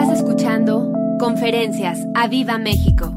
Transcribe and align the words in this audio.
Estás 0.00 0.18
escuchando 0.18 0.92
Conferencias 1.18 1.98
a 2.14 2.28
Viva 2.28 2.56
México. 2.56 3.16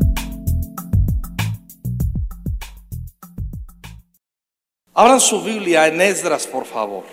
Abran 4.96 5.20
su 5.20 5.44
Biblia 5.44 5.86
en 5.86 6.02
Esdras, 6.02 6.48
por 6.48 6.66
favor. 6.66 7.04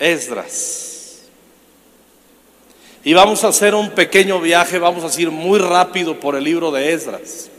Esdras. 0.00 1.20
Y 3.04 3.14
vamos 3.14 3.44
a 3.44 3.48
hacer 3.48 3.72
un 3.72 3.90
pequeño 3.90 4.40
viaje, 4.40 4.80
vamos 4.80 5.16
a 5.16 5.20
ir 5.20 5.30
muy 5.30 5.60
rápido 5.60 6.18
por 6.18 6.34
el 6.34 6.42
libro 6.42 6.72
de 6.72 6.92
Esdras. 6.92 7.50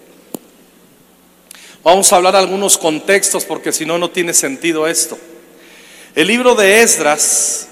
Vamos 1.85 2.11
a 2.11 2.17
hablar 2.17 2.35
algunos 2.35 2.77
contextos 2.77 3.45
porque 3.45 3.71
si 3.71 3.85
no, 3.85 3.97
no 3.97 4.09
tiene 4.09 4.33
sentido 4.33 4.89
esto. 4.89 5.17
El 6.15 6.27
libro 6.27 6.53
de 6.53 6.81
Esdras 6.81 7.69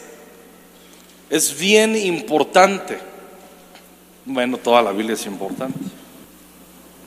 es 1.31 1.57
bien 1.57 1.95
importante. 1.95 2.99
Bueno, 4.25 4.57
toda 4.57 4.81
la 4.81 4.91
Biblia 4.91 5.13
es 5.13 5.25
importante. 5.25 5.79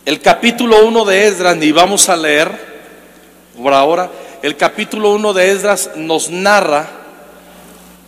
El 0.06 0.20
capítulo 0.20 0.86
1 0.86 1.04
de 1.04 1.26
Esdras, 1.26 1.62
y 1.62 1.72
vamos 1.72 2.08
a 2.08 2.16
leer 2.16 2.50
por 3.62 3.74
ahora, 3.74 4.10
el 4.42 4.56
capítulo 4.56 5.12
1 5.12 5.34
de 5.34 5.50
Esdras 5.50 5.90
nos 5.96 6.30
narra 6.30 6.88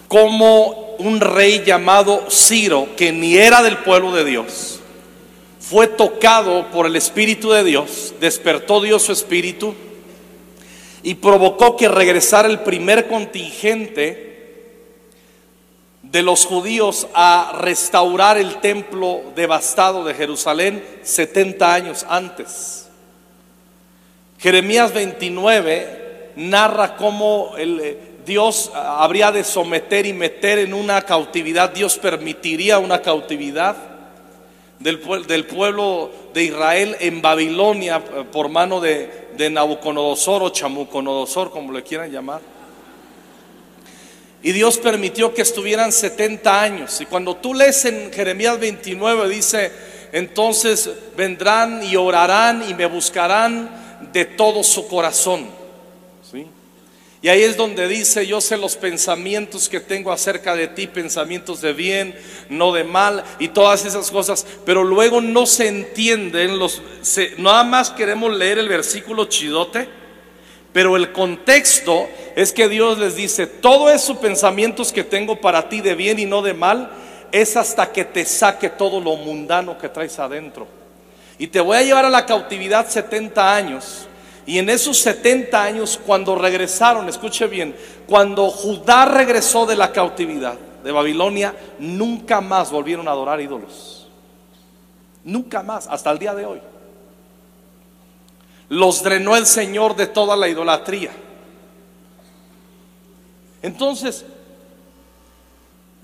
cómo 0.09 0.97
un 0.99 1.21
rey 1.21 1.63
llamado 1.65 2.25
Ciro, 2.31 2.89
que 2.97 3.13
ni 3.13 3.37
era 3.37 3.63
del 3.63 3.77
pueblo 3.79 4.13
de 4.13 4.25
Dios, 4.25 4.81
fue 5.61 5.87
tocado 5.87 6.71
por 6.71 6.87
el 6.87 6.97
Espíritu 6.97 7.51
de 7.51 7.63
Dios, 7.63 8.15
despertó 8.21 8.81
Dios 8.81 9.03
su 9.03 9.13
Espíritu 9.13 9.75
y 11.03 11.15
provocó 11.17 11.77
que 11.77 11.89
regresara 11.89 12.49
el 12.49 12.61
primer 12.61 13.07
contingente 13.07 14.26
de 16.11 16.23
los 16.23 16.45
judíos 16.47 17.09
a 17.15 17.53
restaurar 17.59 18.39
el 18.39 18.57
templo 18.61 19.23
devastado 19.35 20.05
de 20.05 20.15
Jerusalén 20.15 20.85
70 21.03 21.75
años 21.75 22.07
antes. 22.09 22.89
Jeremías 24.39 24.93
29 24.93 26.33
narra 26.37 26.97
cómo 26.97 27.53
el, 27.57 27.81
eh, 27.81 27.99
Dios 28.25 28.71
habría 28.75 29.33
de 29.33 29.45
someter 29.45 30.07
y 30.07 30.13
meter 30.13 30.59
en 30.59 30.75
una 30.75 31.03
cautividad, 31.03 31.71
Dios 31.71 31.97
permitiría 31.97 32.79
una 32.79 33.01
cautividad 33.01 33.77
del, 34.79 35.01
del 35.27 35.47
pueblo 35.47 36.11
de 36.35 36.45
Israel 36.45 36.97
en 37.01 37.23
Babilonia 37.23 38.03
eh, 38.15 38.25
por 38.31 38.49
mano 38.49 38.81
de, 38.81 39.29
de 39.37 39.51
Nabucodonosor 39.51 40.43
o 40.43 40.49
Chamucodonosor, 40.51 41.51
como 41.51 41.73
le 41.73 41.83
quieran 41.83 42.11
llamar. 42.11 42.56
Y 44.47 44.53
Dios 44.53 44.79
permitió 44.79 45.35
que 45.35 45.43
estuvieran 45.43 45.91
70 45.91 46.63
años. 46.63 47.01
Y 47.01 47.07
cuando 47.07 47.35
tú 47.35 47.53
lees 47.53 47.85
en 47.85 48.13
Jeremías 48.13 48.61
29 48.61 49.29
dice, 49.29 49.73
entonces 50.13 50.89
vendrán 51.17 51.83
y 51.83 51.97
orarán 51.97 52.63
y 52.71 52.73
me 52.73 52.87
buscarán 52.87 53.99
de 54.13 54.25
todo 54.25 54.63
su 54.63 54.87
corazón. 54.87 55.49
¿Sí? 56.31 56.47
Y 57.23 57.29
ahí 57.29 57.43
es 57.43 57.57
donde 57.57 57.89
dice, 57.89 58.25
yo 58.25 58.41
sé 58.41 58.57
los 58.57 58.77
pensamientos 58.77 59.69
que 59.69 59.81
tengo 59.81 60.13
acerca 60.13 60.55
de 60.55 60.69
ti, 60.69 60.87
pensamientos 60.87 61.61
de 61.61 61.73
bien, 61.73 62.15
no 62.49 62.73
de 62.73 62.85
mal, 62.85 63.25
y 63.41 63.49
todas 63.49 63.85
esas 63.85 64.13
cosas, 64.13 64.47
pero 64.65 64.85
luego 64.85 65.21
no 65.21 65.47
se 65.47 65.67
entienden 65.67 66.61
los, 66.61 66.81
nada 67.39 67.65
más 67.65 67.91
queremos 67.91 68.33
leer 68.33 68.61
el 68.61 68.69
versículo 68.69 69.25
chidote 69.25 70.06
pero 70.77 70.95
el 70.95 71.11
contexto 71.11 72.07
es 72.35 72.53
que 72.53 72.69
Dios 72.69 72.99
les 72.99 73.17
dice, 73.17 73.47
todos 73.47 73.91
esos 73.93 74.19
pensamientos 74.19 74.93
que 74.93 75.05
tengo 75.05 75.41
para 75.41 75.71
ti 75.71 75.81
de 75.81 75.95
bien 75.95 76.19
y 76.19 76.27
no 76.27 76.43
de 76.43 76.53
mal, 76.53 76.91
es 77.33 77.57
hasta 77.57 77.91
que 77.91 78.05
te 78.05 78.27
saque 78.27 78.69
todo 78.69 79.01
lo 79.01 79.17
mundano 79.17 79.79
que 79.79 79.89
traes 79.89 80.19
adentro. 80.19 80.67
Y 81.39 81.47
te 81.47 81.61
voy 81.61 81.79
a 81.79 81.83
llevar 81.83 82.05
a 82.05 82.11
la 82.11 82.27
cautividad 82.27 82.91
70 82.91 83.57
años. 83.57 84.07
Y 84.45 84.59
en 84.59 84.69
esos 84.69 84.99
70 84.99 85.63
años, 85.63 85.99
cuando 86.05 86.35
regresaron, 86.35 87.09
escuche 87.09 87.47
bien, 87.47 87.75
cuando 88.07 88.51
Judá 88.51 89.07
regresó 89.07 89.65
de 89.65 89.77
la 89.77 89.93
cautividad 89.93 90.59
de 90.85 90.93
Babilonia, 90.93 91.55
nunca 91.79 92.43
más 92.43 92.71
volvieron 92.71 93.09
a 93.09 93.13
adorar 93.13 93.41
ídolos. 93.41 94.11
Nunca 95.25 95.63
más, 95.63 95.87
hasta 95.87 96.11
el 96.11 96.19
día 96.19 96.35
de 96.35 96.45
hoy 96.45 96.61
los 98.69 99.03
drenó 99.03 99.37
el 99.37 99.47
Señor 99.47 99.97
de 99.97 100.07
toda 100.07 100.37
la 100.37 100.49
idolatría. 100.49 101.11
Entonces, 103.63 104.25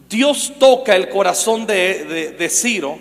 Dios 0.08 0.52
toca 0.58 0.94
el 0.94 1.08
corazón 1.08 1.66
de, 1.66 2.48
Ciro 2.50 2.98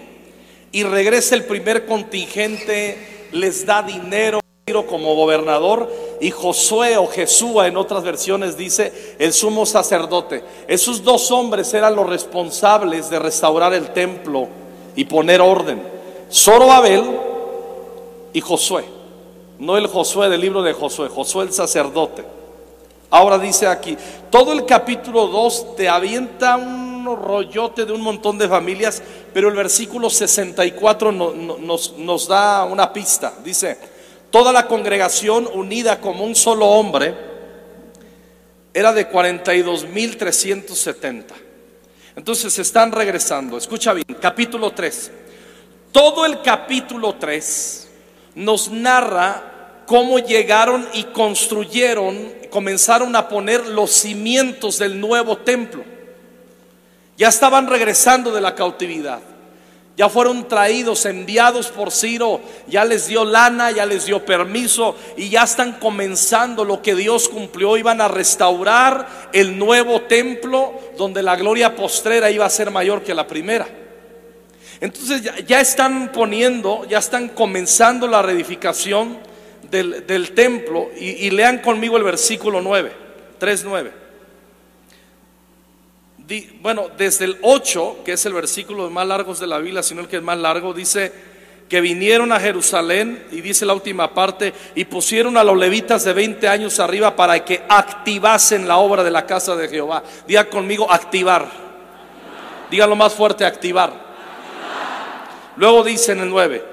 y 0.71 0.83
regresa 0.83 1.35
el 1.35 1.45
primer 1.45 1.85
contingente, 1.85 3.27
les 3.31 3.65
da 3.65 3.83
dinero 3.83 4.39
Ciro 4.65 4.85
como 4.85 5.15
gobernador 5.15 5.91
y 6.21 6.31
Josué 6.31 6.97
o 6.97 7.07
Jesúa 7.07 7.67
en 7.67 7.75
otras 7.75 8.03
versiones 8.03 8.55
dice 8.55 9.15
el 9.19 9.33
sumo 9.33 9.65
sacerdote. 9.65 10.43
Esos 10.67 11.03
dos 11.03 11.31
hombres 11.31 11.73
eran 11.73 11.95
los 11.95 12.07
responsables 12.07 13.09
de 13.09 13.19
restaurar 13.19 13.73
el 13.73 13.91
templo 13.91 14.47
y 14.95 15.05
poner 15.05 15.41
orden. 15.41 15.81
Zorobabel 16.31 17.03
y 18.33 18.39
Josué 18.39 19.00
no 19.61 19.77
el 19.77 19.87
Josué 19.87 20.27
del 20.27 20.41
libro 20.41 20.61
de 20.63 20.73
Josué, 20.73 21.07
Josué 21.07 21.45
el 21.45 21.53
sacerdote. 21.53 22.25
Ahora 23.11 23.37
dice 23.37 23.67
aquí, 23.67 23.95
todo 24.31 24.53
el 24.53 24.65
capítulo 24.65 25.27
2 25.27 25.75
te 25.75 25.87
avienta 25.87 26.57
un 26.57 27.05
rollote 27.05 27.85
de 27.85 27.93
un 27.93 28.01
montón 28.01 28.39
de 28.39 28.49
familias, 28.49 29.03
pero 29.31 29.49
el 29.49 29.55
versículo 29.55 30.09
64 30.09 31.11
nos, 31.11 31.95
nos 31.95 32.27
da 32.27 32.63
una 32.63 32.91
pista. 32.91 33.35
Dice, 33.43 33.77
toda 34.31 34.51
la 34.51 34.65
congregación 34.65 35.47
unida 35.53 36.01
como 36.01 36.23
un 36.23 36.33
solo 36.33 36.65
hombre 36.65 37.15
era 38.73 38.91
de 38.93 39.11
42.370. 39.11 41.25
Entonces 42.15 42.57
están 42.57 42.91
regresando. 42.91 43.59
Escucha 43.59 43.93
bien, 43.93 44.07
capítulo 44.19 44.71
3. 44.71 45.11
Todo 45.91 46.25
el 46.25 46.41
capítulo 46.41 47.13
3 47.13 47.89
nos 48.33 48.71
narra 48.71 49.50
cómo 49.91 50.19
llegaron 50.19 50.87
y 50.93 51.03
construyeron, 51.03 52.33
comenzaron 52.49 53.13
a 53.13 53.27
poner 53.27 53.67
los 53.67 53.91
cimientos 53.91 54.79
del 54.79 54.97
nuevo 54.97 55.39
templo. 55.39 55.83
Ya 57.17 57.27
estaban 57.27 57.67
regresando 57.67 58.31
de 58.31 58.39
la 58.39 58.55
cautividad. 58.55 59.19
Ya 59.97 60.07
fueron 60.07 60.47
traídos, 60.47 61.05
enviados 61.05 61.67
por 61.67 61.91
Ciro, 61.91 62.39
ya 62.67 62.85
les 62.85 63.07
dio 63.07 63.25
lana, 63.25 63.71
ya 63.71 63.85
les 63.85 64.05
dio 64.05 64.23
permiso 64.23 64.95
y 65.17 65.27
ya 65.27 65.43
están 65.43 65.73
comenzando 65.73 66.63
lo 66.63 66.81
que 66.81 66.95
Dios 66.95 67.27
cumplió. 67.27 67.75
Iban 67.75 67.99
a 67.99 68.07
restaurar 68.07 69.29
el 69.33 69.59
nuevo 69.59 70.03
templo 70.03 70.73
donde 70.97 71.21
la 71.21 71.35
gloria 71.35 71.75
postrera 71.75 72.31
iba 72.31 72.45
a 72.45 72.49
ser 72.49 72.71
mayor 72.71 73.03
que 73.03 73.13
la 73.13 73.27
primera. 73.27 73.67
Entonces 74.79 75.21
ya, 75.21 75.37
ya 75.39 75.59
están 75.59 76.13
poniendo, 76.13 76.85
ya 76.87 76.99
están 76.99 77.27
comenzando 77.27 78.07
la 78.07 78.21
reedificación 78.21 79.29
del, 79.71 80.31
templo 80.33 80.89
y, 80.97 81.29
lean 81.31 81.59
conmigo 81.59 81.97
el 81.97 82.03
versículo 82.03 82.61
9, 82.61 82.91
3.9. 83.39 83.91
Bueno, 86.61 86.89
desde 86.97 87.25
el 87.25 87.37
8, 87.41 87.99
que 88.05 88.13
es 88.13 88.25
el 88.25 88.33
versículo 88.33 88.89
más 88.89 89.07
largo 89.07 89.33
de 89.33 89.47
la 89.47 89.57
Biblia, 89.59 89.83
sino 89.83 90.01
el 90.01 90.07
que 90.07 90.17
es 90.17 90.23
más 90.23 90.37
largo, 90.37 90.73
dice 90.73 91.11
que 91.67 91.81
vinieron 91.81 92.33
a 92.33 92.39
Jerusalén, 92.39 93.25
y 93.31 93.39
dice 93.39 93.65
la 93.65 93.73
última 93.73 94.13
parte, 94.13 94.53
y 94.75 94.83
pusieron 94.85 95.37
a 95.37 95.43
los 95.43 95.57
levitas 95.57 96.03
de 96.03 96.11
20 96.11 96.47
años 96.47 96.79
arriba 96.81 97.15
para 97.15 97.43
que 97.45 97.63
activasen 97.67 98.67
la 98.67 98.77
obra 98.77 99.03
de 99.03 99.11
la 99.11 99.25
casa 99.25 99.55
de 99.55 99.69
Jehová. 99.69 100.03
Diga 100.27 100.49
conmigo, 100.49 100.91
activar. 100.91 101.49
Dígalo 102.69 102.95
más 102.95 103.13
fuerte, 103.13 103.45
activar. 103.45 103.93
Luego 105.55 105.83
dice 105.83 106.11
en 106.11 106.19
el 106.19 106.29
9, 106.29 106.70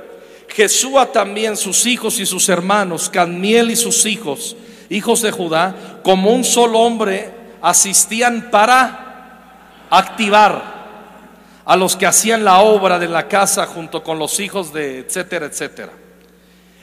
Jesúa 0.58 1.12
también 1.12 1.56
sus 1.56 1.86
hijos 1.86 2.18
y 2.18 2.26
sus 2.26 2.48
hermanos, 2.48 3.08
Cadmiel 3.08 3.70
y 3.70 3.76
sus 3.76 4.04
hijos, 4.06 4.56
hijos 4.88 5.22
de 5.22 5.30
Judá, 5.30 6.00
como 6.02 6.32
un 6.32 6.42
solo 6.42 6.80
hombre, 6.80 7.30
asistían 7.62 8.50
para 8.50 9.86
activar 9.88 11.60
a 11.64 11.76
los 11.76 11.94
que 11.94 12.06
hacían 12.06 12.42
la 12.42 12.58
obra 12.58 12.98
de 12.98 13.06
la 13.06 13.28
casa 13.28 13.66
junto 13.66 14.02
con 14.02 14.18
los 14.18 14.40
hijos 14.40 14.72
de 14.72 14.98
etcétera, 14.98 15.46
etcétera. 15.46 15.92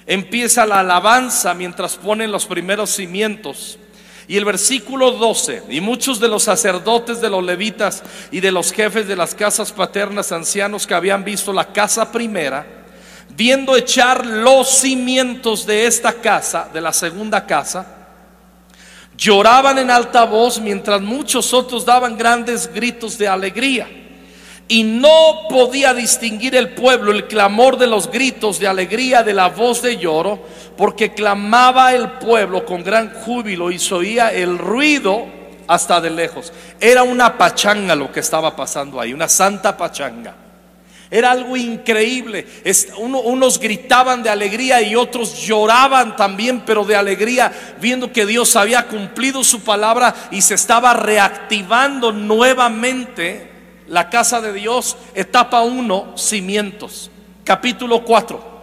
Empieza 0.08 0.66
la 0.66 0.80
alabanza 0.80 1.54
mientras 1.54 1.98
ponen 1.98 2.32
los 2.32 2.46
primeros 2.46 2.92
cimientos. 2.92 3.78
Y 4.30 4.38
el 4.38 4.46
versículo 4.46 5.12
12, 5.12 5.64
y 5.70 5.82
muchos 5.82 6.22
de 6.22 6.30
los 6.30 6.44
sacerdotes 6.44 7.20
de 7.20 7.30
los 7.30 7.44
levitas 7.44 8.04
y 8.32 8.40
de 8.40 8.54
los 8.54 8.72
jefes 8.72 9.06
de 9.06 9.18
las 9.18 9.36
casas 9.36 9.74
paternas 9.74 10.32
ancianos 10.32 10.88
que 10.88 10.94
habían 10.94 11.26
visto 11.26 11.52
la 11.52 11.74
casa 11.74 12.10
primera, 12.10 12.85
viendo 13.36 13.76
echar 13.76 14.26
los 14.26 14.70
cimientos 14.70 15.66
de 15.66 15.86
esta 15.86 16.14
casa, 16.14 16.70
de 16.74 16.82
la 16.82 16.94
segunda 16.94 17.46
casa, 17.46 17.86
lloraban 19.18 19.78
en 19.78 19.92
alta 19.92 20.26
voz 20.26 20.60
mientras 20.60 21.02
muchos 21.02 21.54
otros 21.54 21.86
daban 21.86 22.18
grandes 22.18 22.72
gritos 22.74 23.18
de 23.18 23.28
alegría. 23.28 23.88
Y 24.68 24.84
no 24.84 25.48
podía 25.48 25.94
distinguir 25.94 26.56
el 26.56 26.70
pueblo 26.70 27.12
el 27.12 27.28
clamor 27.28 27.78
de 27.78 27.86
los 27.86 28.10
gritos 28.10 28.58
de 28.58 28.68
alegría, 28.68 29.22
de 29.22 29.34
la 29.34 29.50
voz 29.50 29.84
de 29.84 29.98
lloro, 29.98 30.44
porque 30.76 31.14
clamaba 31.14 31.94
el 31.94 32.14
pueblo 32.14 32.66
con 32.66 32.84
gran 32.84 33.14
júbilo 33.14 33.70
y 33.70 33.78
se 33.78 33.94
oía 33.94 34.34
el 34.34 34.58
ruido 34.58 35.28
hasta 35.68 36.02
de 36.02 36.10
lejos. 36.10 36.52
Era 36.80 37.04
una 37.04 37.38
pachanga 37.38 37.96
lo 37.96 38.12
que 38.12 38.22
estaba 38.22 38.56
pasando 38.56 39.00
ahí, 39.00 39.14
una 39.14 39.28
santa 39.28 39.78
pachanga. 39.78 40.45
Era 41.12 41.32
algo 41.32 41.56
increíble. 41.56 42.48
unos 42.98 43.60
gritaban 43.60 44.24
de 44.24 44.30
alegría 44.30 44.82
y 44.82 44.96
otros 44.96 45.46
lloraban 45.46 46.16
también, 46.16 46.62
pero 46.66 46.84
de 46.84 46.96
alegría, 46.96 47.52
viendo 47.80 48.12
que 48.12 48.26
Dios 48.26 48.56
había 48.56 48.88
cumplido 48.88 49.44
su 49.44 49.62
palabra 49.62 50.14
y 50.32 50.42
se 50.42 50.56
estaba 50.56 50.94
reactivando 50.94 52.12
nuevamente 52.12 53.52
la 53.88 54.10
casa 54.10 54.42
de 54.42 54.54
Dios. 54.54 54.98
Etapa 55.14 55.62
1, 55.62 56.18
cimientos. 56.18 57.12
Capítulo 57.44 58.04
4. 58.04 58.56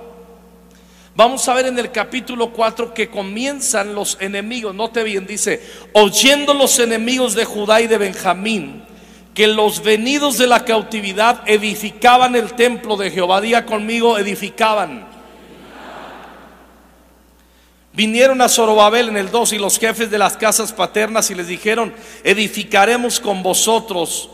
Vamos 1.15 1.47
a 1.47 1.55
ver 1.55 1.67
en 1.67 1.79
el 1.79 1.93
capítulo 1.93 2.53
4 2.53 2.93
que 2.93 3.09
comienzan 3.09 3.95
los 3.95 4.17
enemigos. 4.21 4.75
Note 4.75 5.05
bien, 5.05 5.27
dice, 5.27 5.63
oyendo 5.93 6.55
los 6.55 6.79
enemigos 6.79 7.35
de 7.35 7.45
Judá 7.45 7.81
y 7.83 7.87
de 7.87 7.99
Benjamín 7.99 8.83
que 9.35 9.47
los 9.47 9.83
venidos 9.83 10.37
de 10.39 10.47
la 10.47 10.65
cautividad 10.65 11.43
edificaban 11.47 12.37
el 12.37 12.53
templo 12.53 12.97
de 12.97 13.11
Jehová. 13.11 13.41
Día 13.41 13.65
conmigo, 13.65 14.19
edificaban. 14.19 15.07
Vinieron 17.95 18.41
a 18.41 18.49
Zorobabel 18.49 19.11
en 19.11 19.17
el 19.19 19.31
2 19.31 19.55
y 19.55 19.59
los 19.59 19.79
jefes 19.79 20.11
de 20.11 20.19
las 20.19 20.37
casas 20.37 20.73
paternas 20.73 21.31
y 21.31 21.35
les 21.35 21.47
dijeron, 21.47 21.95
edificaremos 22.25 23.21
con 23.21 23.43
vosotros, 23.43 24.31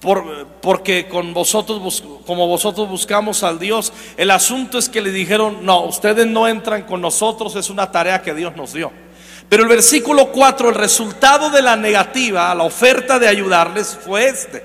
por, 0.00 0.46
porque 0.60 1.08
con 1.08 1.34
vosotros, 1.34 2.04
como 2.24 2.46
vosotros 2.46 2.88
buscamos 2.88 3.42
al 3.42 3.58
Dios. 3.58 3.92
El 4.16 4.30
asunto 4.30 4.78
es 4.78 4.88
que 4.88 5.00
le 5.00 5.10
dijeron, 5.10 5.64
no, 5.66 5.84
ustedes 5.84 6.28
no 6.28 6.46
entran 6.46 6.82
con 6.82 7.00
nosotros, 7.00 7.56
es 7.56 7.70
una 7.70 7.90
tarea 7.90 8.22
que 8.22 8.34
Dios 8.34 8.54
nos 8.54 8.72
dio. 8.72 8.92
Pero 9.48 9.62
el 9.62 9.68
versículo 9.68 10.32
4, 10.32 10.70
el 10.70 10.74
resultado 10.74 11.50
de 11.50 11.62
la 11.62 11.76
negativa 11.76 12.50
a 12.50 12.54
la 12.54 12.64
oferta 12.64 13.18
de 13.18 13.28
ayudarles 13.28 13.96
fue 14.04 14.28
este. 14.28 14.64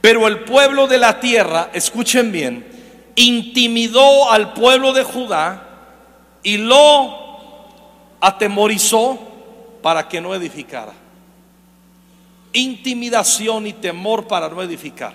Pero 0.00 0.26
el 0.26 0.40
pueblo 0.40 0.88
de 0.88 0.98
la 0.98 1.20
tierra, 1.20 1.70
escuchen 1.72 2.32
bien, 2.32 2.66
intimidó 3.14 4.30
al 4.32 4.52
pueblo 4.52 4.92
de 4.92 5.04
Judá 5.04 5.68
y 6.42 6.58
lo 6.58 7.22
atemorizó 8.20 9.18
para 9.80 10.08
que 10.08 10.20
no 10.20 10.34
edificara. 10.34 10.92
Intimidación 12.52 13.68
y 13.68 13.72
temor 13.72 14.26
para 14.26 14.48
no 14.48 14.60
edificar. 14.62 15.12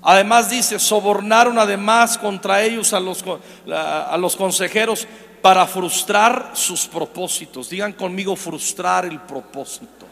Además 0.00 0.48
dice, 0.48 0.78
sobornaron 0.78 1.58
además 1.58 2.16
contra 2.16 2.62
ellos 2.62 2.92
a 2.94 3.00
los, 3.00 3.22
a 3.70 4.16
los 4.18 4.36
consejeros 4.36 5.06
para 5.42 5.66
frustrar 5.66 6.50
sus 6.54 6.86
propósitos. 6.86 7.70
Digan 7.70 7.92
conmigo 7.92 8.36
frustrar 8.36 9.04
el 9.04 9.20
propósito. 9.20 10.06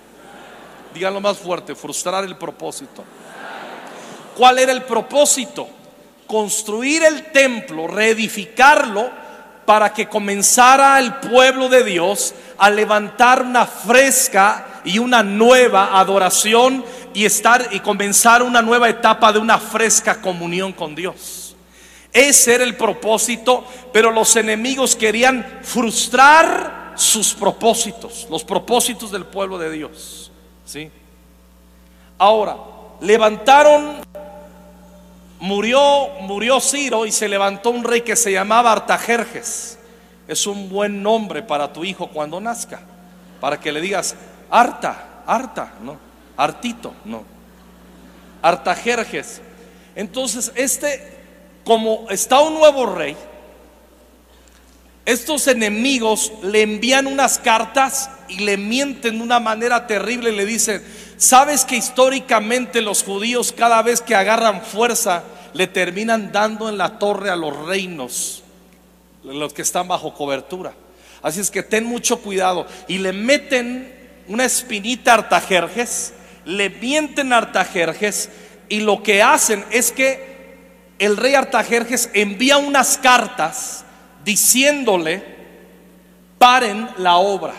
Díganlo 0.95 1.21
más 1.21 1.39
fuerte, 1.39 1.75
frustrar 1.75 2.25
el 2.25 2.37
propósito. 2.37 3.05
¿Cuál 4.37 4.59
era 4.59 4.73
el 4.73 4.83
propósito? 4.83 5.69
Construir 6.27 7.05
el 7.05 7.33
templo, 7.33 7.87
reedificarlo 7.87 9.11
para 9.65 9.93
que 9.93 10.09
comenzara 10.09 10.99
el 10.99 11.15
pueblo 11.15 11.69
de 11.69 11.85
Dios 11.85 12.35
a 12.59 12.71
levantar 12.71 13.43
una 13.43 13.67
fresca 13.67 14.83
y 14.85 14.99
una 14.99 15.23
nueva 15.23 15.99
adoración 15.99 16.85
y 17.15 17.25
estar 17.25 17.69
y 17.71 17.81
comenzar 17.81 18.43
una 18.43 18.61
nueva 18.61 18.89
etapa 18.89 19.33
de 19.33 19.39
una 19.39 19.59
fresca 19.59 20.21
comunión 20.21 20.73
con 20.73 20.95
Dios. 20.95 21.44
Ese 22.15 22.55
era 22.55 22.63
el 22.63 22.77
propósito, 22.77 23.65
pero 23.93 24.13
los 24.13 24.37
enemigos 24.37 24.95
querían 24.95 25.45
frustrar 25.63 26.93
sus 26.95 27.35
propósitos, 27.35 28.29
los 28.31 28.45
propósitos 28.45 29.11
del 29.11 29.27
pueblo 29.27 29.59
de 29.59 29.73
Dios. 29.73 30.31
¿sí? 30.65 30.93
Ahora, 32.17 32.57
levantaron, 33.01 33.97
murió, 35.41 36.09
murió 36.21 36.61
Ciro 36.61 37.05
y 37.05 37.11
se 37.11 37.29
levantó 37.29 37.71
un 37.71 37.83
rey 37.83 38.03
que 38.03 38.15
se 38.15 38.31
llamaba 38.31 38.71
Artajerjes. 38.71 39.81
Es 40.29 40.47
un 40.47 40.69
buen 40.69 41.03
nombre 41.03 41.43
para 41.43 41.73
tu 41.73 41.85
hijo 41.85 42.07
cuando 42.07 42.41
nazca, 42.41 42.81
para 43.41 43.59
que 43.59 43.73
le 43.73 43.81
digas 43.81 44.15
Arta, 44.49 45.23
Arta, 45.27 45.75
no, 45.83 45.99
Artito, 46.37 46.95
no. 47.05 47.25
Artajerjes. 48.41 49.43
Entonces, 49.97 50.53
este 50.55 51.14
como 51.65 52.07
está 52.11 52.41
un 52.41 52.55
nuevo 52.55 52.87
rey, 52.87 53.17
estos 55.07 55.49
enemigos 55.49 56.33
le 56.43 56.63
envían 56.63 57.07
unas 57.07 57.39
cartas 57.39 58.11
y 58.29 58.39
le 58.39 58.57
mienten 58.57 59.19
de 59.19 59.25
una 59.25 59.39
manera 59.39 59.87
terrible. 59.87 60.33
Le 60.33 60.47
dicen, 60.47 60.83
sabes 61.19 61.65
que 61.65 61.77
históricamente 61.77 62.81
los 62.81 63.03
judíos 63.03 63.53
cada 63.53 63.83
vez 63.83 64.01
que 64.01 64.15
agarran 64.15 64.63
fuerza 64.63 65.25
le 65.53 65.67
terminan 65.67 66.33
dando 66.33 66.69
en 66.69 66.79
la 66.79 66.99
torre 66.99 67.31
a 67.31 67.37
los 67.37 67.67
reinos, 67.67 68.43
los 69.23 69.53
que 69.53 69.63
están 69.63 69.89
bajo 69.89 70.15
cobertura. 70.15 70.73
Así 71.23 71.41
es 71.41 71.51
que 71.51 71.63
ten 71.63 71.85
mucho 71.85 72.21
cuidado. 72.21 72.67
Y 72.89 72.99
le 72.99 73.13
meten 73.13 73.93
una 74.27 74.47
espinita 74.47 75.13
a 75.13 75.15
Artajerjes, 75.15 76.15
le 76.47 76.71
mienten 76.71 77.33
a 77.33 77.39
Artajerjes 77.39 78.31
y 78.71 78.81
lo 78.81 79.03
que 79.03 79.23
hacen 79.23 79.65
es 79.71 79.93
que 79.93 80.34
el 80.99 81.17
rey 81.17 81.35
Artajerjes 81.35 82.11
envía 82.15 82.57
unas 82.57 82.99
cartas 82.99 83.85
diciéndole, 84.25 85.23
paren 86.39 86.89
la 86.99 87.17
obra. 87.17 87.55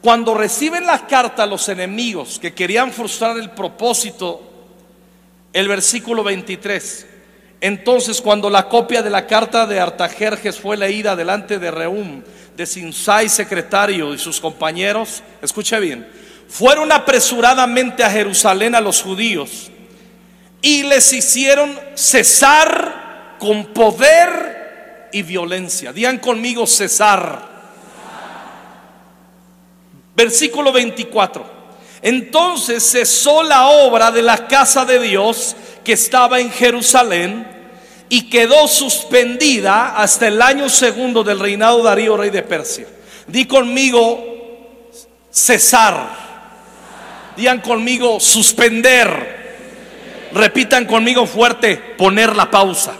Cuando 0.00 0.34
reciben 0.34 0.86
la 0.86 1.06
carta 1.06 1.46
los 1.46 1.68
enemigos 1.68 2.38
que 2.38 2.52
querían 2.52 2.92
frustrar 2.92 3.36
el 3.38 3.50
propósito, 3.50 4.42
el 5.52 5.68
versículo 5.68 6.24
23, 6.24 7.06
entonces 7.60 8.20
cuando 8.20 8.50
la 8.50 8.68
copia 8.68 9.02
de 9.02 9.10
la 9.10 9.26
carta 9.26 9.66
de 9.66 9.78
Artajerjes 9.78 10.58
fue 10.58 10.76
leída 10.76 11.14
delante 11.14 11.58
de 11.58 11.70
Reum, 11.70 12.22
de 12.56 12.66
Sinsai 12.66 13.28
secretario 13.28 14.12
y 14.12 14.18
sus 14.18 14.40
compañeros, 14.40 15.22
escuche 15.40 15.78
bien, 15.78 16.08
fueron 16.48 16.90
apresuradamente 16.92 18.02
a 18.02 18.10
Jerusalén 18.10 18.74
a 18.74 18.80
los 18.80 19.00
judíos 19.00 19.71
y 20.62 20.84
les 20.84 21.12
hicieron 21.12 21.78
cesar 21.94 23.36
con 23.38 23.66
poder 23.66 25.10
y 25.12 25.22
violencia. 25.22 25.92
Digan 25.92 26.18
conmigo 26.18 26.66
cesar. 26.66 27.50
Versículo 30.14 30.72
24. 30.72 31.44
Entonces 32.00 32.88
cesó 32.88 33.42
la 33.42 33.66
obra 33.66 34.12
de 34.12 34.22
la 34.22 34.46
casa 34.46 34.84
de 34.84 35.00
Dios 35.00 35.56
que 35.84 35.92
estaba 35.92 36.38
en 36.38 36.50
Jerusalén 36.50 37.46
y 38.08 38.28
quedó 38.28 38.68
suspendida 38.68 39.96
hasta 39.96 40.28
el 40.28 40.40
año 40.40 40.68
segundo 40.68 41.24
del 41.24 41.40
reinado 41.40 41.78
de 41.78 41.84
Darío, 41.84 42.16
rey 42.16 42.30
de 42.30 42.42
Persia. 42.42 42.86
Di 43.26 43.46
conmigo 43.46 44.22
cesar. 45.30 46.22
Digan 47.36 47.60
conmigo 47.60 48.20
suspender. 48.20 49.41
Repitan 50.34 50.86
conmigo 50.86 51.26
fuerte, 51.26 51.76
poner 51.76 52.34
la 52.34 52.50
pausa. 52.50 52.94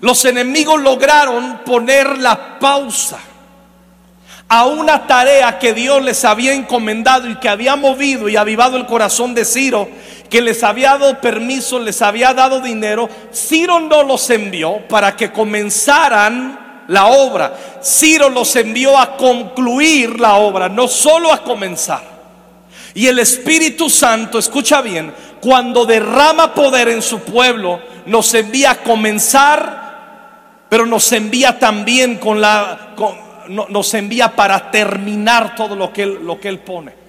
Los 0.00 0.24
enemigos 0.24 0.80
lograron 0.80 1.60
poner 1.64 2.18
la 2.18 2.58
pausa 2.58 3.18
a 4.48 4.66
una 4.66 5.06
tarea 5.06 5.60
que 5.60 5.72
Dios 5.72 6.02
les 6.02 6.24
había 6.24 6.52
encomendado 6.52 7.30
y 7.30 7.36
que 7.36 7.48
había 7.48 7.76
movido 7.76 8.28
y 8.28 8.36
avivado 8.36 8.76
el 8.76 8.84
corazón 8.84 9.32
de 9.32 9.44
Ciro, 9.44 9.88
que 10.28 10.42
les 10.42 10.64
había 10.64 10.98
dado 10.98 11.20
permiso, 11.20 11.78
les 11.78 12.02
había 12.02 12.34
dado 12.34 12.60
dinero. 12.60 13.08
Ciro 13.32 13.78
no 13.78 14.02
los 14.02 14.28
envió 14.30 14.88
para 14.88 15.14
que 15.14 15.30
comenzaran 15.30 16.84
la 16.88 17.06
obra. 17.06 17.54
Ciro 17.80 18.28
los 18.28 18.56
envió 18.56 18.98
a 18.98 19.16
concluir 19.16 20.18
la 20.18 20.34
obra, 20.34 20.68
no 20.68 20.88
solo 20.88 21.32
a 21.32 21.44
comenzar. 21.44 22.09
Y 22.94 23.06
el 23.06 23.18
Espíritu 23.18 23.88
Santo, 23.88 24.38
escucha 24.38 24.82
bien, 24.82 25.12
cuando 25.40 25.86
derrama 25.86 26.54
poder 26.54 26.88
en 26.88 27.02
su 27.02 27.20
pueblo, 27.20 27.80
nos 28.06 28.34
envía 28.34 28.72
a 28.72 28.82
comenzar, 28.82 30.66
pero 30.68 30.86
nos 30.86 31.10
envía 31.12 31.58
también 31.58 32.18
con 32.18 32.40
la, 32.40 32.94
nos 33.48 33.94
envía 33.94 34.34
para 34.34 34.70
terminar 34.70 35.54
todo 35.54 35.76
lo 35.76 35.92
que, 35.92 36.02
él, 36.02 36.18
lo 36.22 36.40
que 36.40 36.48
Él 36.48 36.58
pone. 36.58 37.00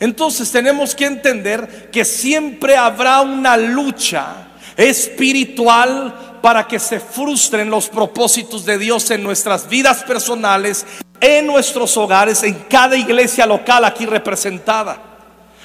Entonces 0.00 0.50
tenemos 0.50 0.94
que 0.94 1.06
entender 1.06 1.90
que 1.90 2.04
siempre 2.04 2.76
habrá 2.76 3.20
una 3.20 3.56
lucha 3.56 4.48
espiritual 4.76 6.40
para 6.42 6.66
que 6.66 6.78
se 6.78 7.00
frustren 7.00 7.70
los 7.70 7.88
propósitos 7.88 8.64
de 8.64 8.76
Dios 8.76 9.10
en 9.10 9.22
nuestras 9.22 9.68
vidas 9.68 10.02
personales 10.02 10.84
en 11.20 11.46
nuestros 11.46 11.96
hogares, 11.96 12.42
en 12.42 12.54
cada 12.68 12.96
iglesia 12.96 13.46
local 13.46 13.84
aquí 13.84 14.06
representada. 14.06 14.98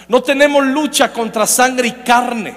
No 0.08 0.24
tenemos 0.24 0.66
lucha 0.66 1.14
contra 1.14 1.46
sangre 1.46 1.88
y 1.90 1.92
carne, 1.92 2.56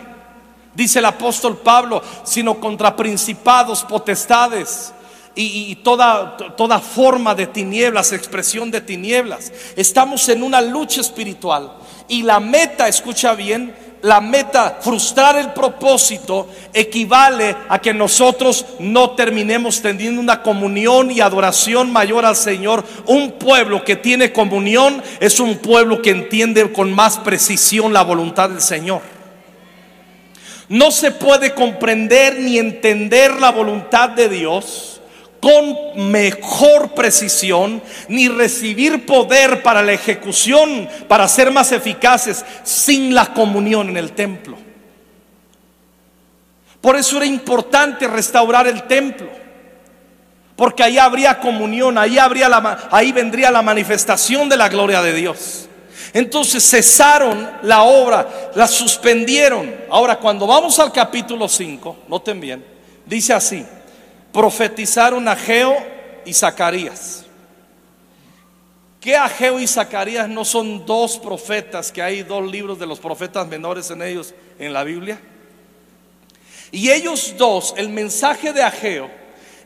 dice 0.74 1.00
el 1.00 1.04
apóstol 1.04 1.58
Pablo, 1.58 2.02
sino 2.24 2.58
contra 2.58 2.96
principados, 2.96 3.84
potestades 3.84 4.92
y, 5.34 5.76
toda, 5.76 6.36
toda 6.56 6.78
forma 6.78 7.34
de 7.34 7.46
tinieblas, 7.46 8.12
expresión 8.12 8.70
de 8.70 8.80
tinieblas. 8.80 9.52
Estamos 9.76 10.28
en 10.28 10.42
una 10.42 10.60
lucha 10.60 11.00
espiritual 11.00 11.72
y 12.08 12.22
la 12.22 12.40
meta, 12.40 12.88
escucha 12.88 13.34
bien, 13.34 13.74
la 14.02 14.20
meta, 14.20 14.78
frustrar 14.80 15.36
el 15.36 15.52
propósito, 15.52 16.48
equivale 16.72 17.56
a 17.68 17.78
que 17.78 17.94
nosotros 17.94 18.66
no 18.80 19.12
terminemos 19.12 19.80
teniendo 19.80 20.20
una 20.20 20.42
comunión 20.42 21.10
y 21.10 21.20
adoración 21.20 21.92
mayor 21.92 22.24
al 22.24 22.36
Señor. 22.36 22.84
Un 23.06 23.32
pueblo 23.32 23.84
que 23.84 23.96
tiene 23.96 24.32
comunión 24.32 25.02
es 25.20 25.38
un 25.38 25.58
pueblo 25.58 26.02
que 26.02 26.10
entiende 26.10 26.72
con 26.72 26.92
más 26.92 27.18
precisión 27.18 27.92
la 27.92 28.02
voluntad 28.02 28.50
del 28.50 28.60
Señor. 28.60 29.02
No 30.68 30.90
se 30.90 31.12
puede 31.12 31.54
comprender 31.54 32.40
ni 32.40 32.58
entender 32.58 33.38
la 33.38 33.52
voluntad 33.52 34.08
de 34.10 34.28
Dios 34.28 35.01
con 35.42 36.12
mejor 36.12 36.92
precisión, 36.94 37.82
ni 38.06 38.28
recibir 38.28 39.04
poder 39.04 39.60
para 39.64 39.82
la 39.82 39.92
ejecución, 39.92 40.88
para 41.08 41.26
ser 41.26 41.50
más 41.50 41.72
eficaces, 41.72 42.44
sin 42.62 43.12
la 43.12 43.34
comunión 43.34 43.88
en 43.88 43.96
el 43.96 44.12
templo. 44.12 44.56
Por 46.80 46.94
eso 46.94 47.16
era 47.16 47.26
importante 47.26 48.06
restaurar 48.06 48.68
el 48.68 48.84
templo. 48.84 49.28
Porque 50.54 50.84
ahí 50.84 50.96
habría 50.96 51.40
comunión, 51.40 51.98
ahí, 51.98 52.18
habría 52.18 52.48
la, 52.48 52.88
ahí 52.92 53.10
vendría 53.10 53.50
la 53.50 53.62
manifestación 53.62 54.48
de 54.48 54.56
la 54.56 54.68
gloria 54.68 55.02
de 55.02 55.12
Dios. 55.12 55.68
Entonces 56.12 56.62
cesaron 56.62 57.50
la 57.62 57.82
obra, 57.82 58.52
la 58.54 58.68
suspendieron. 58.68 59.74
Ahora, 59.90 60.20
cuando 60.20 60.46
vamos 60.46 60.78
al 60.78 60.92
capítulo 60.92 61.48
5, 61.48 61.96
noten 62.06 62.40
bien, 62.40 62.64
dice 63.06 63.32
así 63.32 63.66
profetizaron 64.32 65.28
Ageo 65.28 65.76
y 66.24 66.32
Zacarías. 66.32 67.26
¿Qué 69.00 69.16
Ageo 69.16 69.58
y 69.58 69.66
Zacarías 69.66 70.28
no 70.28 70.44
son 70.44 70.86
dos 70.86 71.18
profetas 71.18 71.90
que 71.90 72.00
hay 72.00 72.22
dos 72.22 72.50
libros 72.50 72.78
de 72.78 72.86
los 72.86 73.00
profetas 73.00 73.46
menores 73.46 73.90
en 73.90 74.00
ellos 74.00 74.32
en 74.58 74.72
la 74.72 74.84
Biblia? 74.84 75.20
Y 76.70 76.90
ellos 76.90 77.34
dos, 77.36 77.74
el 77.76 77.88
mensaje 77.88 78.52
de 78.52 78.62
Ageo 78.62 79.10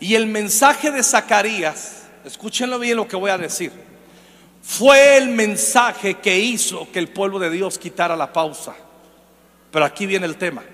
y 0.01 0.15
el 0.15 0.27
mensaje 0.27 0.91
de 0.91 1.03
Zacarías, 1.03 2.05
escúchenlo 2.25 2.79
bien 2.79 2.97
lo 2.97 3.07
que 3.07 3.15
voy 3.15 3.31
a 3.31 3.39
decir, 3.39 3.71
fue 4.63 5.17
el 5.17 5.29
mensaje 5.29 6.15
que 6.15 6.37
hizo 6.39 6.91
que 6.91 6.99
el 6.99 7.09
pueblo 7.09 7.39
de 7.39 7.51
Dios 7.51 7.79
quitara 7.79 8.17
la 8.17 8.33
pausa. 8.33 8.75
Pero 9.71 9.85
aquí 9.85 10.07
viene 10.07 10.27
el 10.27 10.37
tema. 10.37 10.65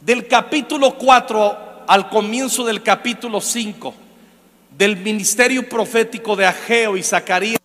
Del 0.00 0.26
capítulo 0.26 0.98
4 0.98 1.67
al 1.88 2.10
comienzo 2.10 2.64
del 2.64 2.82
capítulo 2.82 3.40
5 3.40 3.94
del 4.76 4.98
ministerio 4.98 5.68
profético 5.68 6.36
de 6.36 6.46
Ageo 6.46 6.96
y 6.96 7.02
Zacarías, 7.02 7.58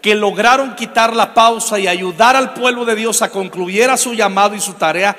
que 0.00 0.14
lograron 0.14 0.74
quitar 0.74 1.14
la 1.14 1.34
pausa 1.34 1.78
y 1.78 1.86
ayudar 1.86 2.34
al 2.34 2.54
pueblo 2.54 2.84
de 2.84 2.96
Dios 2.96 3.22
a 3.22 3.30
concluir 3.30 3.90
su 3.98 4.14
llamado 4.14 4.54
y 4.54 4.60
su 4.60 4.72
tarea, 4.72 5.14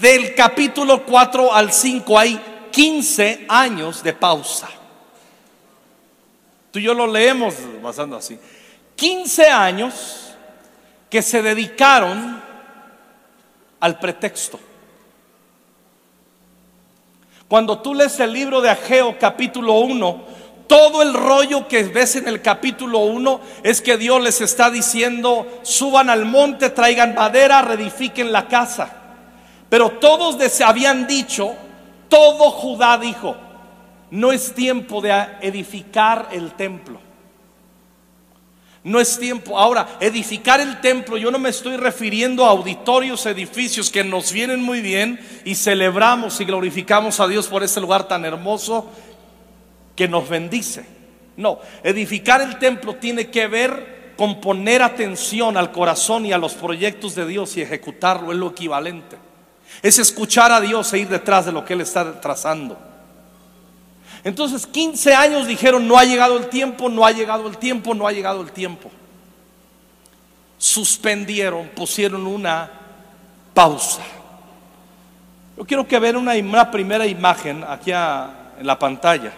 del 0.00 0.34
capítulo 0.34 1.04
4 1.04 1.52
al 1.52 1.72
5 1.72 2.18
hay 2.18 2.40
15 2.70 3.46
años 3.48 4.02
de 4.02 4.12
pausa. 4.12 4.68
Tú 6.70 6.78
y 6.78 6.82
yo 6.82 6.94
lo 6.94 7.06
leemos 7.06 7.54
basando 7.82 8.16
así. 8.16 8.38
15 8.96 9.46
años 9.48 10.34
que 11.08 11.22
se 11.22 11.40
dedicaron 11.40 12.42
al 13.80 13.98
pretexto. 13.98 14.60
Cuando 17.48 17.78
tú 17.78 17.94
lees 17.94 18.20
el 18.20 18.32
libro 18.34 18.60
de 18.60 18.68
Ageo 18.68 19.16
capítulo 19.18 19.78
1, 19.78 20.20
todo 20.66 21.00
el 21.00 21.14
rollo 21.14 21.66
que 21.66 21.82
ves 21.84 22.16
en 22.16 22.28
el 22.28 22.42
capítulo 22.42 22.98
1 22.98 23.40
es 23.62 23.80
que 23.80 23.96
Dios 23.96 24.22
les 24.22 24.42
está 24.42 24.70
diciendo, 24.70 25.46
suban 25.62 26.10
al 26.10 26.26
monte, 26.26 26.68
traigan 26.68 27.14
madera, 27.14 27.62
reedifiquen 27.62 28.32
la 28.32 28.48
casa. 28.48 28.92
Pero 29.70 29.92
todos 29.92 30.36
habían 30.60 31.06
dicho, 31.06 31.54
todo 32.10 32.50
Judá 32.50 32.98
dijo, 32.98 33.34
no 34.10 34.30
es 34.30 34.54
tiempo 34.54 35.00
de 35.00 35.10
edificar 35.40 36.28
el 36.32 36.52
templo. 36.52 37.07
No 38.84 39.00
es 39.00 39.18
tiempo. 39.18 39.58
Ahora, 39.58 39.96
edificar 40.00 40.60
el 40.60 40.80
templo, 40.80 41.16
yo 41.16 41.30
no 41.30 41.38
me 41.38 41.48
estoy 41.48 41.76
refiriendo 41.76 42.44
a 42.44 42.50
auditorios, 42.50 43.26
edificios 43.26 43.90
que 43.90 44.04
nos 44.04 44.32
vienen 44.32 44.62
muy 44.62 44.80
bien 44.80 45.20
y 45.44 45.56
celebramos 45.56 46.40
y 46.40 46.44
glorificamos 46.44 47.20
a 47.20 47.26
Dios 47.26 47.48
por 47.48 47.62
este 47.62 47.80
lugar 47.80 48.06
tan 48.06 48.24
hermoso 48.24 48.88
que 49.96 50.08
nos 50.08 50.28
bendice. 50.28 50.86
No, 51.36 51.60
edificar 51.82 52.40
el 52.40 52.58
templo 52.58 52.96
tiene 52.96 53.28
que 53.28 53.46
ver 53.46 54.14
con 54.16 54.40
poner 54.40 54.82
atención 54.82 55.56
al 55.56 55.70
corazón 55.70 56.26
y 56.26 56.32
a 56.32 56.38
los 56.38 56.54
proyectos 56.54 57.14
de 57.14 57.26
Dios 57.26 57.56
y 57.56 57.62
ejecutarlo, 57.62 58.32
es 58.32 58.38
lo 58.38 58.50
equivalente. 58.50 59.16
Es 59.82 59.98
escuchar 59.98 60.50
a 60.50 60.60
Dios 60.60 60.92
e 60.92 60.98
ir 60.98 61.08
detrás 61.08 61.46
de 61.46 61.52
lo 61.52 61.64
que 61.64 61.74
Él 61.74 61.82
está 61.82 62.20
trazando. 62.20 62.78
Entonces 64.24 64.66
15 64.66 65.14
años 65.14 65.46
dijeron, 65.46 65.86
no 65.86 65.98
ha 65.98 66.04
llegado 66.04 66.36
el 66.38 66.48
tiempo, 66.48 66.88
no 66.88 67.04
ha 67.04 67.12
llegado 67.12 67.48
el 67.48 67.56
tiempo, 67.56 67.94
no 67.94 68.06
ha 68.06 68.12
llegado 68.12 68.40
el 68.40 68.52
tiempo. 68.52 68.90
Suspendieron, 70.58 71.68
pusieron 71.68 72.26
una 72.26 72.70
pausa. 73.54 74.02
Yo 75.56 75.64
quiero 75.64 75.86
que 75.86 75.98
vean 75.98 76.16
una, 76.16 76.70
primera 76.70 77.06
imagen 77.06 77.64
aquí 77.66 77.90
en 77.90 78.66
la 78.66 78.78
pantalla. 78.78 79.32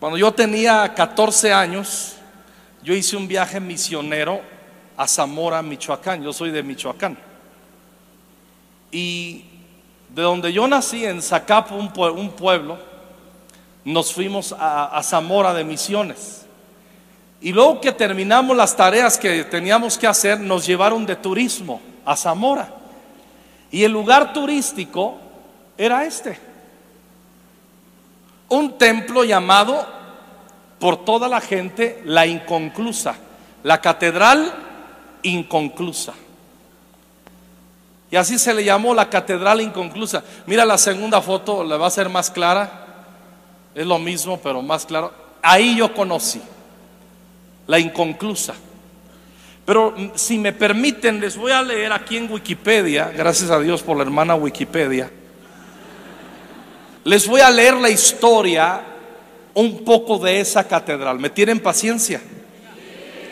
Cuando 0.00 0.18
yo 0.18 0.32
tenía 0.32 0.92
14 0.94 1.52
años, 1.52 2.16
yo 2.82 2.94
hice 2.94 3.16
un 3.16 3.28
viaje 3.28 3.60
misionero 3.60 4.40
a 4.96 5.06
Zamora, 5.06 5.62
Michoacán. 5.62 6.22
Yo 6.22 6.32
soy 6.32 6.50
de 6.50 6.62
Michoacán. 6.62 7.16
Y 8.90 9.44
de 10.14 10.22
donde 10.22 10.52
yo 10.52 10.68
nací, 10.68 11.04
en 11.04 11.22
Zacapo, 11.22 11.74
un, 11.74 11.90
pueblo, 12.30 12.78
nos 13.84 14.12
fuimos 14.12 14.54
a, 14.58 15.00
Zamora 15.02 15.54
de 15.54 15.64
misiones. 15.64 16.44
Y 17.40 17.52
luego 17.52 17.80
que 17.80 17.92
terminamos 17.92 18.56
las 18.56 18.76
tareas 18.76 19.18
que 19.18 19.44
teníamos 19.44 19.96
que 19.96 20.06
hacer, 20.06 20.38
nos 20.38 20.66
llevaron 20.66 21.06
de 21.06 21.16
turismo 21.16 21.80
a 22.04 22.14
Zamora. 22.14 22.68
Y 23.70 23.84
el 23.84 23.92
lugar 23.92 24.32
turístico 24.34 25.16
era 25.78 26.04
este. 26.04 26.38
Un 28.50 28.76
templo 28.76 29.24
llamado 29.24 29.86
por 30.78 31.04
toda 31.04 31.26
la 31.26 31.40
gente 31.40 32.02
la 32.04 32.26
inconclusa, 32.26 33.14
la 33.62 33.80
catedral 33.80 34.52
inconclusa. 35.22 36.12
Y 38.12 38.16
así 38.16 38.38
se 38.38 38.52
le 38.52 38.62
llamó 38.62 38.94
la 38.94 39.08
catedral 39.08 39.62
inconclusa. 39.62 40.22
Mira 40.44 40.66
la 40.66 40.76
segunda 40.76 41.22
foto, 41.22 41.64
le 41.64 41.78
va 41.78 41.86
a 41.86 41.90
ser 41.90 42.10
más 42.10 42.30
clara. 42.30 42.70
Es 43.74 43.86
lo 43.86 43.98
mismo, 43.98 44.38
pero 44.38 44.60
más 44.60 44.84
claro. 44.84 45.10
Ahí 45.40 45.78
yo 45.78 45.94
conocí 45.94 46.42
la 47.66 47.78
inconclusa. 47.78 48.52
Pero 49.64 49.94
mm, 49.96 50.10
si 50.14 50.36
me 50.36 50.52
permiten, 50.52 51.20
les 51.20 51.38
voy 51.38 51.52
a 51.52 51.62
leer 51.62 51.90
aquí 51.90 52.18
en 52.18 52.30
Wikipedia, 52.30 53.10
gracias 53.16 53.50
a 53.50 53.58
Dios 53.58 53.82
por 53.82 53.96
la 53.96 54.02
hermana 54.02 54.34
Wikipedia. 54.34 55.10
Les 57.04 57.26
voy 57.26 57.40
a 57.40 57.50
leer 57.50 57.76
la 57.76 57.88
historia 57.88 58.82
un 59.54 59.84
poco 59.86 60.18
de 60.18 60.38
esa 60.38 60.68
catedral. 60.68 61.18
¿Me 61.18 61.30
tienen 61.30 61.60
paciencia? 61.60 62.20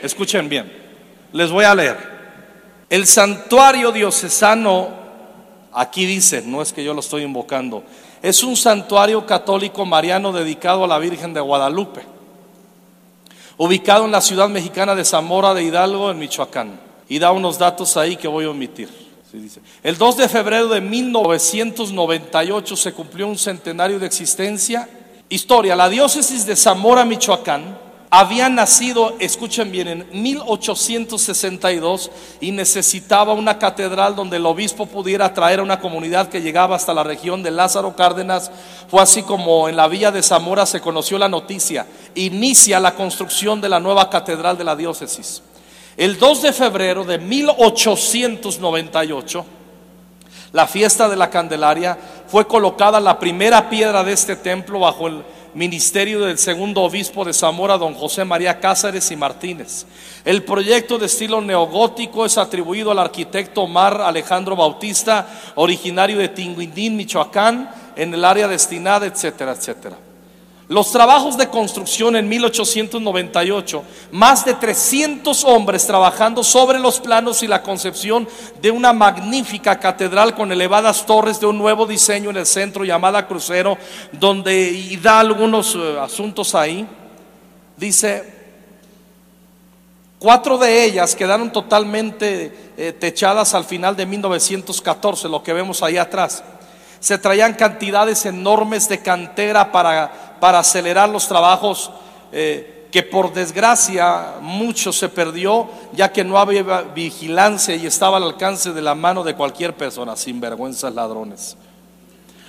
Escuchen 0.03 0.49
bien. 0.49 0.73
Les 1.35 1.51
voy 1.51 1.67
a 1.67 1.75
leer. 1.75 2.10
El 2.91 3.07
santuario 3.07 3.93
diocesano, 3.93 4.89
aquí 5.73 6.07
dice, 6.07 6.43
no 6.45 6.61
es 6.61 6.73
que 6.73 6.83
yo 6.83 6.93
lo 6.93 6.99
estoy 6.99 7.23
invocando, 7.23 7.85
es 8.21 8.43
un 8.43 8.57
santuario 8.57 9.25
católico 9.25 9.87
mariano 9.87 10.33
dedicado 10.33 10.83
a 10.83 10.89
la 10.89 10.99
Virgen 10.99 11.33
de 11.33 11.41
Guadalupe, 11.41 12.03
ubicado 13.57 14.07
en 14.07 14.11
la 14.11 14.21
ciudad 14.21 14.49
mexicana 14.49 14.97
de 14.97 15.05
Zamora 15.05 15.55
de 15.55 15.63
Hidalgo, 15.63 16.11
en 16.11 16.19
Michoacán. 16.19 16.81
Y 17.09 17.21
da 17.21 17.31
unos 17.31 17.59
datos 17.59 17.97
ahí 17.97 18.17
que 18.17 18.27
voy 18.27 18.45
a 18.45 18.51
omitir. 18.51 18.89
El 19.85 19.97
2 19.97 20.17
de 20.17 20.29
febrero 20.29 20.67
de 20.69 20.81
1998 20.81 22.77
se 22.77 22.93
cumplió 22.93 23.29
un 23.29 23.39
centenario 23.39 24.01
de 24.01 24.07
existencia. 24.07 24.89
Historia, 25.29 25.77
la 25.77 25.89
diócesis 25.89 26.45
de 26.45 26.57
Zamora, 26.57 27.05
Michoacán, 27.05 27.79
había 28.11 28.49
nacido, 28.49 29.15
escuchen 29.21 29.71
bien, 29.71 29.87
en 29.87 30.05
1862 30.11 32.11
y 32.41 32.51
necesitaba 32.51 33.35
una 33.35 33.61
catedral 33.61 34.17
donde 34.17 34.39
el 34.39 34.47
obispo 34.47 34.87
pudiera 34.87 35.33
traer 35.33 35.61
a 35.61 35.63
una 35.63 35.79
comunidad 35.79 36.29
que 36.29 36.43
llegaba 36.43 36.75
hasta 36.75 36.93
la 36.93 37.05
región 37.05 37.45
de 37.45 37.53
Lázaro 37.53 37.95
Cárdenas. 37.95 38.51
Fue 38.89 39.01
así 39.01 39.23
como 39.23 39.69
en 39.69 39.77
la 39.77 39.87
villa 39.87 40.11
de 40.11 40.25
Zamora 40.25 40.67
se 40.67 40.81
conoció 40.81 41.19
la 41.19 41.29
noticia. 41.29 41.87
Inicia 42.17 42.81
la 42.81 42.97
construcción 42.97 43.61
de 43.61 43.69
la 43.69 43.79
nueva 43.79 44.11
catedral 44.11 44.59
de 44.59 44.65
la 44.65 44.75
diócesis. 44.75 45.45
El 45.97 46.19
2 46.19 46.43
de 46.43 46.53
febrero 46.53 47.05
de 47.05 47.19
1898, 47.19 49.47
la 50.51 50.67
fiesta 50.67 51.09
de 51.09 51.15
la 51.15 51.31
Candelaria, 51.31 51.97
fue 52.27 52.49
colocada 52.49 52.99
la 52.99 53.21
primera 53.21 53.71
piedra 53.71 54.03
de 54.03 54.15
este 54.15 54.35
templo 54.35 54.81
bajo 54.81 55.07
el 55.07 55.23
ministerio 55.55 56.21
del 56.21 56.39
segundo 56.39 56.83
obispo 56.83 57.25
de 57.25 57.33
Zamora, 57.33 57.79
don 57.79 57.95
José 57.95 58.25
María 58.25 58.61
Cáceres 58.61 59.11
y 59.11 59.17
Martínez. 59.17 59.87
El 60.25 60.45
proyecto 60.45 60.99
de 60.99 61.07
estilo 61.07 61.41
neogótico 61.41 62.25
es 62.25 62.39
atribuido 62.39 62.91
al 62.91 62.99
arquitecto 62.99 63.63
Omar 63.63 64.01
Alejandro 64.01 64.57
Bautista, 64.57 65.53
originario 65.55 66.19
de 66.19 66.29
Tinguindín, 66.29 66.97
Michoacán, 66.97 67.71
en 67.97 68.15
el 68.15 68.25
área 68.25 68.49
destinada, 68.49 69.07
etcétera, 69.07 69.53
etcétera. 69.53 70.10
Los 70.71 70.93
trabajos 70.93 71.37
de 71.37 71.49
construcción 71.49 72.15
en 72.15 72.29
1898, 72.29 73.83
más 74.13 74.45
de 74.45 74.55
300 74.55 75.43
hombres 75.43 75.85
trabajando 75.85 76.45
sobre 76.45 76.79
los 76.79 77.01
planos 77.01 77.43
y 77.43 77.49
la 77.49 77.61
concepción 77.61 78.29
de 78.63 78.71
una 78.71 78.93
magnífica 78.93 79.81
catedral 79.81 80.33
con 80.37 80.53
elevadas 80.53 81.05
torres 81.05 81.41
de 81.41 81.47
un 81.47 81.59
nuevo 81.59 81.87
diseño 81.87 82.31
en 82.31 82.37
el 82.37 82.47
centro 82.47 82.85
llamada 82.85 83.27
Crucero, 83.27 83.79
donde 84.13 84.97
da 85.03 85.19
algunos 85.19 85.75
eh, 85.75 85.99
asuntos 86.01 86.55
ahí. 86.55 86.87
Dice, 87.77 88.33
cuatro 90.21 90.57
de 90.57 90.85
ellas 90.85 91.17
quedaron 91.17 91.51
totalmente 91.51 92.71
eh, 92.77 92.93
techadas 92.93 93.55
al 93.55 93.65
final 93.65 93.97
de 93.97 94.07
1914, 94.07 95.29
lo 95.29 95.43
que 95.43 95.53
vemos 95.53 95.83
ahí 95.83 95.97
atrás. 95.97 96.45
Se 97.01 97.19
traían 97.19 97.55
cantidades 97.55 98.27
enormes 98.27 98.89
de 98.89 99.01
cantera 99.01 99.73
para 99.73 100.31
para 100.41 100.59
acelerar 100.59 101.09
los 101.09 101.29
trabajos 101.29 101.93
eh, 102.33 102.89
que 102.91 103.05
por 103.05 103.33
desgracia 103.33 104.35
mucho 104.41 104.93
se 104.93 105.09
perdió 105.09 105.69
ya 105.93 106.11
que 106.11 106.25
no 106.25 106.39
había 106.39 106.63
vigilancia 106.95 107.77
y 107.77 107.87
estaba 107.87 108.17
al 108.17 108.25
alcance 108.25 108.73
de 108.73 108.83
la 108.83 108.97
mano 108.97 109.23
de 109.23 109.37
cualquier 109.37 109.75
persona, 109.75 110.17
sin 110.17 110.41
vergüenzas 110.41 110.93
ladrones. 110.93 111.57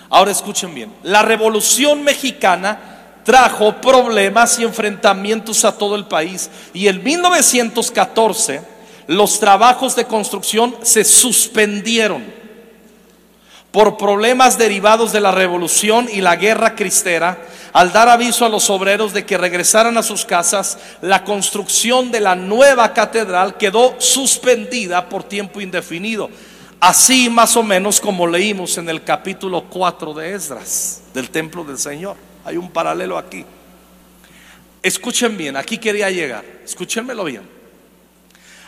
Ahora 0.09 0.31
escuchen 0.31 0.73
bien, 0.73 0.91
la 1.03 1.21
revolución 1.21 2.03
mexicana 2.03 2.79
trajo 3.23 3.73
problemas 3.79 4.57
y 4.57 4.63
enfrentamientos 4.63 5.63
a 5.63 5.77
todo 5.77 5.95
el 5.95 6.05
país 6.05 6.49
y 6.73 6.87
en 6.87 7.03
1914 7.03 8.61
los 9.07 9.39
trabajos 9.39 9.95
de 9.95 10.05
construcción 10.05 10.75
se 10.81 11.03
suspendieron 11.03 12.40
por 13.71 13.97
problemas 13.97 14.57
derivados 14.57 15.13
de 15.13 15.21
la 15.21 15.31
revolución 15.31 16.07
y 16.11 16.21
la 16.21 16.35
guerra 16.35 16.75
cristera, 16.75 17.37
al 17.71 17.93
dar 17.93 18.09
aviso 18.09 18.45
a 18.45 18.49
los 18.49 18.69
obreros 18.69 19.13
de 19.13 19.25
que 19.25 19.37
regresaran 19.37 19.97
a 19.97 20.03
sus 20.03 20.25
casas, 20.25 20.77
la 21.01 21.23
construcción 21.23 22.11
de 22.11 22.19
la 22.19 22.35
nueva 22.35 22.93
catedral 22.93 23.55
quedó 23.57 23.95
suspendida 23.97 25.07
por 25.07 25.23
tiempo 25.23 25.61
indefinido. 25.61 26.29
Así 26.81 27.29
más 27.29 27.55
o 27.55 27.63
menos 27.63 28.01
como 28.01 28.27
leímos 28.27 28.77
en 28.77 28.89
el 28.89 29.03
capítulo 29.03 29.63
4 29.69 30.13
de 30.15 30.33
Esdras, 30.33 31.03
del 31.13 31.29
templo 31.29 31.63
del 31.63 31.77
Señor. 31.77 32.17
Hay 32.43 32.57
un 32.57 32.69
paralelo 32.69 33.17
aquí. 33.17 33.45
Escuchen 34.83 35.37
bien, 35.37 35.55
aquí 35.55 35.77
quería 35.77 36.09
llegar, 36.09 36.43
escúchenmelo 36.65 37.23
bien. 37.23 37.47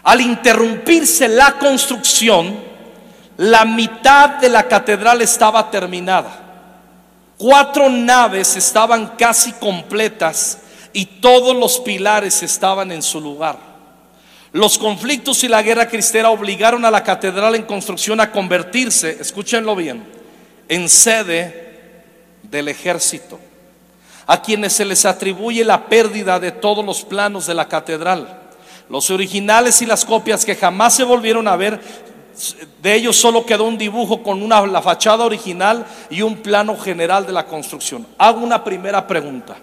Al 0.04 0.22
interrumpirse 0.22 1.28
la 1.28 1.58
construcción, 1.58 2.73
la 3.38 3.66
mitad 3.66 4.42
de 4.42 4.50
la 4.50 4.68
catedral 4.68 5.22
estaba 5.22 5.70
terminada. 5.72 6.40
Cuatro 7.38 7.90
naves 7.90 8.56
estaban 8.56 9.16
casi 9.18 9.54
completas 9.54 10.60
y 10.94 11.06
todos 11.06 11.56
los 11.56 11.80
pilares 11.80 12.44
estaban 12.44 12.92
en 12.92 13.02
su 13.02 13.20
lugar. 13.20 13.58
Los 14.52 14.78
conflictos 14.78 15.44
y 15.44 15.48
la 15.48 15.64
guerra 15.64 15.88
cristera 15.88 16.30
obligaron 16.30 16.86
a 16.86 16.92
la 16.92 17.04
catedral 17.04 17.56
en 17.56 17.64
construcción 17.64 18.22
a 18.22 18.32
convertirse, 18.32 19.18
escúchenlo 19.20 19.76
bien, 19.76 20.06
en 20.70 20.88
sede 20.88 22.04
del 22.44 22.68
ejército, 22.68 23.40
a 24.28 24.44
quienes 24.44 24.74
se 24.74 24.86
les 24.86 25.06
atribuye 25.06 25.66
la 25.66 25.88
pérdida 25.88 26.40
de 26.40 26.52
todos 26.52 26.86
los 26.86 27.04
planos 27.04 27.48
de 27.48 27.56
la 27.56 27.68
catedral. 27.68 28.42
Los 28.90 29.10
originales 29.10 29.82
y 29.82 29.88
las 29.88 30.06
copias 30.06 30.46
que 30.46 30.56
jamás 30.56 30.94
se 30.94 31.04
volvieron 31.04 31.48
a 31.48 31.56
ver 31.56 31.82
de 32.82 32.96
ellos 32.96 33.16
solo 33.16 33.46
quedó 33.46 33.66
un 33.66 33.78
dibujo 33.78 34.24
con 34.24 34.42
una, 34.42 34.66
la 34.66 34.82
fachada 34.82 35.24
original 35.24 35.86
y 36.10 36.22
un 36.22 36.38
plano 36.38 36.78
general 36.78 37.26
de 37.26 37.34
la 37.34 37.46
construcción. 37.46 38.08
Hago 38.18 38.40
una 38.40 38.64
primera 38.64 39.06
pregunta. 39.06 39.56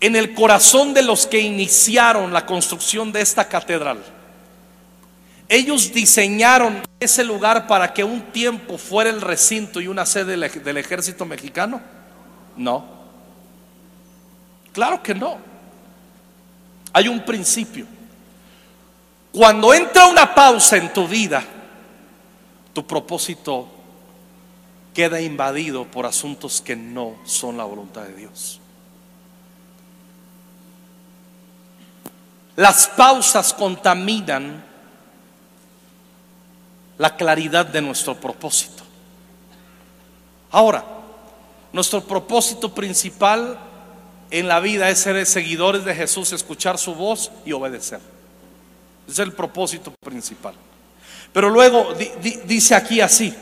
En 0.00 0.16
el 0.16 0.34
corazón 0.34 0.92
de 0.92 1.02
los 1.02 1.26
que 1.26 1.40
iniciaron 1.40 2.32
la 2.32 2.44
construcción 2.44 3.12
de 3.12 3.22
esta 3.22 3.48
catedral, 3.48 3.98
ellos 5.48 5.92
diseñaron 5.92 6.82
ese 6.98 7.24
lugar 7.24 7.66
para 7.66 7.94
que 7.94 8.02
un 8.02 8.20
tiempo 8.32 8.76
fuera 8.76 9.10
el 9.10 9.20
recinto 9.20 9.80
y 9.80 9.86
una 9.86 10.04
sede 10.04 10.36
del, 10.36 10.64
del 10.64 10.76
ejército 10.76 11.24
mexicano. 11.24 11.80
No. 12.56 12.84
Claro 14.72 15.02
que 15.02 15.14
no. 15.14 15.38
Hay 16.92 17.08
un 17.08 17.24
principio. 17.24 17.86
Cuando 19.36 19.74
entra 19.74 20.06
una 20.06 20.34
pausa 20.34 20.78
en 20.78 20.90
tu 20.94 21.06
vida, 21.06 21.44
tu 22.72 22.86
propósito 22.86 23.68
queda 24.94 25.20
invadido 25.20 25.84
por 25.84 26.06
asuntos 26.06 26.62
que 26.62 26.74
no 26.74 27.16
son 27.26 27.58
la 27.58 27.64
voluntad 27.64 28.04
de 28.04 28.14
Dios. 28.14 28.62
Las 32.56 32.86
pausas 32.86 33.52
contaminan 33.52 34.64
la 36.96 37.14
claridad 37.14 37.66
de 37.66 37.82
nuestro 37.82 38.14
propósito. 38.18 38.84
Ahora, 40.50 40.82
nuestro 41.74 42.00
propósito 42.02 42.74
principal 42.74 43.58
en 44.30 44.48
la 44.48 44.60
vida 44.60 44.88
es 44.88 45.00
ser 45.00 45.26
seguidores 45.26 45.84
de 45.84 45.94
Jesús, 45.94 46.32
escuchar 46.32 46.78
su 46.78 46.94
voz 46.94 47.30
y 47.44 47.52
obedecer. 47.52 48.15
Es 49.08 49.18
el 49.18 49.32
propósito 49.32 49.92
principal. 50.04 50.54
Pero 51.32 51.50
luego 51.50 51.88
dice 52.44 52.74
aquí 52.74 53.00
así. 53.00 53.34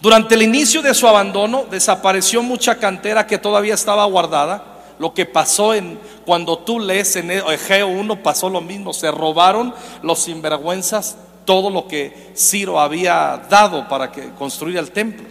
Durante 0.00 0.34
el 0.34 0.42
inicio 0.42 0.80
de 0.80 0.94
su 0.94 1.06
abandono 1.06 1.64
desapareció 1.70 2.42
mucha 2.42 2.76
cantera 2.76 3.26
que 3.26 3.38
todavía 3.38 3.74
estaba 3.74 4.04
guardada. 4.06 4.78
Lo 4.98 5.12
que 5.12 5.26
pasó 5.26 5.74
en 5.74 5.98
cuando 6.24 6.58
tú 6.58 6.78
lees 6.78 7.16
en 7.16 7.30
Egeo 7.30 7.88
1 7.88 8.22
pasó 8.22 8.48
lo 8.48 8.60
mismo. 8.60 8.92
Se 8.92 9.10
robaron 9.10 9.74
los 10.02 10.20
sinvergüenzas 10.20 11.16
todo 11.44 11.68
lo 11.68 11.86
que 11.86 12.32
Ciro 12.36 12.80
había 12.80 13.42
dado 13.50 13.88
para 13.88 14.12
que 14.12 14.30
construir 14.30 14.78
el 14.78 14.90
templo. 14.90 15.26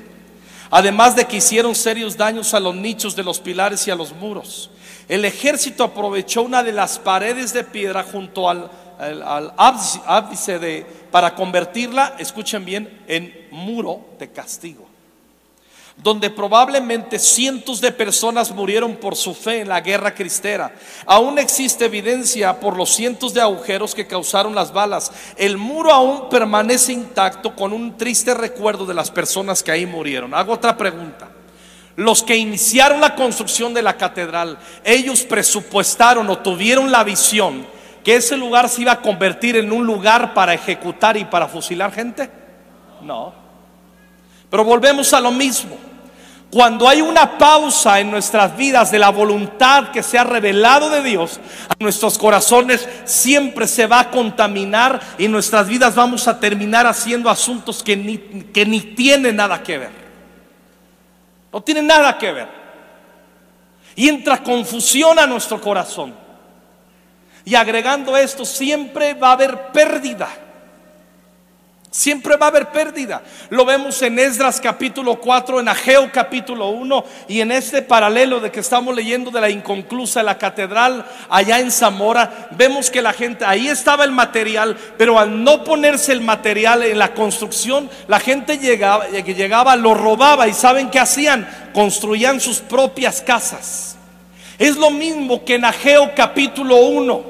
Además 0.72 1.16
de 1.16 1.26
que 1.26 1.38
hicieron 1.38 1.74
serios 1.74 2.18
daños 2.18 2.54
a 2.54 2.60
los 2.60 2.76
nichos 2.76 3.16
de 3.16 3.24
los 3.24 3.40
pilares 3.40 3.88
y 3.88 3.92
a 3.92 3.96
los 3.96 4.14
muros. 4.14 4.70
El 5.10 5.26
ejército 5.26 5.84
aprovechó 5.84 6.44
una 6.44 6.62
de 6.62 6.72
las 6.72 7.00
paredes 7.00 7.52
de 7.52 7.64
piedra 7.64 8.04
junto 8.04 8.48
al, 8.48 8.70
ábdice 9.58 10.60
de, 10.60 10.86
para 11.10 11.34
convertirla, 11.34 12.16
escuchen 12.20 12.64
bien, 12.64 13.04
en 13.08 13.48
muro 13.50 14.06
de 14.20 14.30
castigo. 14.30 14.88
Donde 15.98 16.30
probablemente 16.30 17.18
cientos 17.18 17.82
de 17.82 17.92
personas 17.92 18.52
murieron 18.52 18.98
por 18.98 19.16
su 19.16 19.34
fe 19.34 19.62
en 19.62 19.70
la 19.70 19.82
guerra 19.82 20.14
cristera. 20.14 20.72
Aún 21.08 21.40
existe 21.40 21.86
evidencia 21.86 22.60
por 22.60 22.78
los 22.78 22.92
cientos 22.92 23.34
de 23.34 23.42
agujeros 23.42 23.96
que 23.96 24.06
causaron 24.06 24.54
las 24.54 24.72
balas. 24.72 25.12
El 25.38 25.58
muro 25.58 25.92
aún 25.92 26.30
permanece 26.30 26.94
intacto 26.94 27.56
con 27.56 27.74
un 27.74 27.98
triste 27.98 28.36
recuerdo 28.36 28.86
de 28.86 28.94
las 28.94 29.10
personas 29.10 29.64
que 29.64 29.72
ahí 29.72 29.88
murieron. 29.88 30.36
Hago 30.36 30.54
otra 30.54 30.78
pregunta 30.78 31.30
los 32.00 32.24
que 32.24 32.38
iniciaron 32.38 33.02
la 33.02 33.14
construcción 33.14 33.74
de 33.74 33.82
la 33.82 33.98
catedral, 33.98 34.58
ellos 34.84 35.22
presupuestaron 35.24 36.30
o 36.30 36.38
tuvieron 36.38 36.92
la 36.92 37.04
visión 37.04 37.68
que 38.04 38.16
ese 38.16 38.38
lugar 38.38 38.70
se 38.70 38.84
iba 38.84 38.94
a 38.94 39.02
convertir 39.02 39.58
en 39.58 39.72
un 39.72 39.86
lugar 39.86 40.34
para 40.34 40.54
ejecutar 40.54 41.18
y 41.18 41.26
para 41.26 41.48
fusilar 41.48 41.92
gente? 41.92 42.30
No. 43.02 43.34
Pero 44.50 44.64
volvemos 44.64 45.14
a 45.14 45.20
lo 45.20 45.32
mismo. 45.32 45.78
Cuando 46.50 46.88
hay 46.88 47.02
una 47.02 47.38
pausa 47.38 48.00
en 48.00 48.10
nuestras 48.10 48.56
vidas 48.58 48.90
de 48.90 48.98
la 48.98 49.10
voluntad 49.10 49.90
que 49.92 50.02
se 50.02 50.18
ha 50.18 50.24
revelado 50.24 50.90
de 50.90 51.04
Dios, 51.04 51.40
a 51.68 51.76
nuestros 51.80 52.18
corazones 52.18 52.88
siempre 53.04 53.68
se 53.68 53.86
va 53.86 54.00
a 54.00 54.10
contaminar 54.10 55.00
y 55.20 55.28
nuestras 55.28 55.68
vidas 55.68 55.94
vamos 55.94 56.28
a 56.28 56.40
terminar 56.40 56.88
haciendo 56.88 57.30
asuntos 57.30 57.84
que 57.84 57.96
ni, 57.96 58.18
que 58.18 58.66
ni 58.66 58.80
tienen 58.80 59.36
nada 59.36 59.62
que 59.62 59.78
ver. 59.78 60.09
No 61.52 61.62
tiene 61.62 61.82
nada 61.82 62.18
que 62.18 62.32
ver. 62.32 62.48
Y 63.96 64.08
entra 64.08 64.44
confusión 64.44 65.18
a 65.20 65.28
nuestro 65.28 65.60
corazón. 65.60 66.16
Y 67.44 67.56
agregando 67.56 68.16
esto, 68.16 68.46
siempre 68.46 69.14
va 69.14 69.30
a 69.30 69.34
haber 69.34 69.72
pérdida. 69.72 70.30
Siempre 71.92 72.38
va 72.38 72.46
a 72.46 72.50
haber 72.50 72.70
pérdida. 72.70 73.24
Lo 73.50 73.66
vemos 73.66 74.00
en 74.04 74.20
Esdras 74.20 74.62
capítulo 74.62 75.20
4, 75.20 75.60
en 75.60 75.70
Ageo 75.70 76.12
capítulo 76.12 76.70
1 76.70 77.04
y 77.28 77.42
en 77.42 77.52
este 77.52 77.82
paralelo 77.82 78.40
de 78.40 78.52
que 78.52 78.60
estamos 78.60 78.96
leyendo 78.96 79.32
de 79.32 79.42
la 79.42 79.50
inconclusa, 79.50 80.22
la 80.22 80.38
catedral 80.38 81.04
allá 81.32 81.60
en 81.60 81.72
Zamora, 81.72 82.50
vemos 82.52 82.92
que 82.92 83.02
la 83.02 83.12
gente, 83.12 83.44
ahí 83.44 83.70
estaba 83.70 84.04
el 84.04 84.12
material, 84.12 84.78
pero 85.00 85.18
al 85.18 85.44
no 85.44 85.64
ponerse 85.64 86.12
el 86.12 86.22
material 86.22 86.84
en 86.84 87.00
la 87.00 87.16
construcción, 87.16 87.90
la 88.08 88.20
gente 88.20 88.60
llegaba, 88.60 89.08
llegaba 89.08 89.76
lo 89.76 89.96
robaba 89.96 90.48
y 90.48 90.54
¿saben 90.54 90.92
qué 90.92 91.00
hacían? 91.00 91.50
Construían 91.74 92.40
sus 92.40 92.60
propias 92.60 93.20
casas. 93.24 93.98
Es 94.60 94.76
lo 94.76 94.92
mismo 94.92 95.44
que 95.44 95.56
en 95.56 95.66
Ageo 95.66 96.12
capítulo 96.16 96.76
1 96.76 97.29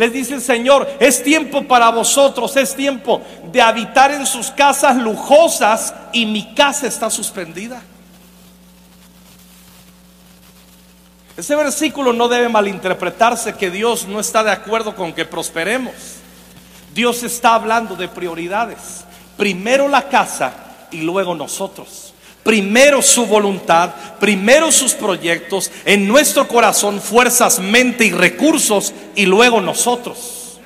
les 0.00 0.14
dice 0.14 0.32
el 0.32 0.40
Señor, 0.40 0.88
es 0.98 1.22
tiempo 1.22 1.64
para 1.64 1.90
vosotros, 1.90 2.56
es 2.56 2.74
tiempo 2.74 3.20
de 3.52 3.60
habitar 3.60 4.10
en 4.10 4.24
sus 4.24 4.50
casas 4.50 4.96
lujosas 4.96 5.92
y 6.10 6.24
mi 6.24 6.54
casa 6.54 6.86
está 6.86 7.10
suspendida. 7.10 7.82
Ese 11.36 11.54
versículo 11.54 12.14
no 12.14 12.28
debe 12.28 12.48
malinterpretarse 12.48 13.52
que 13.52 13.70
Dios 13.70 14.06
no 14.06 14.20
está 14.20 14.42
de 14.42 14.52
acuerdo 14.52 14.96
con 14.96 15.12
que 15.12 15.26
prosperemos. 15.26 15.92
Dios 16.94 17.22
está 17.22 17.54
hablando 17.54 17.94
de 17.94 18.08
prioridades. 18.08 19.04
Primero 19.36 19.86
la 19.86 20.08
casa 20.08 20.54
y 20.90 21.02
luego 21.02 21.34
nosotros 21.34 22.09
primero 22.42 23.02
su 23.02 23.26
voluntad, 23.26 23.90
primero 24.18 24.72
sus 24.72 24.94
proyectos, 24.94 25.70
en 25.84 26.08
nuestro 26.08 26.48
corazón 26.48 27.00
fuerzas, 27.00 27.58
mente 27.58 28.04
y 28.04 28.12
recursos 28.12 28.92
y 29.14 29.26
luego 29.26 29.60
nosotros. 29.60 30.58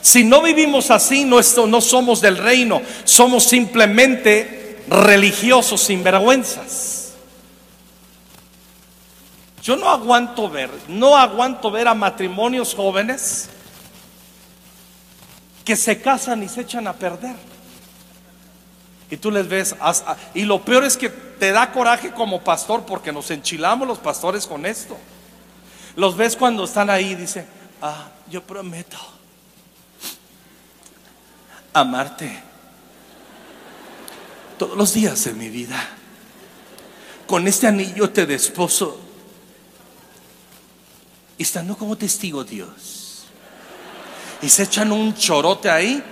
Si 0.00 0.22
no 0.22 0.40
vivimos 0.42 0.90
así, 0.90 1.24
no, 1.24 1.40
no 1.66 1.80
somos 1.80 2.20
del 2.20 2.38
reino, 2.38 2.80
somos 3.04 3.44
simplemente 3.44 4.84
religiosos 4.88 5.80
sin 5.80 6.04
vergüenzas. 6.04 7.14
Yo 9.62 9.74
no 9.74 9.90
aguanto 9.90 10.48
ver, 10.48 10.70
no 10.86 11.16
aguanto 11.16 11.72
ver 11.72 11.88
a 11.88 11.94
matrimonios 11.94 12.72
jóvenes 12.72 13.48
que 15.64 15.74
se 15.74 16.00
casan 16.00 16.44
y 16.44 16.48
se 16.48 16.60
echan 16.60 16.86
a 16.86 16.92
perder. 16.92 17.34
Y 19.10 19.16
tú 19.18 19.30
les 19.30 19.48
ves, 19.48 19.76
y 20.34 20.42
lo 20.42 20.62
peor 20.62 20.84
es 20.84 20.96
que 20.96 21.08
te 21.08 21.52
da 21.52 21.70
coraje 21.72 22.10
como 22.12 22.42
pastor 22.42 22.84
porque 22.84 23.12
nos 23.12 23.30
enchilamos 23.30 23.86
los 23.86 23.98
pastores 23.98 24.46
con 24.46 24.66
esto. 24.66 24.96
Los 25.94 26.16
ves 26.16 26.36
cuando 26.36 26.64
están 26.64 26.90
ahí 26.90 27.12
y 27.12 27.14
dicen, 27.14 27.46
ah, 27.82 28.08
yo 28.28 28.42
prometo 28.42 28.98
amarte 31.72 32.42
todos 34.58 34.76
los 34.76 34.92
días 34.94 35.24
de 35.24 35.34
mi 35.34 35.48
vida. 35.48 35.78
Con 37.26 37.46
este 37.46 37.66
anillo 37.66 38.10
te 38.10 38.26
desposo 38.26 39.00
y 41.38 41.42
estando 41.42 41.76
como 41.76 41.96
testigo 41.96 42.44
Dios. 42.44 43.24
Y 44.42 44.48
se 44.48 44.64
echan 44.64 44.92
un 44.92 45.14
chorote 45.14 45.70
ahí 45.70 46.02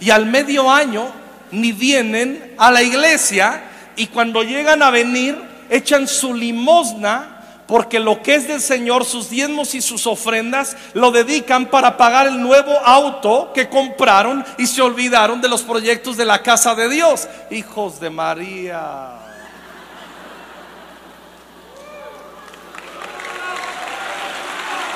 y 0.00 0.10
al 0.10 0.26
medio 0.26 0.70
año 0.70 1.23
ni 1.54 1.72
vienen 1.72 2.54
a 2.58 2.70
la 2.70 2.82
iglesia 2.82 3.64
y 3.96 4.08
cuando 4.08 4.42
llegan 4.42 4.82
a 4.82 4.90
venir 4.90 5.36
echan 5.70 6.06
su 6.08 6.34
limosna 6.34 7.34
porque 7.66 7.98
lo 7.98 8.22
que 8.22 8.34
es 8.34 8.46
del 8.46 8.60
Señor, 8.60 9.04
sus 9.04 9.30
diezmos 9.30 9.74
y 9.74 9.80
sus 9.80 10.06
ofrendas, 10.06 10.76
lo 10.92 11.10
dedican 11.10 11.66
para 11.66 11.96
pagar 11.96 12.26
el 12.26 12.40
nuevo 12.40 12.78
auto 12.84 13.52
que 13.54 13.68
compraron 13.68 14.44
y 14.58 14.66
se 14.66 14.82
olvidaron 14.82 15.40
de 15.40 15.48
los 15.48 15.62
proyectos 15.62 16.16
de 16.16 16.26
la 16.26 16.42
casa 16.42 16.74
de 16.74 16.90
Dios. 16.90 17.26
Hijos 17.50 18.00
de 18.00 18.10
María. 18.10 19.12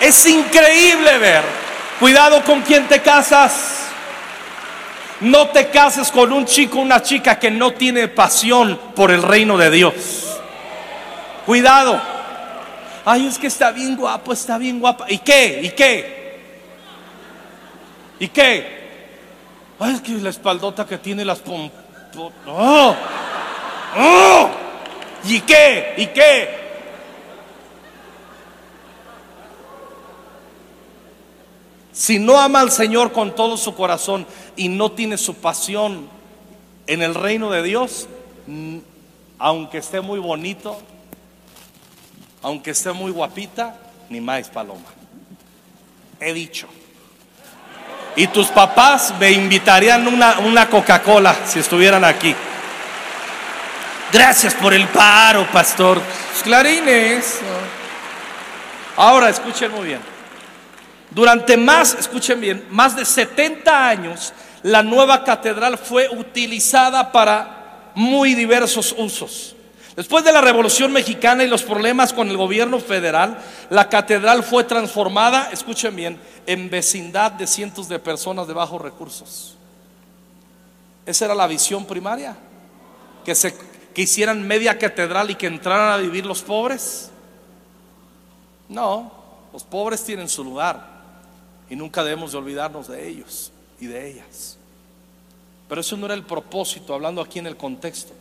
Es 0.01 0.27
increíble 0.27 1.19
ver. 1.19 1.43
Cuidado 1.99 2.45
con 2.45 2.61
quien 2.61 2.87
te 2.87 3.01
casas. 3.01 3.78
No 5.21 5.49
te 5.49 5.69
cases 5.69 6.11
con 6.11 6.33
un 6.33 6.45
chico, 6.45 6.79
una 6.79 7.03
chica 7.03 7.39
que 7.39 7.51
no 7.51 7.73
tiene 7.73 8.09
pasión 8.09 8.79
por 8.95 9.11
el 9.11 9.23
reino 9.23 9.59
de 9.59 9.71
Dios. 9.71 10.39
Cuidado. 11.45 12.01
Ay, 13.05 13.27
es 13.27 13.39
que 13.39 13.47
está 13.47 13.71
bien 13.73 13.97
guapo, 13.97 14.33
está 14.33 14.59
bien 14.59 14.79
guapa. 14.79 15.07
¿Y 15.09 15.19
qué? 15.19 15.61
¿Y 15.63 15.71
qué? 15.71 16.41
¿Y 18.21 18.29
qué? 18.29 18.79
Ay, 19.79 19.95
es 19.95 20.01
que 20.01 20.13
la 20.13 20.31
espaldota 20.31 20.87
que 20.87 20.99
tiene 20.99 21.25
las 21.25 21.39
pom... 21.39 21.71
¡Oh! 22.47 22.95
¡Oh! 23.97 24.51
¿Y 25.25 25.41
qué? 25.41 25.95
¿Y 25.97 26.07
qué? 26.07 26.58
Si 31.99 32.21
no 32.21 32.39
ama 32.39 32.61
al 32.61 32.71
Señor 32.71 33.11
con 33.11 33.35
todo 33.35 33.57
su 33.57 33.75
corazón 33.75 34.25
y 34.55 34.69
no 34.69 34.93
tiene 34.93 35.19
su 35.19 35.35
pasión 35.35 36.09
en 36.87 37.03
el 37.03 37.13
reino 37.13 37.51
de 37.51 37.65
Dios, 37.65 38.07
aunque 39.37 39.79
esté 39.79 40.01
muy 40.01 40.21
bonito, 40.21 40.81
aunque 42.41 42.71
esté 42.71 42.93
muy 42.93 43.11
guapita, 43.11 43.75
ni 44.11 44.21
más 44.21 44.49
paloma. 44.49 44.87
He 46.21 46.33
dicho. 46.33 46.69
Y 48.15 48.29
tus 48.29 48.47
papás 48.47 49.13
me 49.19 49.33
invitarían 49.33 50.07
una, 50.07 50.39
una 50.39 50.71
Coca-Cola 50.71 51.35
si 51.47 51.59
estuvieran 51.59 52.05
aquí. 52.05 52.33
Gracias 54.13 54.55
por 54.55 54.73
el 54.73 54.87
paro, 54.87 55.49
pastor. 55.51 56.01
Clarines. 56.45 57.41
Ahora 58.97 59.31
escuchen 59.31 59.73
muy 59.73 59.89
bien. 59.89 60.18
Durante 61.11 61.57
más, 61.57 61.95
escuchen 61.95 62.41
bien, 62.41 62.67
más 62.71 62.97
de 62.97 63.05
70 63.05 63.89
años, 63.89 64.33
la 64.63 64.83
nueva 64.83 65.25
catedral 65.25 65.79
fue 65.79 66.09
utilizada 66.09 67.13
para 67.13 67.93
muy 67.95 68.35
diversos 68.35 68.95
usos. 68.97 69.55
Después 69.97 70.25
de 70.25 70.33
la 70.33 70.41
Revolución 70.41 70.93
Mexicana 70.93 71.43
y 71.43 71.49
los 71.49 71.63
problemas 71.65 72.13
con 72.13 72.29
el 72.29 72.37
gobierno 72.37 72.79
federal, 72.79 73.39
la 73.71 73.89
catedral 73.89 74.45
fue 74.45 74.65
transformada, 74.65 75.51
escuchen 75.53 75.97
bien, 75.97 76.21
en 76.47 76.71
vecindad 76.71 77.33
de 77.33 77.47
cientos 77.47 77.89
de 77.89 77.99
personas 77.99 78.47
de 78.47 78.55
bajos 78.55 78.81
recursos. 78.81 79.57
Esa 81.05 81.25
era 81.25 81.35
la 81.35 81.47
visión 81.47 81.85
primaria, 81.85 82.37
que 83.25 83.35
se 83.35 83.55
que 83.99 84.03
hicieran 84.03 84.47
media 84.47 84.79
catedral 84.79 85.29
y 85.31 85.35
que 85.35 85.49
entraran 85.49 85.93
a 85.93 85.97
vivir 85.97 86.25
los 86.25 86.43
pobres. 86.43 87.11
No, 88.69 89.11
los 89.53 89.65
pobres 89.65 90.05
tienen 90.05 90.29
su 90.29 90.45
lugar. 90.45 90.98
Y 91.71 91.77
nunca 91.77 92.03
debemos 92.03 92.33
de 92.33 92.39
olvidarnos 92.39 92.89
de 92.89 93.09
ellos 93.09 93.53
y 93.81 93.87
de 93.87 94.11
ellas. 94.11 94.57
Pero 95.69 95.81
eso 95.81 95.97
no 95.97 96.07
era 96.07 96.15
el 96.15 96.25
propósito, 96.25 96.95
hablando 96.95 97.21
aquí 97.21 97.39
en 97.39 97.47
el 97.47 97.57
contexto. 97.57 98.13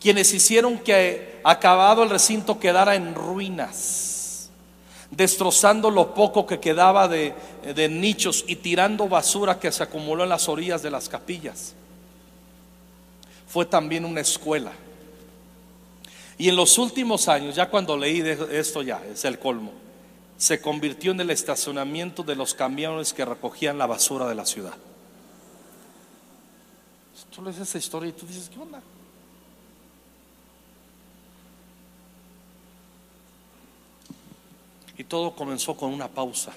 Quienes 0.00 0.32
hicieron 0.32 0.78
que 0.78 1.40
acabado 1.44 2.02
el 2.02 2.10
recinto 2.10 2.58
quedara 2.58 2.94
en 2.94 3.14
ruinas, 3.14 4.50
destrozando 5.10 5.90
lo 5.90 6.14
poco 6.14 6.46
que 6.46 6.58
quedaba 6.58 7.06
de, 7.06 7.34
nichos 7.90 8.44
y 8.46 8.56
tirando 8.56 9.08
basura 9.08 9.58
que 9.58 9.72
se 9.72 9.82
acumuló 9.82 10.22
en 10.22 10.30
las 10.30 10.48
orillas 10.48 10.82
de 10.82 10.90
las 10.90 11.08
capillas. 11.08 11.74
Fue 13.46 13.66
también 13.66 14.04
una 14.04 14.20
escuela. 14.20 14.72
Y 16.38 16.48
en 16.48 16.56
los 16.56 16.76
últimos 16.78 17.28
años, 17.28 17.54
ya 17.54 17.68
cuando 17.68 17.96
leí 17.96 18.20
de 18.20 18.58
esto 18.58 18.82
ya, 18.82 19.02
es 19.10 19.24
el 19.24 19.38
colmo 19.38 19.85
se 20.38 20.60
convirtió 20.60 21.12
en 21.12 21.20
el 21.20 21.30
estacionamiento 21.30 22.22
de 22.22 22.36
los 22.36 22.54
camiones 22.54 23.12
que 23.12 23.24
recogían 23.24 23.78
la 23.78 23.86
basura 23.86 24.26
de 24.26 24.34
la 24.34 24.44
ciudad. 24.44 24.74
Tú 27.34 27.42
lees 27.42 27.58
esa 27.58 27.78
historia 27.78 28.08
y 28.08 28.12
tú 28.12 28.26
dices, 28.26 28.48
¿qué 28.48 28.58
onda? 28.58 28.80
Y 34.98 35.04
todo 35.04 35.34
comenzó 35.34 35.76
con 35.76 35.92
una 35.92 36.08
pausa. 36.08 36.52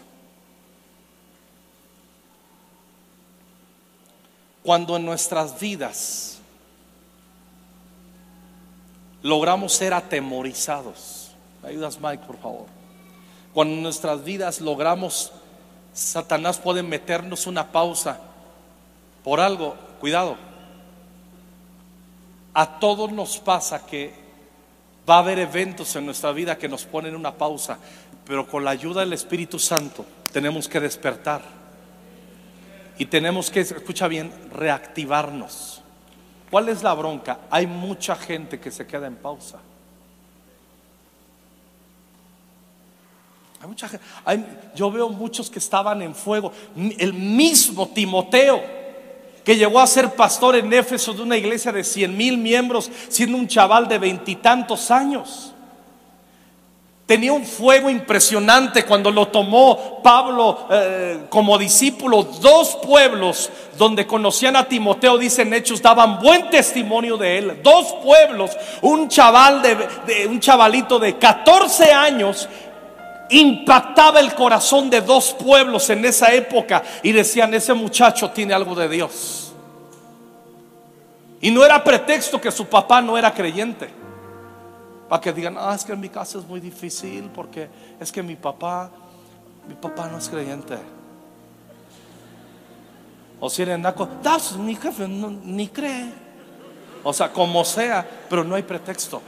Cuando 4.64 4.96
en 4.96 5.06
nuestras 5.06 5.60
vidas 5.60 6.40
logramos 9.22 9.74
ser 9.74 9.94
atemorizados. 9.94 11.32
¿Me 11.62 11.70
ayudas, 11.70 12.00
Mike, 12.00 12.24
por 12.26 12.38
favor? 12.38 12.79
Cuando 13.60 13.76
nuestras 13.76 14.24
vidas 14.24 14.62
logramos, 14.62 15.34
Satanás 15.92 16.58
puede 16.60 16.82
meternos 16.82 17.46
una 17.46 17.74
pausa 17.74 18.18
por 19.22 19.42
algo, 19.42 19.76
cuidado. 20.00 20.38
A 22.54 22.80
todos 22.80 23.12
nos 23.12 23.38
pasa 23.40 23.86
que 23.86 24.14
va 25.10 25.16
a 25.16 25.20
haber 25.20 25.40
eventos 25.40 25.94
en 25.98 26.06
nuestra 26.06 26.32
vida 26.32 26.58
que 26.58 26.70
nos 26.70 26.86
ponen 26.86 27.18
una 27.18 27.34
pausa, 27.34 27.78
pero 28.24 28.48
con 28.48 28.64
la 28.64 28.72
ayuda 28.72 29.02
del 29.02 29.12
Espíritu 29.12 29.60
Santo 29.60 30.06
tenemos 30.32 30.70
que 30.70 30.80
despertar 30.80 31.42
Y 32.98 33.08
tenemos 33.08 33.52
que, 33.52 33.60
escucha 33.60 34.08
bien, 34.08 34.32
reactivarnos. 34.54 35.82
¿Cuál 36.50 36.70
es 36.70 36.82
la 36.82 36.94
bronca? 36.94 37.40
Hay 37.50 37.68
mucha 37.68 38.16
gente 38.16 38.58
que 38.58 38.72
se 38.72 38.88
queda 38.88 39.08
en 39.08 39.18
pausa. 39.18 39.60
Hay 43.62 43.68
mucha 43.68 43.90
gente, 43.90 44.06
yo 44.74 44.90
veo 44.90 45.10
muchos 45.10 45.50
que 45.50 45.60
estaban 45.60 46.02
en 46.02 46.16
fuego. 46.16 46.54
El 46.98 47.14
mismo 47.14 47.90
Timoteo, 47.90 48.62
que 49.44 49.58
llegó 49.58 49.82
a 49.82 49.88
ser 49.88 50.16
pastor 50.16 50.56
en 50.56 50.72
Éfeso 50.72 51.14
de 51.14 51.24
una 51.24 51.36
iglesia 51.36 51.72
de 51.72 51.84
100 51.84 52.16
mil 52.16 52.38
miembros, 52.38 52.90
siendo 53.10 53.38
un 53.38 53.48
chaval 53.48 53.88
de 53.88 53.98
veintitantos 53.98 54.92
años. 54.92 55.54
Tenía 57.10 57.34
un 57.34 57.44
fuego 57.44 57.90
impresionante 57.90 58.86
cuando 58.86 59.10
lo 59.10 59.30
tomó 59.30 60.00
Pablo 60.04 60.68
eh, 60.70 61.22
como 61.28 61.58
discípulo. 61.58 62.22
Dos 62.22 62.78
pueblos 62.84 63.50
donde 63.80 64.06
conocían 64.06 64.56
a 64.56 64.66
Timoteo, 64.70 65.18
dicen 65.18 65.52
hechos, 65.52 65.82
daban 65.82 66.20
buen 66.20 66.52
testimonio 66.52 67.18
de 67.18 67.40
él. 67.40 67.62
Dos 67.64 67.96
pueblos, 68.04 68.52
un 68.84 69.10
chaval 69.10 69.64
de, 69.64 70.28
un 70.28 70.40
chavalito 70.40 71.00
de 71.00 71.18
14 71.18 71.92
años 71.92 72.48
impactaba 73.30 74.20
el 74.20 74.34
corazón 74.34 74.90
de 74.90 75.02
dos 75.02 75.34
pueblos 75.34 75.90
en 75.90 76.04
esa 76.06 76.34
época 76.34 76.84
y 77.04 77.12
decían, 77.12 77.54
ese 77.54 77.74
muchacho 77.74 78.30
tiene 78.32 78.54
algo 78.54 78.76
de 78.76 78.90
Dios. 78.90 79.54
Y 81.42 81.52
no 81.52 81.64
era 81.64 81.84
pretexto 81.84 82.42
que 82.42 82.52
su 82.52 82.66
papá 82.66 83.02
no 83.02 83.18
era 83.18 83.34
creyente. 83.34 83.90
Para 85.08 85.22
que 85.22 85.34
digan, 85.34 85.56
ah, 85.58 85.74
es 85.76 85.84
que 85.84 85.94
en 85.94 86.00
mi 86.00 86.10
casa 86.10 86.38
es 86.38 86.46
muy 86.46 86.60
difícil 86.60 87.30
porque 87.34 87.70
es 88.00 88.12
que 88.12 88.22
mi 88.22 88.36
papá, 88.36 88.92
mi 89.68 89.76
papá 89.76 90.08
no 90.08 90.18
es 90.18 90.28
creyente. 90.28 90.78
O 93.40 93.50
si 93.50 93.62
eres 93.62 93.80
naco, 93.80 94.08
mi 94.60 94.76
jefe 94.76 95.08
ni 95.08 95.68
cree. 95.70 96.12
O 97.04 97.14
sea, 97.14 97.32
como 97.32 97.64
sea, 97.64 98.06
pero 98.30 98.44
no 98.44 98.56
hay 98.56 98.64
pretexto. 98.64 99.22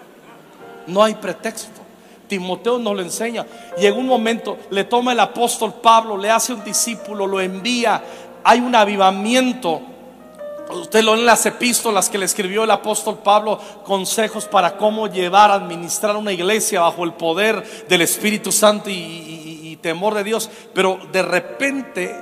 No 0.87 1.01
hay 1.01 1.15
pretexto. 1.15 1.80
Timoteo 2.31 2.79
nos 2.79 2.95
lo 2.95 3.01
enseña. 3.01 3.45
Llega 3.77 3.97
un 3.97 4.07
momento, 4.07 4.57
le 4.69 4.85
toma 4.85 5.11
el 5.11 5.19
apóstol 5.19 5.73
Pablo, 5.81 6.15
le 6.15 6.31
hace 6.31 6.53
un 6.53 6.63
discípulo, 6.63 7.27
lo 7.27 7.41
envía. 7.41 8.01
Hay 8.41 8.61
un 8.61 8.73
avivamiento 8.73 9.81
Usted 10.69 11.03
lo 11.03 11.15
en 11.15 11.25
las 11.25 11.45
epístolas 11.45 12.09
que 12.09 12.17
le 12.17 12.23
escribió 12.23 12.63
el 12.63 12.71
apóstol 12.71 13.17
Pablo, 13.17 13.59
consejos 13.83 14.45
para 14.45 14.77
cómo 14.77 15.07
llevar, 15.07 15.51
administrar 15.51 16.15
una 16.15 16.31
iglesia 16.31 16.79
bajo 16.79 17.03
el 17.03 17.11
poder 17.11 17.61
del 17.89 17.99
Espíritu 17.99 18.53
Santo 18.53 18.89
y, 18.89 19.77
temor 19.81 20.13
de 20.13 20.23
Dios. 20.23 20.49
Pero 20.73 20.97
de 21.11 21.23
repente 21.23 22.15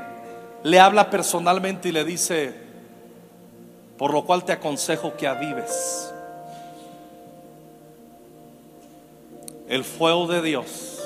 le 0.63 0.79
habla 0.79 1.11
personalmente 1.11 1.89
y 1.89 1.91
le 1.91 2.03
dice, 2.03 2.55
por 3.99 4.11
lo 4.11 4.25
cual 4.25 4.43
te 4.43 4.53
aconsejo 4.53 5.15
que 5.15 5.27
avives 5.27 6.11
el 9.69 9.85
fuego 9.85 10.27
de 10.27 10.41
Dios 10.41 10.99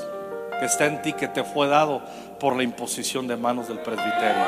que 0.59 0.65
está 0.65 0.85
en 0.85 1.01
ti, 1.01 1.13
que 1.13 1.27
te 1.27 1.43
fue 1.43 1.67
dado 1.67 2.01
por 2.39 2.55
la 2.55 2.63
imposición 2.63 3.27
de 3.27 3.37
manos 3.37 3.67
del 3.67 3.79
presbiterio. 3.79 4.43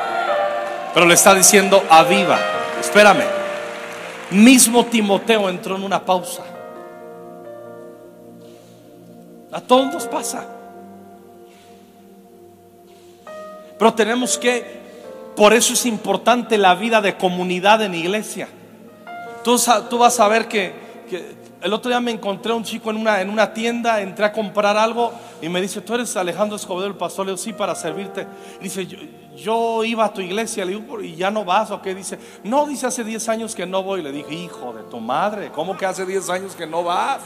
Pero 0.92 1.06
le 1.06 1.14
está 1.14 1.34
diciendo, 1.34 1.82
aviva 1.90 2.38
espérame. 2.80 3.24
Mismo 4.30 4.86
Timoteo 4.86 5.48
entró 5.48 5.76
en 5.76 5.84
una 5.84 6.04
pausa. 6.04 6.42
A 9.52 9.60
todos 9.60 9.92
nos 9.92 10.06
pasa. 10.06 10.46
Pero 13.78 13.94
tenemos 13.94 14.36
que, 14.38 14.80
por 15.36 15.52
eso 15.52 15.74
es 15.74 15.86
importante 15.86 16.58
la 16.58 16.74
vida 16.74 17.00
de 17.00 17.16
comunidad 17.16 17.82
en 17.82 17.94
iglesia. 17.94 18.48
Tú, 19.44 19.58
vas 19.98 20.18
a 20.18 20.26
ver 20.28 20.48
que, 20.48 20.74
el 21.62 21.72
otro 21.72 21.88
día 21.88 22.00
me 22.00 22.10
encontré 22.10 22.52
a 22.52 22.54
un 22.54 22.64
chico 22.64 22.90
en 22.90 22.96
una, 22.96 23.20
en 23.20 23.30
una 23.30 23.52
tienda, 23.52 24.00
entré 24.00 24.24
a 24.26 24.32
comprar 24.32 24.76
algo 24.76 25.12
y 25.40 25.48
me 25.48 25.60
dice, 25.60 25.80
¿tú 25.80 25.94
eres 25.94 26.16
Alejandro 26.16 26.56
Escobedo, 26.56 26.86
el 26.86 26.94
pastor? 26.94 27.26
Le 27.26 27.32
digo, 27.32 27.42
sí, 27.42 27.52
para 27.52 27.74
servirte. 27.74 28.26
dice, 28.60 28.86
yo, 28.86 28.98
yo 29.36 29.84
iba 29.84 30.04
a 30.04 30.12
tu 30.12 30.20
iglesia, 30.20 30.64
le 30.64 30.72
digo, 30.72 31.00
¿y 31.00 31.16
ya 31.16 31.30
no 31.30 31.44
vas 31.44 31.70
o 31.70 31.80
qué? 31.80 31.94
Dice, 31.94 32.18
no, 32.44 32.66
dice, 32.66 32.86
hace 32.86 33.04
10 33.04 33.28
años 33.28 33.54
que 33.54 33.66
no 33.66 33.82
voy. 33.82 34.02
Le 34.02 34.12
dije, 34.12 34.34
hijo 34.34 34.72
de 34.72 34.82
tu 34.84 35.00
madre, 35.00 35.50
¿cómo 35.50 35.76
que 35.76 35.86
hace 35.86 36.04
10 36.04 36.30
años 36.30 36.54
que 36.54 36.66
no 36.66 36.84
vas? 36.84 37.20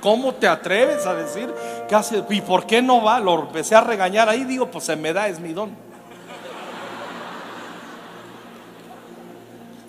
¿Cómo 0.00 0.34
te 0.34 0.48
atreves 0.48 1.06
a 1.06 1.14
decir 1.14 1.52
que 1.88 1.94
hace, 1.94 2.24
y 2.28 2.40
por 2.40 2.66
qué 2.66 2.82
no 2.82 3.02
va? 3.02 3.20
Lo 3.20 3.40
empecé 3.40 3.74
a 3.74 3.80
regañar 3.80 4.28
ahí, 4.28 4.44
digo, 4.44 4.70
pues 4.70 4.84
se 4.84 4.96
me 4.96 5.12
da, 5.12 5.28
es 5.28 5.38
mi 5.38 5.52
don. 5.52 5.91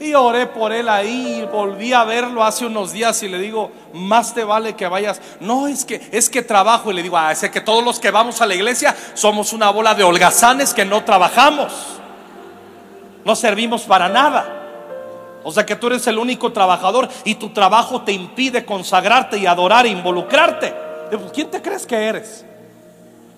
Y 0.04 0.16
oré 0.16 0.48
por 0.48 0.74
él 0.74 0.90
ahí, 0.90 1.48
volví 1.50 1.94
a 1.94 2.04
verlo 2.04 2.44
hace 2.44 2.66
unos 2.66 2.92
días 2.92 3.24
y 3.24 3.30
le 3.30 3.38
digo, 3.38 3.72
más 3.94 4.34
te 4.34 4.44
vale 4.44 4.76
que 4.76 4.86
vayas. 4.86 5.22
No, 5.40 5.66
es 5.66 5.86
que 5.86 6.10
es 6.12 6.30
que 6.30 6.42
trabajo 6.42 6.92
y 6.92 6.94
le 6.94 7.02
digo, 7.02 7.18
ah, 7.18 7.32
es 7.32 7.40
que 7.50 7.62
todos 7.62 7.82
los 7.86 8.02
que 8.02 8.12
vamos 8.12 8.42
a 8.42 8.46
la 8.46 8.54
iglesia 8.54 8.94
somos 9.14 9.54
una 9.54 9.70
bola 9.70 9.96
de 9.96 10.04
holgazanes 10.04 10.74
que 10.74 10.84
no 10.84 11.06
trabajamos. 11.06 11.72
No 13.24 13.34
servimos 13.34 13.84
para 13.84 14.10
nada. 14.10 15.40
O 15.42 15.54
sea 15.54 15.66
que 15.66 15.78
tú 15.78 15.88
eres 15.88 16.06
el 16.08 16.18
único 16.18 16.52
trabajador 16.52 17.08
y 17.24 17.36
tu 17.36 17.54
trabajo 17.54 18.02
te 18.02 18.12
impide 18.12 18.66
consagrarte 18.66 19.38
y 19.38 19.46
adorar 19.46 19.86
e 19.86 19.90
involucrarte. 19.90 20.76
¿Quién 21.34 21.50
te 21.50 21.62
crees 21.62 21.88
que 21.88 21.96
eres? 21.96 22.44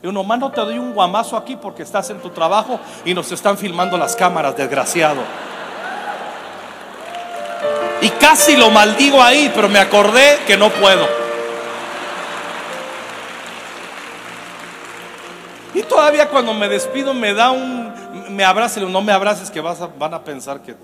Y 0.02 0.08
uno, 0.08 0.24
más 0.24 0.40
no 0.40 0.50
te 0.52 0.62
doy 0.62 0.80
un 0.80 0.96
guamazo 0.96 1.38
aquí 1.38 1.58
porque 1.58 1.84
estás 1.84 2.10
en 2.10 2.18
tu 2.22 2.32
trabajo 2.32 2.80
y 3.06 3.14
nos 3.14 3.32
están 3.32 3.56
filmando 3.56 4.00
las 4.00 4.16
cámaras, 4.16 4.58
desgraciado. 4.58 5.22
Y 8.06 8.10
casi 8.12 8.56
lo 8.56 8.70
maldigo 8.70 9.20
ahí, 9.20 9.52
pero 9.56 9.68
me 9.68 9.80
acordé 9.80 10.38
que 10.46 10.56
no 10.56 10.70
puedo. 10.70 11.08
Y 15.74 15.82
todavía 15.82 16.30
cuando 16.30 16.54
me 16.54 16.70
despido 16.70 17.16
me 17.16 17.34
da 17.34 17.50
un, 17.50 17.92
me 18.30 18.46
abraza, 18.46 18.80
no 18.82 19.02
me 19.02 19.12
abraces 19.12 19.50
que 19.50 19.60
vas 19.60 19.80
van 19.98 20.14
a 20.14 20.24
pensar 20.24 20.62
que 20.62 20.76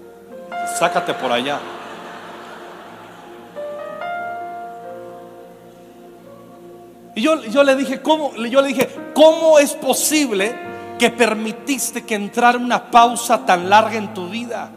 sácate 0.80 1.14
por 1.14 1.32
allá. 1.32 1.60
Y 7.14 7.22
yo, 7.22 7.44
yo 7.44 7.64
le 7.64 7.76
dije, 7.76 8.02
¿cómo? 8.02 8.34
Yo 8.36 8.64
le 8.64 8.70
dije, 8.70 8.90
¿cómo 9.14 9.60
es 9.60 9.74
posible 9.74 10.56
que 10.98 11.12
permitiste 11.12 12.04
que 12.04 12.16
entrara 12.16 12.58
una 12.58 12.90
pausa 12.90 13.46
tan 13.46 13.70
larga 13.70 13.98
en 13.98 14.12
tu 14.12 14.28
vida? 14.28 14.72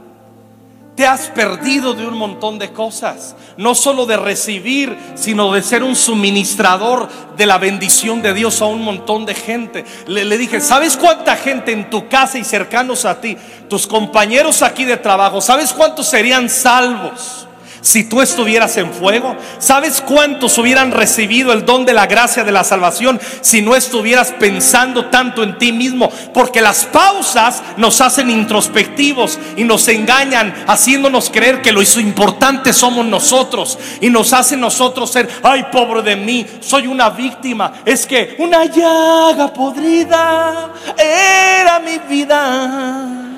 Te 0.97 1.07
has 1.07 1.27
perdido 1.29 1.95
de 1.95 2.07
un 2.07 2.17
montón 2.17 2.59
de 2.59 2.73
cosas, 2.73 3.35
no 3.57 3.75
solo 3.75 4.07
de 4.07 4.17
recibir, 4.17 4.97
sino 5.17 5.53
de 5.53 5.61
ser 5.61 5.83
un 5.83 5.97
suministrador 5.97 7.09
de 7.37 7.47
la 7.47 7.59
bendición 7.59 8.23
de 8.23 8.33
Dios 8.33 8.63
a 8.63 8.67
un 8.67 8.83
montón 8.83 9.27
de 9.27 9.35
gente. 9.35 9.85
Le, 10.07 10.39
dije, 10.39 10.61
¿sabes 10.61 10.97
cuánta 10.97 11.35
gente 11.35 11.73
en 11.73 11.91
tu 11.91 12.09
casa 12.09 12.39
y 12.39 12.45
cercanos 12.45 13.05
a 13.05 13.21
ti, 13.21 13.37
tus 13.69 13.89
compañeros 13.89 14.63
aquí 14.63 14.85
de 14.85 14.97
trabajo, 14.97 15.41
¿sabes 15.41 15.73
cuántos 15.73 16.07
serían 16.07 16.49
salvos? 16.49 17.49
Si 17.85 18.03
tú 18.03 18.23
estuvieras 18.23 18.77
en 18.79 18.93
fuego? 18.93 19.37
¿Sabes 19.59 20.01
cuántos 20.01 20.57
hubieran 20.57 20.91
recibido 20.91 21.53
el 21.53 21.67
don 21.67 21.85
de 21.85 21.93
la 21.93 22.07
gracia 22.07 22.43
de 22.43 22.51
la 22.51 22.65
salvación 22.65 23.21
si 23.43 23.61
no 23.61 23.77
estuvieras 23.77 24.33
pensando 24.33 25.07
tanto 25.07 25.43
en 25.43 25.59
ti 25.59 25.71
mismo? 25.71 26.11
Porque 26.33 26.63
las 26.63 26.87
pausas 26.87 27.63
nos 27.77 28.01
hacen 28.01 28.31
introspectivos 28.31 29.39
y 29.57 29.65
nos 29.65 29.87
engañan 29.89 30.65
haciéndonos 30.67 31.29
creer 31.31 31.61
que 31.61 31.73
lo 31.73 31.83
importante 32.01 32.73
somos 32.73 33.05
nosotros 33.05 33.79
y 34.01 34.09
nos 34.09 34.33
hacen 34.33 34.61
nosotros 34.61 35.13
ser, 35.13 35.29
ay 35.43 35.67
pobre 35.71 36.01
de 36.01 36.17
mí, 36.17 36.47
soy 36.61 36.87
una 36.87 37.11
víctima. 37.11 37.75
Es 37.85 38.07
que 38.07 38.35
una 38.39 38.65
llaga 38.65 39.53
podrida 39.53 40.71
era 40.97 41.79
mi 41.81 41.99
vida 41.99 43.34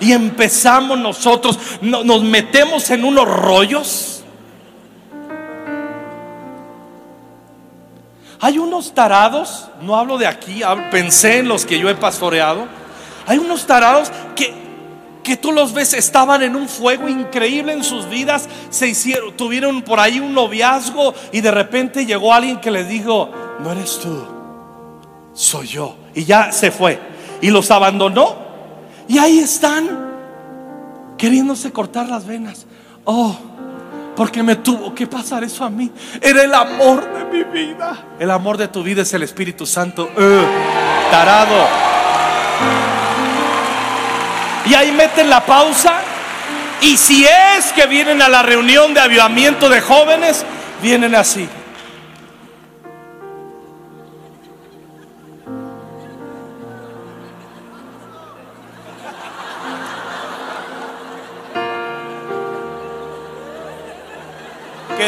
y 0.00 0.12
empezamos 0.12 0.98
nosotros, 0.98 1.58
nos 1.80 2.22
metemos 2.22 2.90
en 2.90 3.04
unos 3.04 3.28
rollos. 3.28 4.24
Hay 8.40 8.58
unos 8.58 8.94
tarados, 8.94 9.68
no 9.82 9.96
hablo 9.96 10.16
de 10.16 10.26
aquí, 10.26 10.62
pensé 10.90 11.38
en 11.38 11.48
los 11.48 11.64
que 11.66 11.78
yo 11.78 11.88
he 11.88 11.94
pastoreado. 11.96 12.66
Hay 13.26 13.38
unos 13.38 13.66
tarados 13.66 14.12
que, 14.36 14.54
que 15.24 15.36
tú 15.36 15.50
los 15.50 15.72
ves, 15.72 15.92
estaban 15.92 16.42
en 16.42 16.54
un 16.54 16.68
fuego 16.68 17.08
increíble 17.08 17.72
en 17.72 17.82
sus 17.82 18.08
vidas, 18.08 18.48
se 18.70 18.88
hicieron, 18.88 19.36
tuvieron 19.36 19.82
por 19.82 19.98
ahí 19.98 20.20
un 20.20 20.34
noviazgo 20.34 21.14
y 21.32 21.40
de 21.40 21.50
repente 21.50 22.06
llegó 22.06 22.32
alguien 22.32 22.60
que 22.60 22.70
les 22.70 22.88
dijo, 22.88 23.30
no 23.58 23.72
eres 23.72 23.98
tú, 23.98 24.24
soy 25.34 25.66
yo. 25.66 25.96
Y 26.14 26.24
ya 26.24 26.52
se 26.52 26.70
fue. 26.70 26.98
Y 27.40 27.50
los 27.50 27.70
abandonó 27.70 28.47
y 29.08 29.18
ahí 29.18 29.38
están, 29.38 29.88
queriéndose 31.16 31.72
cortar 31.72 32.08
las 32.08 32.26
venas. 32.26 32.66
Oh, 33.04 33.36
porque 34.14 34.42
me 34.42 34.56
tuvo 34.56 34.94
que 34.94 35.06
pasar 35.06 35.42
eso 35.44 35.64
a 35.64 35.70
mí. 35.70 35.90
Era 36.20 36.42
el 36.42 36.52
amor 36.52 37.08
de 37.12 37.24
mi 37.24 37.44
vida. 37.44 38.04
El 38.18 38.30
amor 38.30 38.58
de 38.58 38.68
tu 38.68 38.82
vida 38.82 39.02
es 39.02 39.14
el 39.14 39.22
Espíritu 39.22 39.64
Santo. 39.64 40.10
tarado. 41.10 41.68
y 44.66 44.74
ahí 44.74 44.92
meten 44.92 45.30
la 45.30 45.46
pausa. 45.46 46.00
Y 46.82 46.96
si 46.96 47.24
es 47.24 47.72
que 47.72 47.86
vienen 47.86 48.20
a 48.20 48.28
la 48.28 48.42
reunión 48.42 48.92
de 48.92 49.00
avivamiento 49.00 49.68
de 49.70 49.80
jóvenes, 49.80 50.44
vienen 50.82 51.14
así. 51.14 51.48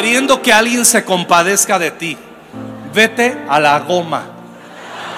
Queriendo 0.01 0.41
que 0.41 0.51
alguien 0.51 0.87
se 0.87 1.05
compadezca 1.05 1.79
de 1.79 1.91
ti, 1.91 2.17
vete 2.95 3.37
a 3.47 3.61
la 3.61 3.79
goma. 3.81 4.40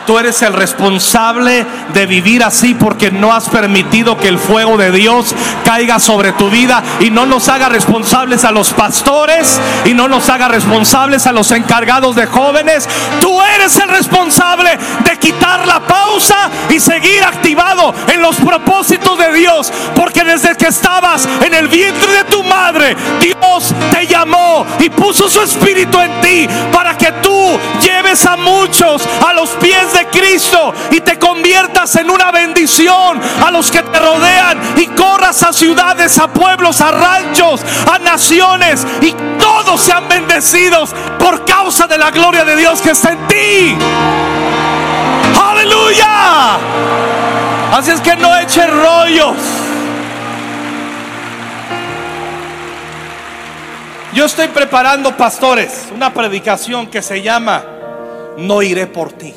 Tú 0.07 0.19
eres 0.19 0.43
el 0.43 0.53
responsable 0.53 1.65
de 1.93 2.07
vivir 2.07 2.43
así 2.43 2.75
porque 2.75 3.11
no 3.11 3.33
has 3.33 3.49
permitido 3.49 4.17
que 4.17 4.29
el 4.29 4.39
fuego 4.39 4.77
de 4.77 4.91
Dios 4.91 5.35
caiga 5.65 5.99
sobre 5.99 6.33
tu 6.33 6.51
vida 6.51 6.83
y 7.01 7.11
no 7.11 7.27
nos 7.27 7.49
haga 7.49 7.69
responsables 7.69 8.45
a 8.45 8.51
los 8.51 8.73
pastores 8.73 9.61
y 9.85 9.95
no 9.95 10.09
nos 10.09 10.29
haga 10.29 10.49
responsables 10.49 11.27
a 11.27 11.33
los 11.33 11.51
encargados 11.53 12.17
de 12.17 12.27
jóvenes. 12.27 12.89
Tú 13.21 13.41
eres 13.43 13.77
el 13.79 13.89
responsable 13.89 14.79
de 15.05 15.19
quitar 15.19 15.67
la 15.67 15.81
pausa 15.81 16.51
y 16.69 16.81
seguir 16.81 17.23
activado 17.23 17.95
en 18.09 18.21
los 18.21 18.37
propósitos 18.37 19.19
de 19.19 19.33
Dios. 19.33 19.73
Porque 19.95 20.25
desde 20.25 20.57
que 20.57 20.67
estabas 20.67 21.29
en 21.45 21.55
el 21.55 21.69
vientre 21.69 22.13
de 22.13 22.25
tu 22.25 22.43
madre, 22.43 22.97
Dios 23.21 23.75
te 23.93 24.07
llamó 24.07 24.67
y 24.81 24.91
puso 24.91 25.29
su 25.29 25.41
espíritu 25.41 26.01
en 26.01 26.21
ti 26.21 26.49
para 26.73 26.97
que 26.97 27.13
tú 27.23 27.59
lleves 27.81 28.25
a 28.27 28.37
muchos 28.37 29.03
a 29.27 29.33
los 29.33 29.51
pies 29.51 29.92
de 29.93 30.07
Cristo 30.07 30.73
y 30.91 31.01
te 31.01 31.19
conviertas 31.19 31.97
en 31.97 32.11
una 32.11 32.31
bendición 32.31 33.21
a 33.45 33.51
los 33.51 33.71
que 33.71 33.83
te 33.83 33.99
rodean 33.99 34.61
y 34.77 34.87
corras 34.89 35.43
a 35.43 35.53
ciudades, 35.53 36.19
a 36.19 36.29
pueblos, 36.29 36.81
a 36.81 36.91
ranchos, 36.91 37.61
a 37.91 37.99
naciones 37.99 38.87
y 39.01 39.13
todos 39.39 39.81
sean 39.81 40.09
bendecidos 40.09 40.95
por 41.19 41.45
causa 41.45 41.87
de 41.87 41.99
la 41.99 42.11
gloria 42.11 42.45
de 42.45 42.57
Dios 42.57 42.81
que 42.81 42.91
está 42.91 43.13
en 43.13 43.27
ti. 43.27 43.77
Aleluya. 45.41 46.59
Así 47.73 47.91
es 47.91 48.01
que 48.01 48.17
no 48.17 48.37
eche 48.37 48.67
rollos. 48.67 49.37
Yo 54.13 54.27
estoy 54.27 54.49
preparando, 54.49 55.17
pastores, 55.17 55.89
una 55.95 56.13
predicación 56.13 56.87
que 56.89 57.01
se 57.01 57.23
llama 57.23 57.65
No 58.37 58.61
iré 58.61 58.87
por 58.87 59.11
ti 59.13 59.35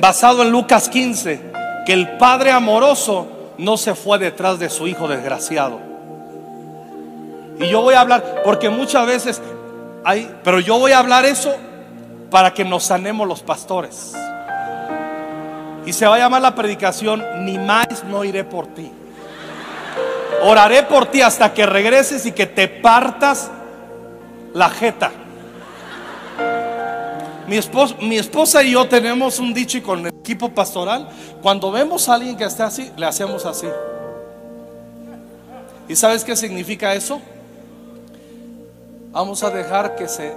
basado 0.00 0.42
en 0.42 0.50
Lucas 0.50 0.88
15, 0.88 1.40
que 1.86 1.92
el 1.92 2.16
padre 2.16 2.50
amoroso 2.50 3.28
no 3.58 3.76
se 3.76 3.94
fue 3.94 4.18
detrás 4.18 4.58
de 4.58 4.70
su 4.70 4.88
hijo 4.88 5.06
desgraciado. 5.06 5.78
Y 7.58 7.68
yo 7.68 7.82
voy 7.82 7.94
a 7.94 8.00
hablar, 8.00 8.42
porque 8.42 8.70
muchas 8.70 9.06
veces 9.06 9.42
hay, 10.02 10.34
pero 10.42 10.60
yo 10.60 10.78
voy 10.78 10.92
a 10.92 10.98
hablar 10.98 11.26
eso 11.26 11.54
para 12.30 12.54
que 12.54 12.64
nos 12.64 12.84
sanemos 12.84 13.28
los 13.28 13.42
pastores. 13.42 14.14
Y 15.84 15.92
se 15.92 16.06
va 16.06 16.14
a 16.14 16.18
llamar 16.18 16.42
la 16.42 16.54
predicación, 16.54 17.22
ni 17.44 17.58
más 17.58 18.04
no 18.08 18.24
iré 18.24 18.44
por 18.44 18.66
ti. 18.68 18.90
Oraré 20.42 20.84
por 20.84 21.06
ti 21.06 21.20
hasta 21.20 21.52
que 21.52 21.66
regreses 21.66 22.24
y 22.24 22.32
que 22.32 22.46
te 22.46 22.68
partas 22.68 23.50
la 24.54 24.70
jeta. 24.70 25.10
Mi 27.50 27.58
mi 28.06 28.16
esposa 28.16 28.62
y 28.62 28.70
yo 28.70 28.86
tenemos 28.86 29.40
un 29.40 29.52
dicho 29.52 29.82
con 29.82 30.06
el 30.06 30.06
equipo 30.06 30.50
pastoral. 30.50 31.08
Cuando 31.42 31.72
vemos 31.72 32.08
a 32.08 32.14
alguien 32.14 32.36
que 32.36 32.44
está 32.44 32.66
así, 32.66 32.92
le 32.96 33.04
hacemos 33.04 33.44
así. 33.44 33.66
¿Y 35.88 35.96
sabes 35.96 36.22
qué 36.22 36.36
significa 36.36 36.94
eso? 36.94 37.20
Vamos 39.10 39.42
a 39.42 39.50
dejar 39.50 39.96
que 39.96 40.06
se 40.06 40.32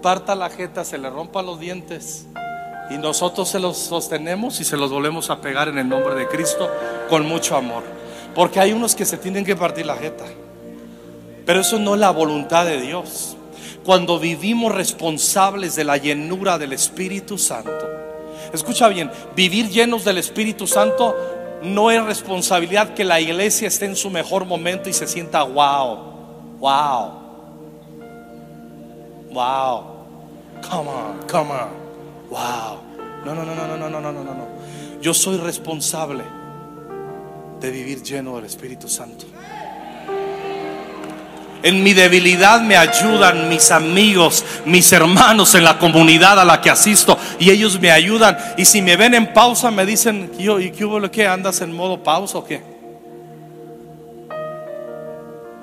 parta 0.00 0.36
la 0.36 0.48
jeta, 0.48 0.84
se 0.84 0.96
le 0.96 1.10
rompa 1.10 1.42
los 1.42 1.58
dientes 1.58 2.26
y 2.88 2.98
nosotros 2.98 3.48
se 3.48 3.58
los 3.58 3.76
sostenemos 3.76 4.60
y 4.60 4.64
se 4.64 4.76
los 4.76 4.92
volvemos 4.92 5.30
a 5.30 5.40
pegar 5.40 5.66
en 5.66 5.78
el 5.78 5.88
nombre 5.88 6.14
de 6.14 6.28
Cristo 6.28 6.70
con 7.08 7.26
mucho 7.26 7.56
amor. 7.56 7.82
Porque 8.36 8.60
hay 8.60 8.72
unos 8.72 8.94
que 8.94 9.04
se 9.04 9.16
tienen 9.16 9.44
que 9.44 9.56
partir 9.56 9.86
la 9.86 9.96
jeta. 9.96 10.26
Pero 11.44 11.62
eso 11.62 11.80
no 11.80 11.94
es 11.94 12.00
la 12.00 12.12
voluntad 12.12 12.64
de 12.64 12.80
Dios 12.80 13.37
cuando 13.88 14.18
vivimos 14.18 14.74
responsables 14.74 15.74
de 15.74 15.82
la 15.82 15.96
llenura 15.96 16.58
del 16.58 16.74
Espíritu 16.74 17.38
Santo. 17.38 17.88
Escucha 18.52 18.86
bien, 18.88 19.10
vivir 19.34 19.70
llenos 19.70 20.04
del 20.04 20.18
Espíritu 20.18 20.66
Santo 20.66 21.16
no 21.62 21.90
es 21.90 22.04
responsabilidad 22.04 22.92
que 22.92 23.02
la 23.02 23.18
iglesia 23.18 23.66
esté 23.66 23.86
en 23.86 23.96
su 23.96 24.10
mejor 24.10 24.44
momento 24.44 24.90
y 24.90 24.92
se 24.92 25.06
sienta 25.06 25.42
wow, 25.42 26.00
wow, 26.58 27.12
wow, 29.30 29.84
come 30.70 30.90
on, 30.90 31.22
come 31.26 31.50
on, 31.50 31.70
wow. 32.28 32.80
No, 33.24 33.34
no, 33.34 33.42
no, 33.42 33.54
no, 33.54 33.66
no, 33.66 33.78
no, 33.78 33.88
no, 33.88 34.00
no, 34.02 34.12
no, 34.12 34.34
no. 34.34 34.48
Yo 35.00 35.14
soy 35.14 35.38
responsable 35.38 36.24
de 37.58 37.70
vivir 37.70 38.02
lleno 38.02 38.36
del 38.36 38.44
Espíritu 38.44 38.86
Santo. 38.86 39.24
En 41.62 41.82
mi 41.82 41.92
debilidad 41.92 42.60
me 42.60 42.76
ayudan 42.76 43.48
mis 43.48 43.70
amigos, 43.70 44.44
mis 44.64 44.92
hermanos 44.92 45.54
en 45.54 45.64
la 45.64 45.78
comunidad 45.78 46.38
a 46.38 46.44
la 46.44 46.60
que 46.60 46.70
asisto 46.70 47.18
y 47.38 47.50
ellos 47.50 47.80
me 47.80 47.90
ayudan. 47.90 48.38
Y 48.56 48.64
si 48.64 48.80
me 48.80 48.96
ven 48.96 49.14
en 49.14 49.32
pausa 49.32 49.70
me 49.70 49.84
dicen, 49.84 50.30
¿y 50.38 50.70
qué 50.70 50.84
hubo? 50.84 51.00
¿Qué 51.10 51.26
andas 51.26 51.60
en 51.60 51.72
modo 51.72 52.02
pausa 52.02 52.38
o 52.38 52.44
qué? 52.44 52.62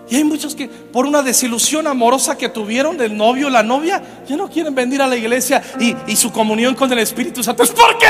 Y 0.09 0.17
hay 0.17 0.23
muchos 0.23 0.53
que 0.53 0.67
por 0.67 1.05
una 1.05 1.21
desilusión 1.21 1.87
amorosa 1.87 2.37
que 2.37 2.49
tuvieron 2.49 2.97
del 2.97 3.15
novio 3.15 3.47
o 3.47 3.49
la 3.49 3.63
novia, 3.63 4.01
ya 4.27 4.35
no 4.37 4.49
quieren 4.49 4.75
venir 4.75 5.01
a 5.01 5.07
la 5.07 5.15
iglesia 5.15 5.63
y, 5.79 5.95
y 6.07 6.15
su 6.15 6.31
comunión 6.31 6.75
con 6.75 6.91
el 6.91 6.99
Espíritu 6.99 7.41
Santo. 7.41 7.63
¿Es 7.63 7.71
por 7.71 7.97
qué? 7.97 8.05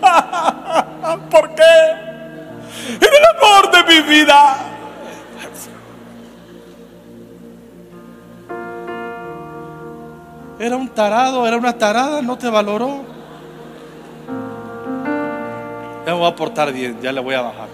¿Por 1.30 1.54
qué? 1.54 1.62
En 2.94 3.02
el 3.02 3.24
amor 3.36 3.70
de 3.72 3.84
mi 3.84 4.08
vida. 4.08 4.69
Era 10.60 10.76
un 10.76 10.90
tarado, 10.90 11.46
era 11.46 11.56
una 11.56 11.72
tarada, 11.72 12.20
no 12.20 12.36
te 12.36 12.50
valoró. 12.50 13.02
Ya 16.04 16.12
me 16.12 16.18
voy 16.18 16.30
a 16.30 16.36
portar 16.36 16.70
bien, 16.70 16.98
ya 17.00 17.12
le 17.12 17.20
voy 17.20 17.34
a 17.34 17.40
bajar. 17.40 17.68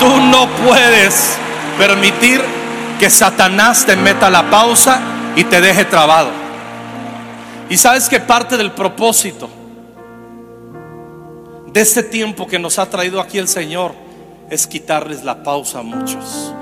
Tú 0.00 0.20
no 0.22 0.48
puedes 0.66 1.38
permitir 1.78 2.42
que 2.98 3.08
Satanás 3.08 3.86
te 3.86 3.94
meta 3.94 4.28
la 4.28 4.50
pausa 4.50 4.98
y 5.36 5.44
te 5.44 5.60
deje 5.60 5.84
trabado. 5.84 6.30
Y 7.68 7.76
sabes 7.76 8.08
que 8.08 8.18
parte 8.18 8.56
del 8.56 8.72
propósito 8.72 9.48
de 11.72 11.80
este 11.80 12.02
tiempo 12.02 12.48
que 12.48 12.58
nos 12.58 12.80
ha 12.80 12.90
traído 12.90 13.20
aquí 13.20 13.38
el 13.38 13.46
Señor 13.46 13.94
es 14.50 14.66
quitarles 14.66 15.22
la 15.22 15.44
pausa 15.44 15.78
a 15.78 15.82
muchos. 15.82 16.52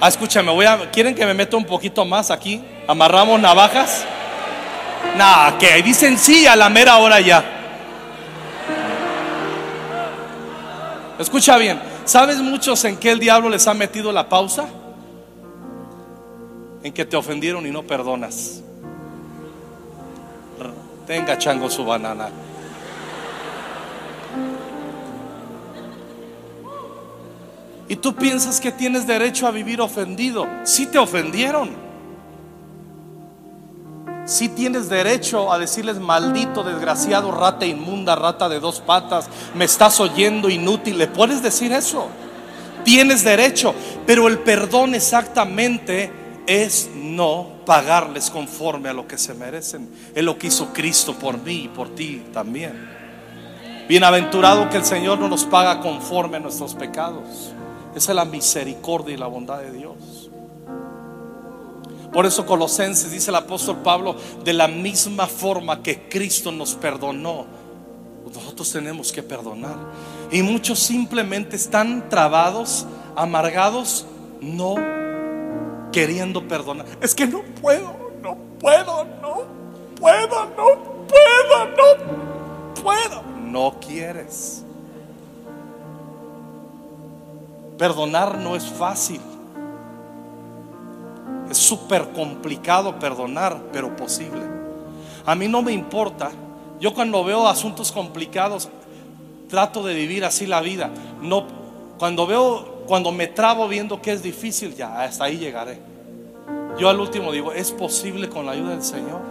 Ah, 0.00 0.08
escúchame, 0.08 0.50
voy 0.50 0.64
a, 0.64 0.90
¿quieren 0.90 1.14
que 1.14 1.26
me 1.26 1.34
meta 1.34 1.58
un 1.58 1.64
poquito 1.66 2.06
más 2.06 2.30
aquí? 2.30 2.64
¿Amarramos 2.88 3.38
navajas? 3.38 4.04
Nada, 5.16 5.58
que 5.58 5.82
dicen 5.82 6.16
sí 6.16 6.46
a 6.46 6.56
la 6.56 6.70
mera 6.70 6.96
hora 6.96 7.20
ya. 7.20 7.44
Escucha 11.18 11.58
bien, 11.58 11.78
¿sabes 12.06 12.38
muchos 12.38 12.82
en 12.86 12.96
qué 12.96 13.10
el 13.10 13.18
diablo 13.18 13.50
les 13.50 13.66
ha 13.66 13.74
metido 13.74 14.10
la 14.10 14.26
pausa? 14.26 14.66
En 16.82 16.94
que 16.94 17.04
te 17.04 17.18
ofendieron 17.18 17.66
y 17.66 17.70
no 17.70 17.82
perdonas. 17.82 18.62
Tenga 21.06 21.36
chango 21.36 21.68
su 21.68 21.84
banana. 21.84 22.30
Y 27.90 27.96
tú 27.96 28.14
piensas 28.14 28.60
que 28.60 28.70
tienes 28.70 29.04
derecho 29.04 29.48
a 29.48 29.50
vivir 29.50 29.80
ofendido. 29.80 30.46
Si 30.62 30.86
te 30.86 30.96
ofendieron. 30.96 31.70
Si 34.26 34.48
tienes 34.48 34.88
derecho 34.88 35.52
a 35.52 35.58
decirles 35.58 35.98
maldito, 35.98 36.62
desgraciado, 36.62 37.32
rata 37.32 37.66
inmunda, 37.66 38.14
rata 38.14 38.48
de 38.48 38.60
dos 38.60 38.78
patas, 38.78 39.28
me 39.56 39.64
estás 39.64 39.98
oyendo 39.98 40.48
inútil. 40.48 40.98
¿Le 40.98 41.08
puedes 41.08 41.42
decir 41.42 41.72
eso? 41.72 42.06
Tienes 42.84 43.24
derecho. 43.24 43.74
Pero 44.06 44.28
el 44.28 44.38
perdón 44.38 44.94
exactamente 44.94 46.12
es 46.46 46.90
no 46.94 47.56
pagarles 47.66 48.30
conforme 48.30 48.88
a 48.88 48.92
lo 48.92 49.08
que 49.08 49.18
se 49.18 49.34
merecen. 49.34 49.90
Es 50.14 50.22
lo 50.22 50.38
que 50.38 50.46
hizo 50.46 50.72
Cristo 50.72 51.14
por 51.14 51.38
mí 51.38 51.64
y 51.64 51.68
por 51.68 51.92
ti 51.96 52.22
también. 52.32 52.88
Bienaventurado 53.88 54.70
que 54.70 54.76
el 54.76 54.84
Señor 54.84 55.18
no 55.18 55.26
nos 55.26 55.44
paga 55.44 55.80
conforme 55.80 56.36
a 56.36 56.40
nuestros 56.40 56.76
pecados. 56.76 57.52
Esa 57.94 58.12
es 58.12 58.16
la 58.16 58.24
misericordia 58.24 59.14
y 59.14 59.18
la 59.18 59.26
bondad 59.26 59.58
de 59.58 59.72
Dios. 59.72 60.30
Por 62.12 62.26
eso 62.26 62.44
Colosenses 62.44 63.10
dice 63.10 63.30
el 63.30 63.36
apóstol 63.36 63.78
Pablo, 63.78 64.16
de 64.44 64.52
la 64.52 64.66
misma 64.66 65.26
forma 65.26 65.82
que 65.82 66.08
Cristo 66.08 66.50
nos 66.50 66.74
perdonó, 66.74 67.46
nosotros 68.34 68.72
tenemos 68.72 69.12
que 69.12 69.22
perdonar. 69.22 69.76
Y 70.30 70.42
muchos 70.42 70.78
simplemente 70.78 71.56
están 71.56 72.08
trabados, 72.08 72.86
amargados, 73.16 74.06
no 74.40 74.76
queriendo 75.92 76.46
perdonar. 76.46 76.86
Es 77.00 77.14
que 77.14 77.26
no 77.26 77.42
puedo, 77.60 78.12
no 78.22 78.36
puedo, 78.58 79.04
no 79.20 79.42
puedo, 79.98 80.46
no 80.56 81.06
puedo, 81.06 81.66
no 81.76 82.82
puedo. 82.82 83.22
No 83.44 83.80
quieres. 83.80 84.64
Perdonar 87.80 88.36
no 88.36 88.56
es 88.56 88.64
fácil. 88.68 89.22
Es 91.50 91.56
súper 91.56 92.10
complicado 92.10 92.98
perdonar, 92.98 93.58
pero 93.72 93.96
posible. 93.96 94.42
A 95.24 95.34
mí 95.34 95.48
no 95.48 95.62
me 95.62 95.72
importa. 95.72 96.30
Yo 96.78 96.92
cuando 96.92 97.24
veo 97.24 97.48
asuntos 97.48 97.90
complicados, 97.90 98.68
trato 99.48 99.82
de 99.82 99.94
vivir 99.94 100.26
así 100.26 100.46
la 100.46 100.60
vida. 100.60 100.90
No, 101.22 101.46
cuando 101.98 102.26
veo, 102.26 102.84
cuando 102.86 103.12
me 103.12 103.28
trabo 103.28 103.66
viendo 103.66 104.02
que 104.02 104.12
es 104.12 104.22
difícil, 104.22 104.76
ya 104.76 105.00
hasta 105.00 105.24
ahí 105.24 105.38
llegaré. 105.38 105.80
Yo 106.78 106.90
al 106.90 107.00
último 107.00 107.32
digo, 107.32 107.50
es 107.50 107.72
posible 107.72 108.28
con 108.28 108.44
la 108.44 108.52
ayuda 108.52 108.72
del 108.72 108.82
Señor. 108.82 109.22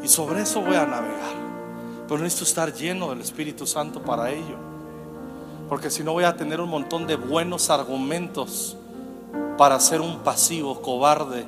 Y 0.00 0.06
sobre 0.06 0.42
eso 0.42 0.60
voy 0.60 0.76
a 0.76 0.86
navegar. 0.86 1.34
Pero 2.06 2.20
necesito 2.20 2.44
estar 2.44 2.72
lleno 2.72 3.10
del 3.10 3.20
Espíritu 3.20 3.66
Santo 3.66 4.00
para 4.00 4.30
ello. 4.30 4.73
Porque 5.74 5.90
si 5.90 6.04
no 6.04 6.12
voy 6.12 6.22
a 6.22 6.36
tener 6.36 6.60
un 6.60 6.70
montón 6.70 7.04
de 7.08 7.16
buenos 7.16 7.68
argumentos 7.68 8.76
para 9.58 9.80
ser 9.80 10.00
un 10.00 10.20
pasivo 10.20 10.80
cobarde 10.80 11.46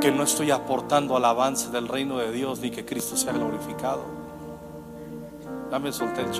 que 0.00 0.10
no 0.10 0.22
estoy 0.22 0.50
aportando 0.50 1.14
al 1.14 1.26
avance 1.26 1.68
del 1.68 1.86
reino 1.86 2.16
de 2.16 2.32
Dios 2.32 2.60
ni 2.60 2.70
que 2.70 2.86
Cristo 2.86 3.14
sea 3.14 3.34
glorificado. 3.34 4.04
Ya 5.70 5.78
me 5.78 5.92
solté 5.92 6.22
el. 6.22 6.30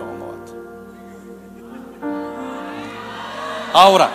Ahora, 3.74 4.08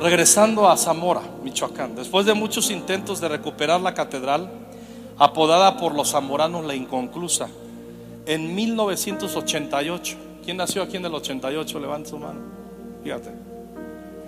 regresando 0.00 0.66
a 0.66 0.78
Zamora, 0.78 1.20
Michoacán, 1.44 1.94
después 1.94 2.24
de 2.24 2.32
muchos 2.32 2.70
intentos 2.70 3.20
de 3.20 3.28
recuperar 3.28 3.82
la 3.82 3.92
catedral, 3.92 4.64
apodada 5.18 5.76
por 5.76 5.94
los 5.94 6.12
zamoranos 6.12 6.64
la 6.64 6.74
inconclusa, 6.74 7.48
en 8.26 8.54
1988. 8.54 10.16
¿Quién 10.44 10.56
nació 10.56 10.82
aquí 10.82 10.96
en 10.96 11.04
el 11.04 11.14
88? 11.14 11.80
Levanta 11.80 12.10
su 12.10 12.18
mano. 12.18 12.40
Fíjate, 13.02 13.30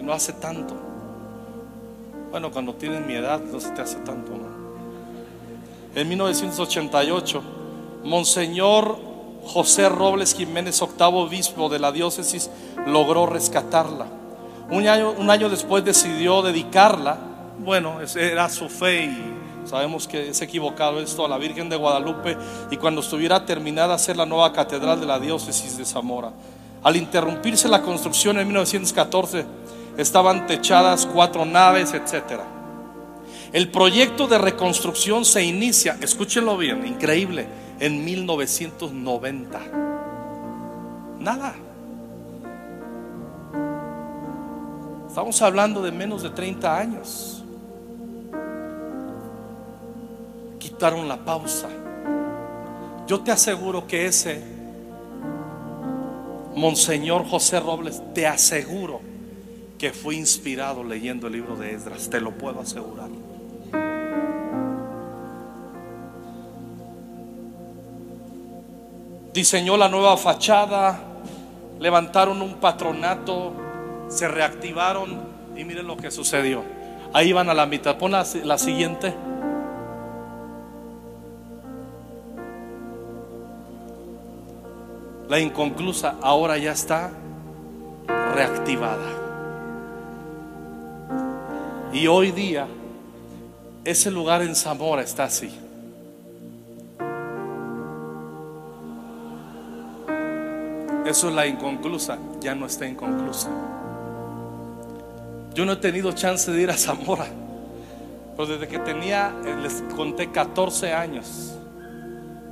no 0.03 0.13
hace 0.13 0.33
tanto. 0.35 0.75
Bueno, 2.31 2.51
cuando 2.51 2.75
tienes 2.75 3.05
mi 3.07 3.15
edad 3.15 3.41
no 3.41 3.61
se 3.61 3.71
te 3.71 3.83
hace 3.83 3.97
tanto, 3.99 4.33
¿no? 4.33 4.51
En 5.95 6.09
1988, 6.09 7.43
Monseñor 8.05 8.97
José 9.45 9.89
Robles 9.89 10.35
Jiménez, 10.35 10.81
octavo 10.83 11.23
obispo 11.23 11.69
de 11.69 11.79
la 11.79 11.91
diócesis, 11.93 12.51
logró 12.87 13.27
rescatarla. 13.27 14.07
Un 14.71 14.87
año, 14.87 15.13
un 15.19 15.31
año 15.31 15.49
después 15.49 15.85
decidió 15.85 16.43
dedicarla. 16.43 17.19
Bueno, 17.59 17.99
era 18.17 18.49
su 18.49 18.69
fe 18.69 19.05
y 19.05 19.40
Sabemos 19.71 20.09
que 20.09 20.31
es 20.31 20.43
equivocado 20.43 20.99
esto 20.99 21.25
a 21.25 21.29
la 21.29 21.39
Virgen 21.39 21.69
de 21.69 21.77
Guadalupe 21.77 22.37
y 22.73 22.77
cuando 22.77 23.03
estuviera 23.03 23.47
terminada 23.47 23.95
hacer 23.95 24.17
la 24.17 24.27
nueva 24.27 24.53
catedral 24.53 24.99
de 24.99 25.07
la 25.07 25.21
diócesis 25.21 25.79
de 25.79 25.85
Zamora. 25.85 26.33
Al 26.83 26.97
interrumpirse 26.97 27.69
la 27.69 27.81
construcción 27.81 28.41
en 28.41 28.49
1914, 28.49 29.47
estaban 29.97 30.49
techadas 30.49 31.07
cuatro 31.07 31.45
naves, 31.45 31.95
etc. 31.95 32.41
El 33.53 33.71
proyecto 33.71 34.27
de 34.27 34.39
reconstrucción 34.39 35.25
se 35.25 35.45
inicia, 35.45 35.97
escúchenlo 36.01 36.57
bien, 36.57 36.85
increíble, 36.85 37.47
en 37.79 38.05
1990. 38.05 39.61
Nada. 41.21 41.55
Estamos 45.07 45.41
hablando 45.43 45.81
de 45.81 45.93
menos 45.93 46.25
de 46.25 46.31
30 46.31 46.77
años. 46.77 47.40
Quitaron 50.61 51.09
la 51.09 51.17
pausa. 51.17 51.69
Yo 53.09 53.21
te 53.21 53.33
aseguro 53.33 53.89
que 53.89 54.07
ese 54.07 54.41
Monseñor 56.55 57.27
José 57.27 57.59
Robles, 57.59 58.03
te 58.15 58.27
aseguro 58.27 59.01
que 59.79 59.93
fue 59.93 60.15
inspirado 60.15 60.85
leyendo 60.85 61.27
el 61.27 61.33
libro 61.33 61.57
de 61.57 61.73
Esdras, 61.73 62.11
te 62.11 62.21
lo 62.21 62.33
puedo 62.33 62.61
asegurar. 62.61 63.09
Diseñó 69.33 69.77
la 69.77 69.89
nueva 69.89 70.17
fachada, 70.17 71.01
levantaron 71.79 72.43
un 72.43 72.55
patronato, 72.55 73.55
se 74.09 74.29
reactivaron 74.29 75.21
y 75.57 75.65
miren 75.65 75.87
lo 75.87 75.97
que 75.97 76.11
sucedió. 76.11 76.63
Ahí 77.13 77.33
van 77.33 77.49
a 77.49 77.55
la 77.55 77.65
mitad. 77.65 77.97
Pon 77.97 78.13
la, 78.13 78.27
la 78.45 78.59
siguiente. 78.59 79.15
La 85.31 85.39
inconclusa 85.39 86.17
ahora 86.21 86.59
ya 86.59 86.73
está 86.73 87.13
reactivada. 88.35 89.07
Y 91.93 92.09
hoy 92.09 92.33
día 92.33 92.67
ese 93.85 94.11
lugar 94.11 94.43
en 94.43 94.57
Zamora 94.57 95.03
está 95.03 95.25
así. 95.25 95.57
Eso 101.07 101.29
es 101.29 101.35
la 101.35 101.47
inconclusa, 101.47 102.19
ya 102.41 102.57
no 102.57 102.67
está 102.67 102.89
inconclusa. 102.89 103.51
Yo 105.55 105.65
no 105.65 105.73
he 105.75 105.77
tenido 105.77 106.11
chance 106.11 106.51
de 106.51 106.61
ir 106.61 106.71
a 106.71 106.77
Zamora, 106.77 107.27
pero 108.37 108.49
desde 108.49 108.67
que 108.67 108.81
tenía, 108.81 109.33
les 109.63 109.81
conté 109.95 110.33
14 110.33 110.93
años, 110.93 111.55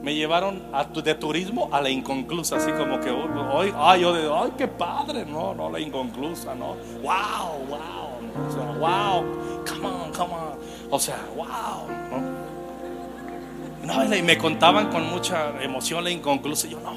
me 0.08 0.14
llevaron 0.14 0.62
de 1.04 1.14
turismo 1.16 1.68
a 1.70 1.82
la 1.82 1.90
inconclusa, 1.90 2.56
así 2.56 2.72
como 2.72 2.98
que 2.98 3.10
hoy, 3.10 3.74
ay, 3.76 4.00
yo 4.00 4.14
de, 4.14 4.32
ay, 4.34 4.54
qué 4.56 4.66
padre, 4.66 5.26
no, 5.26 5.52
no, 5.52 5.68
la 5.68 5.78
inconclusa, 5.78 6.54
no, 6.54 6.76
wow, 7.02 7.66
wow, 7.68 8.78
wow, 8.78 9.24
come 9.68 9.86
on, 9.86 10.10
come 10.10 10.32
on, 10.32 10.58
o 10.90 10.98
sea, 10.98 11.18
wow, 11.36 11.86
¿no? 13.84 14.16
y 14.16 14.22
me 14.22 14.38
contaban 14.38 14.88
con 14.88 15.10
mucha 15.10 15.62
emoción 15.62 16.02
la 16.02 16.10
inconclusa, 16.10 16.66
yo, 16.68 16.80
no, 16.80 16.94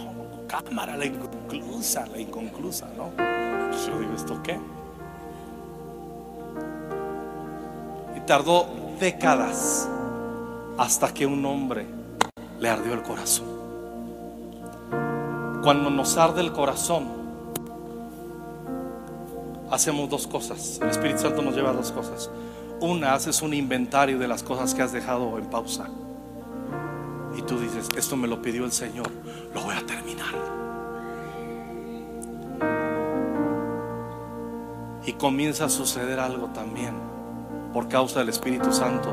cámara, 0.47 0.95
la 0.95 1.05
inconclusa, 1.05 2.07
la 2.07 2.17
inconclusa, 2.17 2.87
¿no? 2.95 3.09
Pues 3.17 3.87
yo 3.87 3.99
digo, 3.99 4.13
¿esto 4.15 4.41
qué? 4.41 4.57
Y 8.15 8.21
tardó 8.21 8.69
décadas 9.01 9.89
hasta 10.77 11.13
que 11.13 11.25
un 11.25 11.45
hombre 11.45 11.99
le 12.61 12.69
ardió 12.69 12.93
el 12.93 13.01
corazón. 13.01 13.47
Cuando 15.63 15.89
nos 15.89 16.15
arde 16.15 16.41
el 16.41 16.53
corazón, 16.53 17.07
hacemos 19.71 20.09
dos 20.09 20.27
cosas. 20.27 20.79
El 20.81 20.89
Espíritu 20.89 21.21
Santo 21.21 21.41
nos 21.41 21.55
lleva 21.55 21.71
a 21.71 21.73
dos 21.73 21.91
cosas. 21.91 22.29
Una, 22.79 23.13
haces 23.13 23.41
un 23.41 23.53
inventario 23.53 24.19
de 24.19 24.27
las 24.27 24.43
cosas 24.43 24.73
que 24.73 24.83
has 24.83 24.91
dejado 24.91 25.37
en 25.39 25.45
pausa. 25.47 25.89
Y 27.35 27.41
tú 27.41 27.59
dices, 27.59 27.89
esto 27.97 28.15
me 28.15 28.27
lo 28.27 28.41
pidió 28.41 28.63
el 28.63 28.71
Señor, 28.71 29.09
lo 29.53 29.61
voy 29.61 29.75
a 29.75 29.85
terminar. 29.85 30.35
Y 35.03 35.13
comienza 35.13 35.65
a 35.65 35.69
suceder 35.69 36.19
algo 36.19 36.47
también 36.47 36.93
por 37.73 37.87
causa 37.87 38.19
del 38.19 38.29
Espíritu 38.29 38.71
Santo 38.71 39.11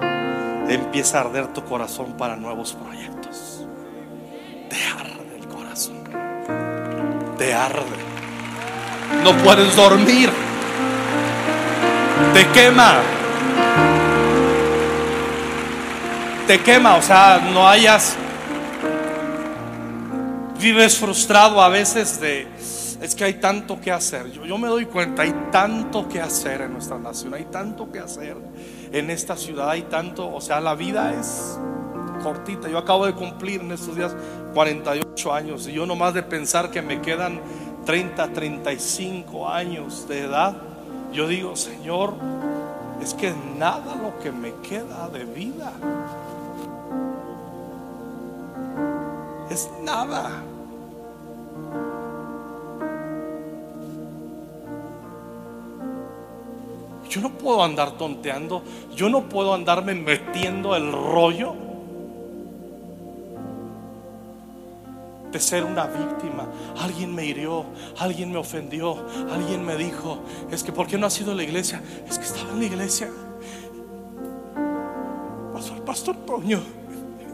empieza 0.69 1.19
a 1.19 1.21
arder 1.23 1.49
tu 1.49 1.65
corazón 1.65 2.15
para 2.17 2.37
nuevos 2.37 2.75
proyectos. 2.75 3.67
Te 4.69 4.77
arde 4.85 5.39
el 5.39 5.49
corazón. 5.49 6.05
Te 7.39 7.55
arde. 7.55 7.97
No 9.25 9.37
puedes 9.39 9.75
dormir. 9.75 10.31
Te 12.35 12.47
quema. 12.49 13.01
Te 16.47 16.61
quema, 16.61 16.97
o 16.97 17.03
sea, 17.03 17.51
no 17.53 17.69
hayas... 17.69 18.17
Vives 20.61 20.99
frustrado 20.99 21.63
a 21.63 21.69
veces 21.69 22.21
de... 22.21 22.49
Es 23.01 23.15
que 23.15 23.25
hay 23.25 23.35
tanto 23.35 23.81
que 23.81 23.93
hacer. 23.93 24.33
Yo, 24.33 24.45
yo 24.45 24.59
me 24.59 24.67
doy 24.67 24.87
cuenta, 24.87 25.23
hay 25.23 25.33
tanto 25.53 26.09
que 26.09 26.21
hacer 26.21 26.63
en 26.63 26.73
nuestra 26.73 26.99
nación, 26.99 27.33
hay 27.35 27.45
tanto 27.45 27.93
que 27.93 28.01
hacer 28.01 28.37
en 28.93 29.11
esta 29.11 29.37
ciudad 29.37 29.71
hay 29.71 29.83
tanto, 29.83 30.33
o 30.33 30.41
sea, 30.41 30.61
la 30.61 30.75
vida 30.75 31.15
es 31.15 31.59
cortita. 32.23 32.69
Yo 32.69 32.79
acabo 32.79 33.07
de 33.07 33.15
cumplir 33.15 33.61
en 33.61 33.73
estos 33.73 33.97
días 33.97 34.15
48 34.55 35.33
años 35.33 35.69
y 35.69 35.73
yo 35.73 35.87
nomás 35.87 36.15
de 36.15 36.23
pensar 36.23 36.71
que 36.71 36.83
me 36.83 37.01
quedan 37.01 37.41
30, 37.87 38.33
35 38.33 39.49
años 39.49 40.07
de 40.09 40.21
edad, 40.21 40.57
yo 41.13 41.27
digo, 41.27 41.57
Señor, 41.57 42.15
es 43.01 43.15
que 43.15 43.33
nada 43.57 43.95
lo 43.95 44.19
que 44.19 44.33
me 44.33 44.53
queda 44.57 45.09
de 45.09 45.25
vida. 45.25 45.73
Es 49.51 49.71
nada. 49.83 50.43
Yo 57.09 57.21
no 57.21 57.31
puedo 57.31 57.63
andar 57.65 57.93
tonteando, 57.93 58.63
yo 58.95 59.09
no 59.09 59.29
puedo 59.29 59.55
andarme 59.55 59.95
metiendo 59.95 60.77
el 60.77 60.93
rollo 60.93 61.55
de 65.33 65.41
ser 65.41 65.65
una 65.65 65.87
víctima. 65.87 66.47
Alguien 66.79 67.15
me 67.15 67.25
hirió, 67.25 67.65
alguien 67.99 68.31
me 68.31 68.39
ofendió, 68.39 69.07
alguien 69.33 69.65
me 69.65 69.77
dijo, 69.77 70.19
es 70.51 70.63
que 70.63 70.73
¿por 70.73 70.87
qué 70.87 70.99
no 70.99 71.07
ha 71.07 71.11
sido 71.11 71.35
la 71.35 71.43
iglesia? 71.43 71.83
Es 72.09 72.19
que 72.19 72.25
estaba 72.25 72.51
en 72.51 72.59
la 72.61 72.65
iglesia. 72.65 73.11
Pasó 75.53 75.75
el 75.75 75.83
pastor 75.83 76.17
Toño, 76.27 76.61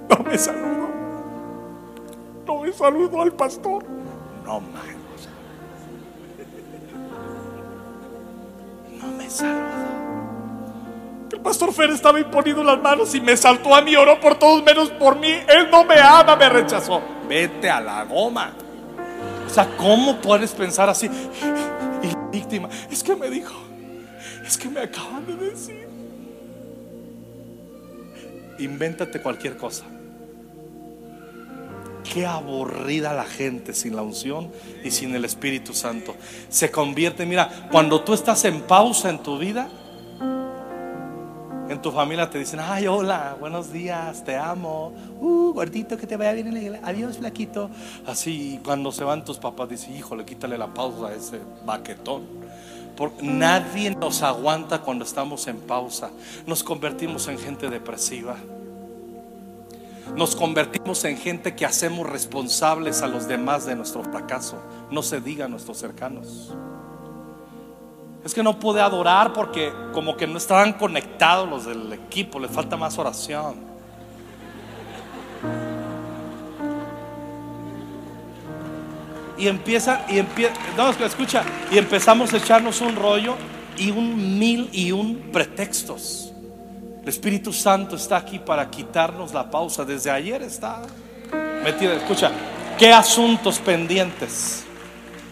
no 0.09 0.25
me 0.25 0.39
saludó. 0.39 0.89
No 2.47 2.61
me 2.61 2.73
saludó 2.73 3.23
al 3.23 3.33
pastor. 3.33 3.85
No 4.45 4.61
man. 4.61 5.04
Pastor 11.45 11.73
Fer 11.73 11.91
estaba 11.91 12.19
imponiendo 12.19 12.65
las 12.65 12.81
manos 12.81 13.15
y 13.15 13.21
me 13.21 13.37
saltó 13.37 13.77
a 13.77 13.83
mí, 13.83 13.95
oró 13.95 14.19
por 14.19 14.37
todos 14.37 14.65
menos 14.65 14.91
por 14.91 15.17
mí. 15.17 15.29
Él 15.29 15.69
no 15.71 15.85
me 15.85 16.01
ama, 16.01 16.35
me 16.35 16.49
rechazó. 16.49 17.01
Vete 17.29 17.71
a 17.71 17.81
la 17.81 18.05
goma. 18.05 18.53
O 19.47 19.51
sea, 19.51 19.77
¿cómo 19.77 20.17
puedes 20.17 20.51
pensar 20.53 20.89
así? 20.89 21.09
Y 22.03 22.07
la 22.07 22.29
víctima, 22.33 22.69
es 22.91 23.05
que 23.05 23.15
me 23.15 23.31
dijo, 23.31 23.55
es 24.45 24.59
que 24.59 24.69
me 24.69 24.81
acaban 24.81 25.25
de 25.27 25.37
decir. 25.37 25.87
Invéntate 28.59 29.21
cualquier 29.21 29.57
cosa. 29.57 29.85
Qué 32.13 32.27
aburrida 32.27 33.13
la 33.13 33.25
gente 33.25 33.75
sin 33.75 33.97
la 33.97 34.03
unción 34.03 34.51
y 34.83 34.91
sin 34.91 35.15
el 35.15 35.25
Espíritu 35.25 35.75
Santo. 35.75 36.15
Se 36.49 36.71
convierte, 36.71 37.27
mira, 37.27 37.69
cuando 37.71 38.03
tú 38.03 38.15
estás 38.15 38.45
en 38.45 38.63
pausa 38.63 39.11
en 39.11 39.19
tu 39.19 39.39
vida, 39.39 39.69
en 41.75 41.83
tu 41.83 41.91
familia 41.91 42.31
te 42.31 42.39
dicen, 42.39 42.61
ay, 42.61 42.87
hola, 42.87 43.37
buenos 43.39 43.73
días, 43.73 44.25
te 44.25 44.37
amo, 44.37 44.93
uh, 45.21 45.53
gordito, 45.53 45.97
que 45.97 46.07
te 46.07 46.17
vaya 46.17 46.33
bien 46.33 46.47
en 46.47 46.55
la 46.55 46.61
iglesia, 46.61 46.87
adiós, 46.87 47.19
flaquito. 47.19 47.69
Así, 48.07 48.61
cuando 48.65 48.93
se 48.93 49.05
van 49.05 49.25
tus 49.25 49.39
papás, 49.39 49.69
dicen, 49.69 49.97
híjole, 49.97 50.25
quítale 50.25 50.57
la 50.57 50.73
pausa 50.73 51.09
a 51.09 51.15
ese 51.15 51.41
baquetón. 51.67 52.23
Porque 52.97 53.25
nadie 53.25 53.91
nos 53.91 54.23
aguanta 54.23 54.83
cuando 54.83 55.05
estamos 55.05 55.49
en 55.49 55.59
pausa. 55.59 56.11
Nos 56.47 56.63
convertimos 56.63 57.27
en 57.27 57.39
gente 57.39 57.69
depresiva. 57.69 58.37
Nos 60.17 60.37
convertimos 60.37 61.05
en 61.05 61.17
gente 61.17 61.57
que 61.57 61.67
hacemos 61.67 62.09
responsables 62.09 63.03
a 63.03 63.09
los 63.09 63.27
demás 63.27 63.67
de 63.67 63.75
nuestro 63.75 64.05
fracaso. 64.05 64.63
No 64.93 65.03
se 65.03 65.21
diga 65.21 65.47
a 65.47 65.49
nuestros 65.49 65.79
cercanos. 65.79 66.55
Es 68.25 68.33
que 68.33 68.43
no 68.43 68.59
pude 68.59 68.81
adorar 68.81 69.33
porque 69.35 69.73
como 69.93 70.17
que 70.17 70.27
no 70.27 70.39
estaban 70.39 70.73
conectados 70.73 71.49
los 71.49 71.67
del 71.67 71.93
equipo, 71.93 72.41
les 72.41 72.51
falta 72.51 72.77
más 72.77 72.99
oración. 72.99 73.57
Y 79.37 79.47
empieza, 79.47 80.07
y 80.09 80.19
empieza, 80.19 80.55
no, 80.77 80.89
escucha, 80.91 81.43
y 81.71 81.77
empezamos 81.77 82.33
a 82.33 82.39
echarnos 82.39 82.81
un 82.81 82.97
rollo 82.97 83.35
y 83.77 83.91
un 83.91 84.39
mil 84.39 84.71
y 84.73 84.91
un 84.93 85.31
pretextos. 85.33 86.33
El 87.03 87.09
Espíritu 87.09 87.53
Santo 87.53 87.97
está 87.97 88.17
aquí 88.17 88.39
para 88.39 88.71
quitarnos 88.71 89.35
la 89.35 89.51
pausa. 89.51 89.85
Desde 89.85 90.11
ayer 90.11 90.41
está 90.41 90.81
metido. 91.63 91.93
Escucha, 91.93 92.31
¿qué 92.79 92.91
asuntos 92.91 93.59
pendientes? 93.59 94.64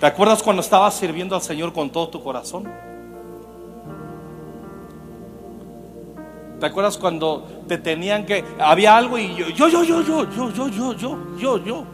¿Te 0.03 0.09
acuerdas 0.09 0.43
cuando 0.43 0.63
estabas 0.63 0.95
sirviendo 0.95 1.37
al 1.37 1.43
Señor 1.43 1.73
con 1.73 1.89
todo 1.89 2.09
tu 2.09 2.21
corazón? 2.21 2.69
¿Te 6.59 6.67
acuerdas 6.67 6.99
cuando 6.99 7.47
te 7.69 7.79
tenían 7.79 8.27
que 8.27 8.45
había 8.59 8.97
algo 8.97 9.17
y 9.17 9.33
yo 9.37 9.69
yo 9.69 9.69
yo 9.69 9.85
yo 9.85 10.03
yo 10.03 10.51
yo 10.51 10.69
yo 10.69 10.93
yo 10.97 11.19
yo 11.39 11.65
yo 11.65 11.85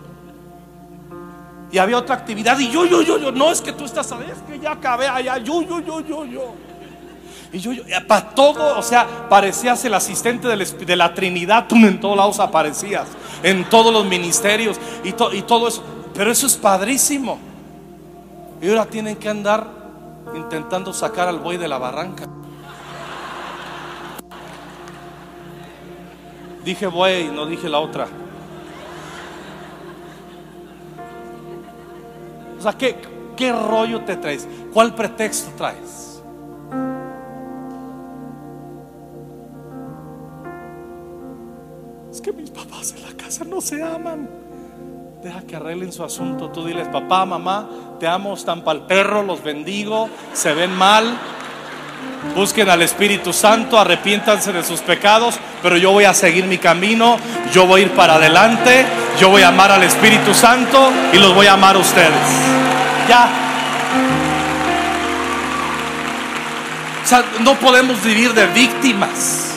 y 1.71 1.77
había 1.77 1.99
otra 1.99 2.15
actividad 2.15 2.59
y 2.59 2.71
yo 2.71 2.87
yo 2.87 3.03
yo 3.03 3.19
yo 3.19 3.31
no 3.31 3.51
es 3.51 3.61
que 3.61 3.75
tú 3.75 3.85
estás 3.85 4.11
es 4.11 4.39
que 4.49 4.59
ya 4.59 4.73
acabé 4.73 5.07
allá 5.07 5.37
yo 5.37 5.61
yo 5.61 5.79
yo 5.81 6.01
yo 6.01 6.25
yo 6.25 6.55
y 7.53 7.59
yo, 7.59 7.73
yo 7.75 7.85
para 8.07 8.31
todo, 8.31 8.79
o 8.79 8.83
sea, 8.83 9.29
parecías 9.29 9.85
el 9.85 9.93
asistente 9.93 10.49
de 10.49 10.97
la 10.97 11.13
Trinidad, 11.13 11.67
tú 11.69 11.77
en 11.77 12.01
todos 12.01 12.17
lados 12.17 12.41
aparecías, 12.41 13.07
en 13.43 13.69
todos 13.69 13.93
los 13.93 14.07
ministerios 14.07 14.79
y, 15.05 15.09
y 15.09 15.43
todo 15.43 15.69
eso. 15.69 15.83
Pero 16.15 16.31
eso 16.31 16.47
es 16.47 16.57
padrísimo. 16.57 17.48
Y 18.61 18.69
ahora 18.69 18.87
tienen 18.87 19.17
que 19.17 19.29
andar 19.29 19.67
intentando 20.35 20.93
sacar 20.93 21.29
al 21.29 21.39
buey 21.39 21.57
de 21.59 21.69
la 21.69 21.79
barranca. 21.79 22.27
Dije 26.65 26.87
buey, 26.87 27.29
no 27.29 27.47
dije 27.47 27.69
la 27.69 27.79
otra. 27.79 28.07
O 32.59 32.61
sea, 32.61 32.73
¿qué, 32.73 32.97
¿qué 33.37 33.53
rollo 33.53 34.03
te 34.03 34.17
traes? 34.17 34.47
¿Cuál 34.75 34.95
pretexto 34.95 35.51
traes? 35.57 36.21
Es 42.11 42.21
que 42.21 42.33
mis 42.33 42.51
papás 42.51 42.95
en 42.97 43.03
la 43.03 43.17
casa 43.17 43.45
no 43.45 43.61
se 43.61 43.83
aman. 43.83 44.29
Deja 45.23 45.43
que 45.43 45.57
arreglen 45.57 45.93
su 45.93 46.03
asunto. 46.03 46.51
Tú 46.51 46.65
diles, 46.65 46.89
papá, 46.89 47.25
mamá, 47.25 47.69
te 47.99 48.07
amo, 48.07 48.35
están 48.35 48.63
para 48.63 48.79
el 48.79 48.85
perro, 48.85 49.23
los 49.23 49.43
bendigo, 49.43 50.09
se 50.33 50.55
ven 50.55 50.73
mal. 50.73 51.19
Busquen 52.35 52.69
al 52.69 52.83
Espíritu 52.83 53.33
Santo, 53.33 53.79
arrepiéntanse 53.79 54.53
de 54.53 54.63
sus 54.63 54.81
pecados, 54.81 55.39
pero 55.63 55.77
yo 55.77 55.91
voy 55.91 56.05
a 56.05 56.15
seguir 56.15 56.45
mi 56.45 56.59
camino, 56.59 57.17
yo 57.53 57.67
voy 57.67 57.81
a 57.81 57.85
ir 57.85 57.91
para 57.93 58.15
adelante, 58.15 58.87
yo 59.19 59.31
voy 59.31 59.43
a 59.43 59.49
amar 59.49 59.73
al 59.73 59.83
Espíritu 59.83 60.33
Santo 60.33 60.91
y 61.13 61.19
los 61.19 61.35
voy 61.35 61.47
a 61.47 61.55
amar 61.55 61.75
a 61.77 61.79
ustedes. 61.79 62.13
Ya. 63.09 63.29
O 67.03 67.07
sea, 67.09 67.25
no 67.41 67.55
podemos 67.55 68.03
vivir 68.05 68.33
de 68.33 68.47
víctimas. 68.49 69.57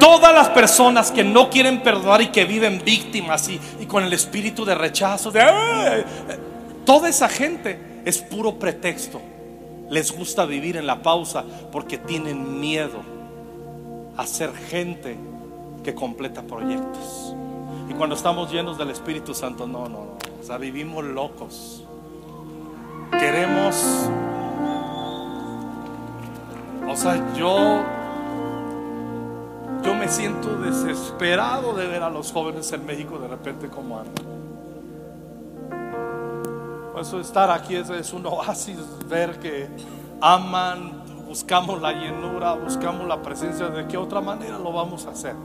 Todas 0.00 0.32
las 0.32 0.48
personas 0.48 1.10
que 1.10 1.22
no 1.22 1.50
quieren 1.50 1.80
perdonar 1.82 2.22
y 2.22 2.28
que 2.28 2.44
viven 2.44 2.82
víctimas 2.84 3.48
y, 3.48 3.60
con 3.86 4.04
el 4.04 4.12
espíritu 4.12 4.64
de 4.64 4.74
rechazo, 4.74 5.30
de, 5.30 5.42
toda 6.88 7.10
esa 7.10 7.28
gente 7.28 7.78
es 8.06 8.16
puro 8.16 8.58
pretexto. 8.58 9.20
Les 9.90 10.10
gusta 10.10 10.46
vivir 10.46 10.78
en 10.78 10.86
la 10.86 11.02
pausa 11.02 11.44
porque 11.70 11.98
tienen 11.98 12.60
miedo 12.60 13.02
a 14.16 14.26
ser 14.26 14.54
gente 14.54 15.14
que 15.84 15.94
completa 15.94 16.40
proyectos. 16.40 17.34
Y 17.90 17.92
cuando 17.92 18.16
estamos 18.16 18.50
llenos 18.50 18.78
del 18.78 18.88
Espíritu 18.88 19.34
Santo, 19.34 19.66
no, 19.66 19.82
no, 19.82 19.98
no. 20.06 20.16
O 20.40 20.42
sea, 20.42 20.56
vivimos 20.56 21.04
locos. 21.04 21.84
Queremos. 23.10 23.76
O 26.88 26.96
sea, 26.96 27.34
yo. 27.34 27.82
Yo 29.84 29.94
me 29.94 30.08
siento 30.08 30.56
desesperado 30.56 31.74
de 31.74 31.86
ver 31.86 32.02
a 32.02 32.08
los 32.08 32.32
jóvenes 32.32 32.72
en 32.72 32.86
México 32.86 33.18
de 33.18 33.28
repente 33.28 33.68
como 33.68 33.98
andan. 33.98 34.37
Eso 37.00 37.20
estar 37.20 37.50
aquí 37.50 37.76
es, 37.76 37.88
es 37.90 38.12
un 38.12 38.26
oasis, 38.26 38.78
ver 39.06 39.38
que 39.38 39.68
aman, 40.20 41.04
buscamos 41.26 41.80
la 41.80 41.92
llenura, 41.92 42.54
buscamos 42.54 43.06
la 43.06 43.22
presencia. 43.22 43.68
¿De 43.68 43.86
qué 43.86 43.96
otra 43.96 44.20
manera 44.20 44.58
lo 44.58 44.72
vamos 44.72 45.06
a 45.06 45.10
hacer? 45.10 45.36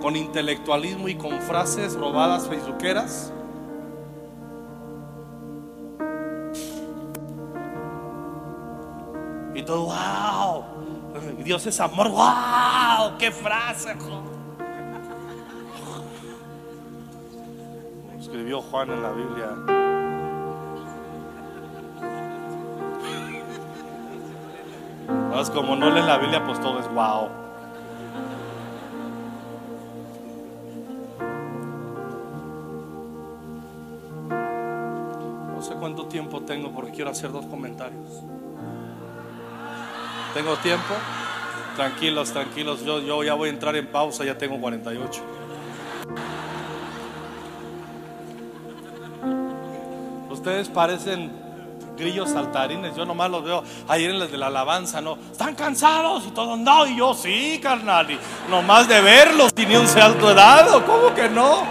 Con 0.00 0.14
intelectualismo 0.14 1.08
y 1.08 1.16
con 1.16 1.40
frases 1.40 1.94
robadas 1.94 2.46
facebookeras. 2.48 3.32
Y 9.54 9.62
todo, 9.62 9.86
wow, 9.86 10.64
Dios 11.42 11.64
es 11.66 11.80
amor, 11.80 12.10
wow, 12.10 13.16
qué 13.18 13.30
frase. 13.30 13.96
Escribió 18.18 18.60
Juan 18.60 18.90
en 18.90 19.02
la 19.02 19.12
Biblia. 19.12 19.95
Entonces, 25.08 25.54
como 25.54 25.76
no 25.76 25.90
lees 25.90 26.06
la 26.06 26.18
Biblia, 26.18 26.44
pues 26.44 26.60
todo 26.60 26.80
es 26.80 26.88
wow. 26.88 27.28
No 35.54 35.62
sé 35.62 35.74
cuánto 35.74 36.06
tiempo 36.06 36.40
tengo 36.42 36.72
porque 36.72 36.92
quiero 36.92 37.10
hacer 37.10 37.30
dos 37.32 37.46
comentarios. 37.46 38.22
¿Tengo 40.34 40.54
tiempo? 40.56 40.94
Tranquilos, 41.76 42.32
tranquilos. 42.32 42.84
Yo, 42.84 43.00
yo 43.00 43.22
ya 43.22 43.34
voy 43.34 43.48
a 43.48 43.52
entrar 43.52 43.76
en 43.76 43.86
pausa, 43.86 44.24
ya 44.24 44.36
tengo 44.36 44.60
48. 44.60 45.22
Ustedes 50.30 50.68
parecen 50.68 51.45
grillos 51.96 52.30
saltarines. 52.30 52.94
Yo 52.94 53.04
nomás 53.04 53.30
los 53.30 53.44
veo 53.44 53.62
ayer 53.88 54.10
en 54.10 54.30
de 54.30 54.38
la 54.38 54.46
alabanza, 54.46 55.00
¿no? 55.00 55.18
Están 55.30 55.54
cansados 55.54 56.24
y 56.26 56.30
todo. 56.30 56.56
No, 56.56 56.86
y 56.86 56.96
yo 56.96 57.14
sí, 57.14 57.58
carnal. 57.62 58.10
Y 58.10 58.18
nomás 58.50 58.88
de 58.88 59.00
verlos, 59.00 59.52
tiene 59.54 59.78
un 59.78 59.88
salto 59.88 60.34
dado. 60.34 60.84
¿Cómo 60.84 61.14
que 61.14 61.28
no? 61.28 61.62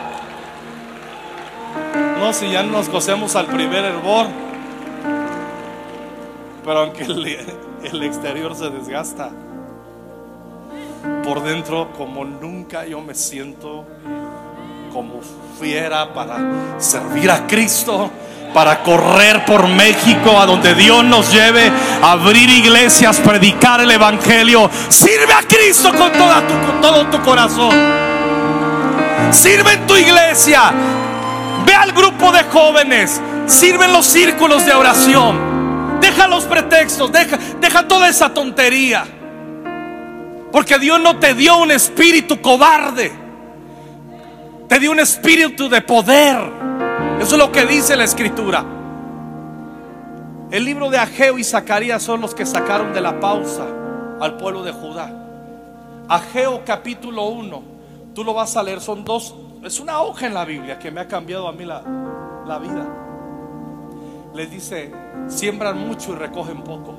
No, 2.19 2.33
si 2.33 2.51
ya 2.51 2.63
nos 2.63 2.89
cosemos 2.89 3.35
al 3.35 3.47
primer 3.47 3.85
hervor. 3.85 4.27
Pero 6.63 6.79
aunque 6.79 7.03
el 7.03 8.03
exterior 8.03 8.55
se 8.55 8.69
desgasta, 8.69 9.29
por 11.23 11.43
dentro, 11.43 11.91
como 11.93 12.25
nunca 12.25 12.85
yo 12.85 13.01
me 13.01 13.13
siento 13.13 13.85
como 14.91 15.19
fiera 15.59 16.13
para 16.13 16.79
servir 16.79 17.29
a 17.29 17.45
Cristo 17.45 18.09
para 18.55 18.81
correr 18.81 19.43
por 19.43 19.67
México 19.67 20.39
a 20.39 20.45
donde 20.45 20.75
Dios 20.75 21.03
nos 21.03 21.29
lleve, 21.29 21.69
abrir 22.01 22.49
iglesias, 22.49 23.19
predicar 23.19 23.81
el 23.81 23.91
Evangelio. 23.91 24.71
Sirve 24.87 25.33
a 25.33 25.41
Cristo 25.41 25.91
con, 25.93 26.09
toda 26.13 26.39
tu, 26.47 26.53
con 26.65 26.79
todo 26.79 27.05
tu 27.07 27.21
corazón. 27.21 27.75
Sirve 29.29 29.73
en 29.73 29.85
tu 29.85 29.97
iglesia. 29.97 30.71
Ve 31.65 31.73
al 31.73 31.91
grupo 31.91 32.31
de 32.31 32.45
jóvenes. 32.45 33.19
Sirve 33.45 33.87
en 33.87 33.91
los 33.91 34.05
círculos 34.05 34.65
de 34.65 34.73
oración. 34.73 35.99
Deja 35.99 36.25
los 36.25 36.45
pretextos. 36.45 37.11
Deja, 37.11 37.37
deja 37.59 37.85
toda 37.85 38.07
esa 38.07 38.33
tontería. 38.33 39.05
Porque 40.53 40.79
Dios 40.79 41.01
no 41.01 41.19
te 41.19 41.33
dio 41.33 41.57
un 41.57 41.71
espíritu 41.71 42.39
cobarde. 42.39 43.11
Te 44.69 44.79
dio 44.79 44.91
un 44.91 45.01
espíritu 45.01 45.67
de 45.67 45.81
poder 45.81 46.64
eso 47.19 47.35
es 47.35 47.37
lo 47.37 47.51
que 47.51 47.65
dice 47.65 47.95
la 47.95 48.03
escritura. 48.03 48.65
El 50.51 50.63
libro 50.63 50.89
de 50.89 50.97
Ageo 50.97 51.37
y 51.37 51.43
Zacarías 51.43 52.03
son 52.03 52.21
los 52.21 52.35
que 52.35 52.45
sacaron 52.45 52.93
de 52.93 53.01
la 53.01 53.19
pausa 53.19 53.65
al 54.19 54.37
pueblo 54.37 54.63
de 54.63 54.71
Judá. 54.71 55.11
Ageo 56.07 56.63
capítulo 56.63 57.25
1, 57.25 57.63
tú 58.13 58.23
lo 58.23 58.33
vas 58.33 58.55
a 58.55 58.63
leer, 58.63 58.79
son 58.79 59.03
dos, 59.03 59.35
es 59.63 59.79
una 59.79 60.01
hoja 60.01 60.27
en 60.27 60.33
la 60.35 60.45
Biblia 60.45 60.77
que 60.77 60.91
me 60.91 61.01
ha 61.01 61.07
cambiado 61.07 61.47
a 61.47 61.51
mí 61.51 61.65
la, 61.65 61.81
la 62.45 62.59
vida. 62.59 62.85
Les 64.35 64.51
dice, 64.51 64.91
siembran 65.27 65.79
mucho 65.79 66.13
y 66.13 66.15
recogen 66.15 66.61
poco. 66.63 66.93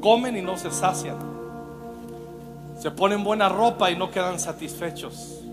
Comen 0.00 0.36
y 0.36 0.42
no 0.42 0.56
se 0.56 0.70
sacian. 0.70 1.16
Se 2.80 2.90
ponen 2.90 3.22
buena 3.22 3.48
ropa 3.48 3.90
y 3.90 3.96
no 3.96 4.10
quedan 4.10 4.40
satisfechos. 4.40 5.45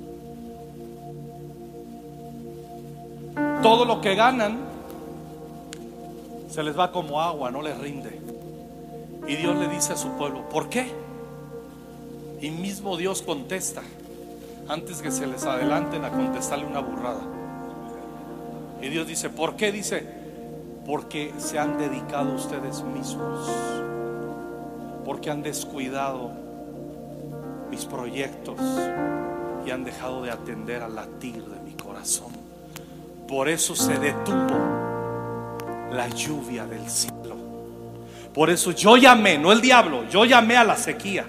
Todo 3.61 3.85
lo 3.85 4.01
que 4.01 4.15
ganan 4.15 4.59
se 6.49 6.61
les 6.61 6.77
va 6.77 6.91
como 6.91 7.19
agua, 7.19 7.49
no 7.49 7.61
les 7.61 7.77
rinde. 7.79 8.21
Y 9.27 9.35
Dios 9.35 9.55
le 9.55 9.67
dice 9.69 9.93
a 9.93 9.97
su 9.97 10.09
pueblo, 10.09 10.47
¿por 10.49 10.69
qué? 10.69 10.91
Y 12.41 12.51
mismo 12.51 12.97
Dios 12.97 13.21
contesta, 13.21 13.81
antes 14.67 15.01
que 15.01 15.11
se 15.11 15.25
les 15.25 15.45
adelanten 15.45 16.03
a 16.03 16.09
contestarle 16.09 16.65
una 16.65 16.79
burrada. 16.79 17.21
Y 18.81 18.89
Dios 18.89 19.07
dice, 19.07 19.29
¿por 19.29 19.55
qué? 19.55 19.71
Dice, 19.71 20.05
porque 20.85 21.33
se 21.37 21.57
han 21.57 21.77
dedicado 21.77 22.33
ustedes 22.35 22.83
mismos, 22.83 23.49
porque 25.05 25.31
han 25.31 25.41
descuidado 25.41 26.31
mis 27.71 27.85
proyectos 27.85 28.59
y 29.65 29.71
han 29.71 29.85
dejado 29.85 30.21
de 30.21 30.31
atender 30.31 30.83
al 30.83 30.95
latir 30.95 31.43
de 31.45 31.61
mi 31.61 31.73
corazón. 31.73 32.32
Por 33.27 33.49
eso 33.49 33.75
se 33.75 33.97
detuvo 33.97 35.89
la 35.91 36.07
lluvia 36.09 36.65
del 36.65 36.89
cielo. 36.89 37.35
Por 38.33 38.49
eso 38.49 38.71
yo 38.71 38.97
llamé, 38.97 39.37
no 39.37 39.51
el 39.51 39.61
diablo, 39.61 40.07
yo 40.09 40.25
llamé 40.25 40.57
a 40.57 40.63
la 40.63 40.75
sequía. 40.75 41.27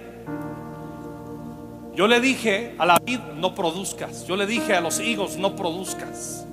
Yo 1.95 2.09
le 2.09 2.21
dije 2.21 2.75
a 2.79 2.87
la 2.87 2.99
vid, 2.99 3.21
no 3.37 3.55
produzcas. 3.55 4.27
Yo 4.27 4.37
le 4.37 4.47
dije 4.47 4.75
a 4.75 4.81
los 4.81 4.99
higos, 4.99 5.37
no 5.37 5.55
produzcas. 5.55 6.45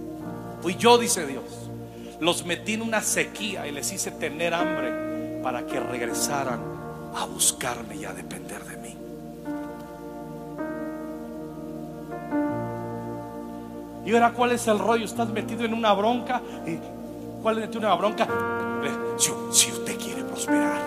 Fui 0.62 0.76
yo, 0.76 0.98
dice 0.98 1.26
Dios. 1.26 1.44
Los 2.20 2.46
metí 2.46 2.74
en 2.74 2.84
una 2.84 3.02
sequía 3.02 3.66
y 3.66 3.72
les 3.72 3.92
hice 3.92 4.12
tener 4.12 4.54
hambre 4.54 5.40
para 5.42 5.66
que 5.66 5.80
regresaran 5.80 6.60
a 7.16 7.26
buscarme 7.26 7.96
y 7.96 8.06
a 8.06 8.14
depender 8.14 8.64
de 8.64 8.71
Y 14.06 14.14
ahora, 14.14 14.32
¿cuál 14.32 14.52
es 14.52 14.68
el 14.68 14.80
rollo? 14.80 15.06
Estás 15.06 15.30
metido 15.30 15.64
en 15.66 15.74
una 15.74 15.94
bronca. 15.94 16.42
¿Y 16.66 16.80
¿Cuál 17.42 17.58
es 17.58 17.76
una 17.76 17.96
bronca? 17.96 18.28
Si, 19.18 19.32
si 19.52 19.72
usted 19.72 19.98
quiere 19.98 20.24
prosperar, 20.24 20.80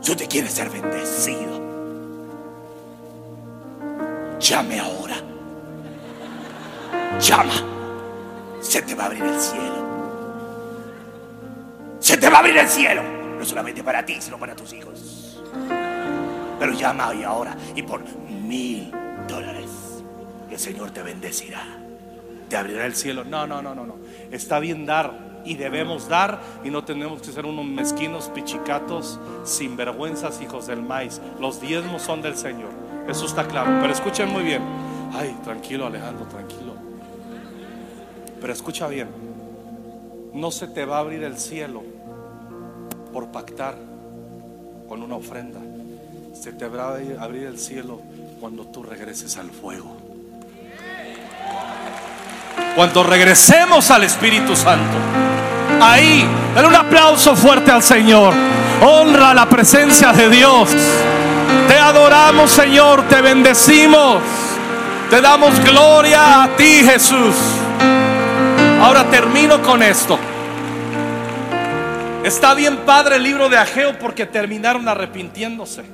si 0.00 0.12
usted 0.12 0.28
quiere 0.28 0.48
ser 0.48 0.70
bendecido, 0.70 1.60
llame 4.38 4.80
ahora. 4.80 5.16
Llama. 7.20 7.54
Se 8.60 8.82
te 8.82 8.94
va 8.94 9.04
a 9.04 9.06
abrir 9.06 9.24
el 9.24 9.40
cielo. 9.40 9.86
Se 11.98 12.16
te 12.16 12.28
va 12.28 12.36
a 12.36 12.40
abrir 12.40 12.56
el 12.56 12.68
cielo. 12.68 13.02
No 13.38 13.44
solamente 13.44 13.82
para 13.82 14.04
ti, 14.04 14.16
sino 14.20 14.38
para 14.38 14.54
tus 14.54 14.72
hijos. 14.72 15.42
Pero 16.58 16.72
llama 16.72 17.08
hoy 17.08 17.24
ahora 17.24 17.56
y 17.74 17.82
por 17.82 18.00
mil 18.28 18.92
dólares 19.28 19.65
el 20.50 20.58
Señor 20.58 20.90
te 20.90 21.02
bendecirá. 21.02 21.62
Te 22.48 22.56
abrirá 22.56 22.86
el 22.86 22.94
cielo. 22.94 23.24
No, 23.24 23.46
no, 23.46 23.62
no, 23.62 23.74
no, 23.74 23.86
no. 23.86 23.96
Está 24.30 24.58
bien 24.60 24.86
dar 24.86 25.40
y 25.44 25.54
debemos 25.54 26.08
dar 26.08 26.40
y 26.64 26.70
no 26.70 26.84
tenemos 26.84 27.22
que 27.22 27.32
ser 27.32 27.46
unos 27.46 27.64
mezquinos, 27.64 28.28
pichicatos, 28.34 29.18
sinvergüenzas, 29.44 30.40
hijos 30.40 30.66
del 30.66 30.82
maíz. 30.82 31.20
Los 31.40 31.60
diezmos 31.60 32.02
son 32.02 32.22
del 32.22 32.36
Señor. 32.36 32.70
Eso 33.08 33.26
está 33.26 33.46
claro. 33.46 33.78
Pero 33.80 33.92
escuchen 33.92 34.28
muy 34.28 34.42
bien. 34.42 34.62
Ay, 35.12 35.36
tranquilo 35.44 35.86
Alejandro, 35.86 36.26
tranquilo. 36.26 36.74
Pero 38.40 38.52
escucha 38.52 38.88
bien. 38.88 39.08
No 40.32 40.50
se 40.50 40.66
te 40.66 40.84
va 40.84 40.98
a 40.98 41.00
abrir 41.00 41.22
el 41.22 41.38
cielo 41.38 41.82
por 43.12 43.28
pactar 43.28 43.76
con 44.88 45.02
una 45.02 45.16
ofrenda. 45.16 45.60
Se 46.34 46.52
te 46.52 46.68
va 46.68 46.96
a 46.96 47.24
abrir 47.24 47.44
el 47.44 47.58
cielo 47.58 48.02
cuando 48.40 48.66
tú 48.66 48.82
regreses 48.82 49.38
al 49.38 49.50
fuego. 49.50 50.05
Cuando 52.74 53.02
regresemos 53.02 53.90
al 53.90 54.04
Espíritu 54.04 54.54
Santo. 54.54 54.96
Ahí, 55.80 56.26
dale 56.54 56.68
un 56.68 56.74
aplauso 56.74 57.34
fuerte 57.34 57.70
al 57.70 57.82
Señor. 57.82 58.34
Honra 58.82 59.34
la 59.34 59.46
presencia 59.48 60.12
de 60.12 60.28
Dios. 60.28 60.70
Te 61.68 61.78
adoramos, 61.78 62.50
Señor, 62.50 63.02
te 63.08 63.20
bendecimos. 63.20 64.20
Te 65.10 65.20
damos 65.20 65.58
gloria 65.64 66.44
a 66.44 66.48
ti, 66.56 66.82
Jesús. 66.84 67.34
Ahora 68.80 69.04
termino 69.04 69.62
con 69.62 69.82
esto. 69.82 70.18
Está 72.24 72.54
bien 72.54 72.78
padre 72.78 73.16
el 73.16 73.22
libro 73.22 73.48
de 73.48 73.56
Ageo 73.56 73.98
porque 73.98 74.26
terminaron 74.26 74.88
arrepintiéndose. 74.88 75.84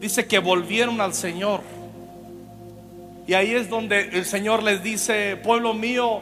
Dice 0.00 0.26
que 0.26 0.38
volvieron 0.38 1.00
al 1.00 1.14
Señor. 1.14 1.60
Y 3.26 3.34
ahí 3.34 3.54
es 3.54 3.70
donde 3.70 4.10
el 4.12 4.24
Señor 4.24 4.62
les 4.62 4.82
dice, 4.82 5.36
pueblo 5.36 5.72
mío, 5.72 6.20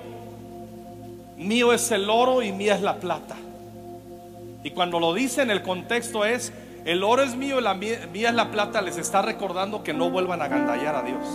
mío 1.37 1.73
es 1.73 1.91
el 1.91 2.09
oro 2.09 2.43
y 2.43 2.53
mía 2.53 2.75
es 2.75 2.83
la 2.83 2.97
plata. 2.97 3.37
Y 4.63 4.71
cuando 4.71 5.01
lo 5.01 5.13
dice 5.13 5.43
en 5.43 5.51
el 5.51 5.63
contexto 5.63 6.25
es, 6.25 6.53
el 6.85 7.03
oro 7.03 7.23
es 7.23 7.35
mío 7.35 7.59
y 7.59 7.63
la 7.63 7.75
mía, 7.75 7.99
es 8.13 8.35
la 8.35 8.51
plata, 8.51 8.81
les 8.83 8.99
está 8.99 9.23
recordando 9.23 9.83
que 9.83 9.93
no 9.93 10.11
vuelvan 10.11 10.43
a 10.43 10.49
gandallar 10.49 10.95
a 10.95 11.03
Dios. 11.03 11.27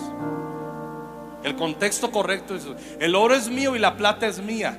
El 1.43 1.55
contexto 1.55 2.11
correcto 2.11 2.55
es, 2.55 2.67
el 2.99 3.15
oro 3.15 3.33
es 3.33 3.49
mío 3.49 3.75
y 3.75 3.79
la 3.79 3.97
plata 3.97 4.27
es 4.27 4.41
mía. 4.41 4.77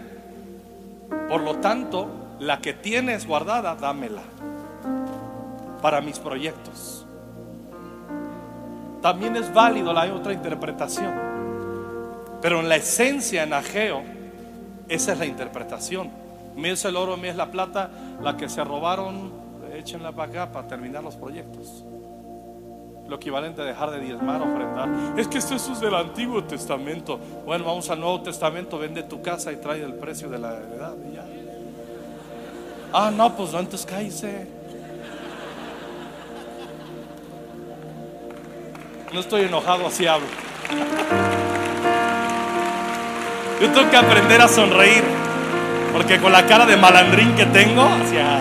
Por 1.29 1.43
lo 1.43 1.57
tanto, 1.57 2.09
la 2.39 2.61
que 2.61 2.73
tienes 2.73 3.27
guardada, 3.27 3.75
dámela 3.75 4.23
para 5.83 6.01
mis 6.01 6.19
proyectos. 6.19 6.98
También 9.01 9.37
es 9.37 9.53
válido 9.53 9.93
la 9.93 10.13
otra 10.13 10.33
interpretación. 10.33 11.13
Pero 12.41 12.61
en 12.61 12.69
la 12.69 12.77
esencia, 12.77 13.43
en 13.43 13.53
Ageo, 13.53 14.03
esa 14.89 15.13
es 15.13 15.19
la 15.19 15.27
interpretación. 15.27 16.11
Mi 16.57 16.71
es 16.71 16.85
el 16.85 16.97
oro, 16.97 17.17
mi 17.17 17.29
es 17.29 17.37
la 17.37 17.51
plata, 17.51 17.91
la 18.23 18.37
que 18.37 18.49
se 18.49 18.63
robaron, 18.65 19.33
échenla 19.75 20.13
para 20.13 20.31
acá 20.31 20.53
para 20.53 20.67
terminar 20.67 21.03
los 21.03 21.17
proyectos. 21.17 21.85
lo 23.07 23.17
equivalente 23.17 23.63
a 23.63 23.65
dejar 23.65 23.91
de 23.91 24.01
diezmar, 24.01 24.43
ofrendar. 24.43 25.19
Es 25.19 25.27
que 25.29 25.39
esto 25.39 25.55
es 25.55 25.81
del 25.81 25.95
Antiguo 25.95 26.45
Testamento. 26.45 27.19
Bueno, 27.47 27.65
vamos 27.65 27.89
al 27.89 28.01
Nuevo 28.01 28.21
Testamento, 28.21 28.79
vende 28.79 29.03
tu 29.03 29.23
casa 29.23 29.51
y 29.51 29.57
trae 29.57 29.83
el 29.83 29.95
precio 29.95 30.29
de 30.29 30.39
la 30.39 30.59
heredad 30.59 30.95
y 31.11 31.15
ya. 31.15 31.25
Ah, 32.93 33.11
no, 33.11 33.35
pues 33.35 33.55
entonces 33.55 33.87
cállese. 33.87 34.58
No 39.13 39.21
estoy 39.21 39.43
enojado, 39.43 39.87
así 39.87 40.07
hablo. 40.07 40.27
Yo 43.61 43.71
tengo 43.73 43.91
que 43.91 43.97
aprender 43.97 44.41
a 44.41 44.49
sonreír, 44.49 45.03
porque 45.93 46.21
con 46.21 46.31
la 46.31 46.47
cara 46.47 46.67
de 46.67 46.77
malandrín 46.77 47.35
que 47.35 47.47
tengo, 47.47 47.83
hacia 47.83 48.41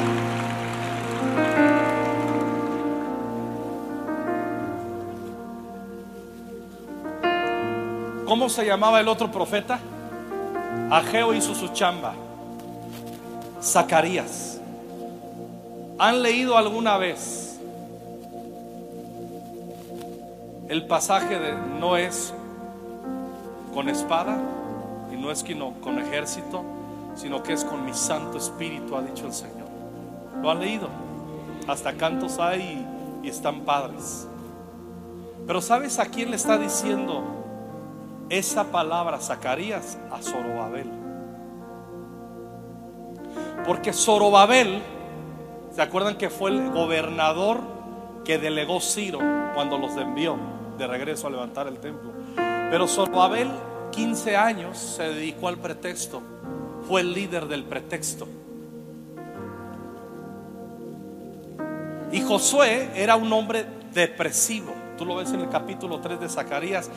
¿Cómo 8.26 8.50
se 8.50 8.66
llamaba 8.66 9.00
el 9.00 9.08
otro 9.08 9.32
profeta? 9.32 9.80
Ageo 10.92 11.34
hizo 11.34 11.56
su 11.56 11.70
chamba. 11.70 12.14
Zacarías. 13.64 14.60
¿Han 15.98 16.22
leído 16.22 16.58
alguna 16.58 16.98
vez 16.98 17.47
el 20.70 20.88
pasaje 20.88 21.38
no 21.80 21.98
es 21.98 22.34
con 23.74 23.90
espada 23.90 24.38
y 25.12 25.16
no 25.16 25.32
es 25.32 25.46
con 25.82 26.00
ejército, 26.00 26.64
sino 27.16 27.42
que 27.44 27.54
es 27.54 27.64
con 27.64 27.86
mi 27.86 27.94
Santo 27.94 28.38
Espíritu, 28.38 28.96
ha 28.96 29.02
dicho 29.02 29.26
el 29.26 29.34
Señor? 29.34 29.68
¿Lo 30.42 30.52
han 30.52 30.60
leído? 30.60 30.90
Hasta 31.68 31.94
cantos 31.94 32.40
hay 32.40 32.86
y, 33.24 33.28
y 33.28 33.30
están 33.30 33.62
padres. 33.62 34.28
Pero 35.46 35.62
¿sabes 35.62 36.00
a 36.00 36.06
quién 36.06 36.30
le 36.30 36.36
está 36.36 36.58
diciendo 36.58 37.24
esa 38.30 38.66
palabra 38.66 39.20
Zacarías 39.20 39.98
a 40.12 40.22
Zorobabel. 40.22 40.90
Porque 43.66 43.94
Zorobabel, 43.94 44.82
¿se 45.72 45.82
acuerdan 45.82 46.18
que 46.18 46.30
fue 46.30 46.52
el 46.52 46.72
gobernador 46.72 47.60
que 48.24 48.38
delegó 48.38 48.80
Ciro 48.82 49.20
cuando 49.54 49.78
los 49.78 49.96
envió 49.98 50.38
de 50.78 50.88
regreso 50.88 51.28
a 51.28 51.30
levantar 51.30 51.68
el 51.68 51.80
templo? 51.80 52.12
Pero 52.36 52.88
Zorobabel, 52.88 53.50
15 53.92 54.36
años, 54.36 54.78
se 54.78 55.04
dedicó 55.04 55.48
al 55.48 55.58
pretexto. 55.58 56.22
Fue 56.88 57.02
el 57.02 57.14
líder 57.14 57.48
del 57.48 57.64
pretexto. 57.64 58.28
Y 62.12 62.22
Josué 62.22 62.90
era 62.96 63.16
un 63.16 63.32
hombre 63.34 63.66
depresivo. 63.94 64.74
Tú 64.98 65.06
lo 65.06 65.16
ves 65.16 65.32
en 65.32 65.42
el 65.42 65.50
capítulo 65.50 66.00
3 66.00 66.20
de 66.20 66.30
Zacarías 66.30 66.90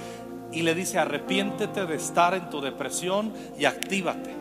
y 0.53 0.63
le 0.63 0.75
dice, 0.75 0.99
arrepiéntete 0.99 1.87
de 1.87 1.97
estar 1.97 2.35
en 2.35 2.51
tu 2.51 2.61
depresión 2.61 3.33
y 3.59 3.65
actívate. 3.65 4.35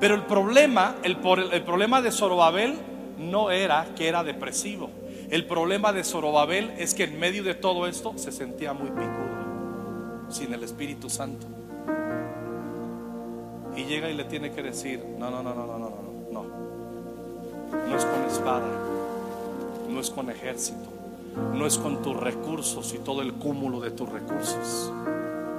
Pero 0.00 0.14
el 0.14 0.22
problema, 0.22 0.96
el, 1.02 1.16
el 1.52 1.62
problema 1.62 2.02
de 2.02 2.12
Zorobabel 2.12 2.74
no 3.18 3.50
era 3.50 3.86
que 3.96 4.08
era 4.08 4.22
depresivo. 4.22 4.90
El 5.30 5.46
problema 5.46 5.92
de 5.92 6.04
Zorobabel 6.04 6.72
es 6.78 6.94
que 6.94 7.04
en 7.04 7.18
medio 7.18 7.42
de 7.42 7.54
todo 7.54 7.86
esto 7.86 8.14
se 8.16 8.32
sentía 8.32 8.72
muy 8.72 8.90
picudo, 8.90 10.30
sin 10.30 10.52
el 10.52 10.62
Espíritu 10.62 11.10
Santo. 11.10 11.46
Y 13.76 13.84
llega 13.84 14.08
y 14.08 14.14
le 14.14 14.24
tiene 14.24 14.52
que 14.52 14.62
decir, 14.62 15.04
no, 15.18 15.30
no, 15.30 15.42
no, 15.42 15.54
no, 15.54 15.66
no, 15.66 15.78
no, 15.78 15.90
no, 15.90 16.32
no. 16.32 16.66
No 17.88 17.96
es 17.96 18.04
con 18.04 18.24
espada, 18.24 18.68
no 19.90 20.00
es 20.00 20.10
con 20.10 20.30
ejército, 20.30 20.88
no 21.54 21.66
es 21.66 21.76
con 21.76 22.02
tus 22.02 22.16
recursos 22.16 22.94
y 22.94 22.98
todo 22.98 23.22
el 23.22 23.34
cúmulo 23.34 23.80
de 23.80 23.90
tus 23.90 24.08
recursos 24.08 24.92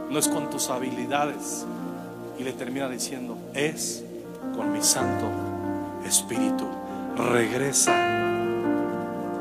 no 0.09 0.19
es 0.19 0.27
con 0.27 0.49
tus 0.49 0.69
habilidades. 0.69 1.65
Y 2.39 2.43
le 2.43 2.53
termina 2.53 2.87
diciendo, 2.87 3.37
es 3.53 4.03
con 4.55 4.71
mi 4.71 4.81
Santo 4.81 5.27
Espíritu. 6.05 6.67
Regresa 7.15 8.26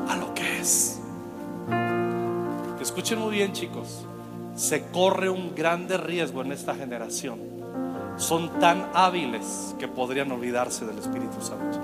a 0.09 0.15
lo 0.15 0.33
que 0.33 0.59
es. 0.59 0.99
Escuchen 2.81 3.19
muy 3.19 3.35
bien 3.35 3.53
chicos, 3.53 4.05
se 4.55 4.83
corre 4.87 5.29
un 5.29 5.53
grande 5.55 5.97
riesgo 5.97 6.41
en 6.41 6.51
esta 6.51 6.75
generación. 6.75 7.39
Son 8.17 8.59
tan 8.59 8.89
hábiles 8.93 9.75
que 9.77 9.87
podrían 9.87 10.31
olvidarse 10.31 10.85
del 10.85 10.97
Espíritu 10.97 11.41
Santo. 11.41 11.79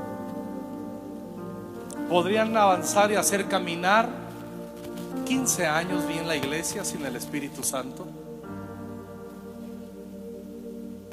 Podrían 2.09 2.55
avanzar 2.57 3.11
y 3.11 3.15
hacer 3.15 3.47
caminar 3.47 4.09
15 5.25 5.67
años 5.67 6.07
bien 6.07 6.27
la 6.27 6.35
iglesia 6.35 6.83
sin 6.83 7.05
el 7.05 7.15
Espíritu 7.15 7.63
Santo 7.63 8.07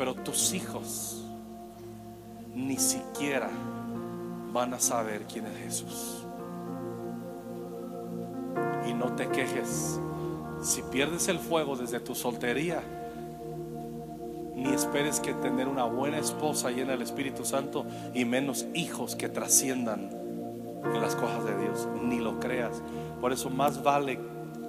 pero 0.00 0.14
tus 0.14 0.54
hijos 0.54 1.22
ni 2.54 2.78
siquiera 2.78 3.50
van 4.50 4.72
a 4.72 4.80
saber 4.80 5.26
quién 5.30 5.44
es 5.44 5.58
Jesús. 5.58 6.19
Y 8.88 8.94
no 8.94 9.12
te 9.14 9.28
quejes 9.28 10.00
si 10.62 10.82
pierdes 10.82 11.28
el 11.28 11.38
fuego 11.38 11.76
desde 11.76 12.00
tu 12.00 12.14
soltería. 12.14 12.82
Ni 14.54 14.72
esperes 14.74 15.20
que 15.20 15.32
tener 15.34 15.68
una 15.68 15.84
buena 15.84 16.18
esposa 16.18 16.70
llena 16.70 16.92
del 16.92 17.02
Espíritu 17.02 17.44
Santo 17.44 17.86
y 18.14 18.24
menos 18.24 18.66
hijos 18.74 19.16
que 19.16 19.28
trasciendan 19.28 20.10
en 20.84 21.00
las 21.00 21.16
cosas 21.16 21.44
de 21.44 21.56
Dios. 21.58 21.88
Ni 22.02 22.18
lo 22.18 22.38
creas. 22.40 22.82
Por 23.20 23.32
eso 23.32 23.48
más 23.48 23.82
vale 23.82 24.18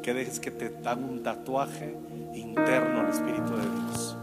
que 0.02 0.14
dejes 0.14 0.40
que 0.40 0.52
te 0.52 0.74
haga 0.88 0.96
un 0.96 1.24
tatuaje 1.24 1.96
interno 2.34 3.02
al 3.02 3.10
Espíritu 3.10 3.52
de 3.52 3.62
Dios. 3.62 4.18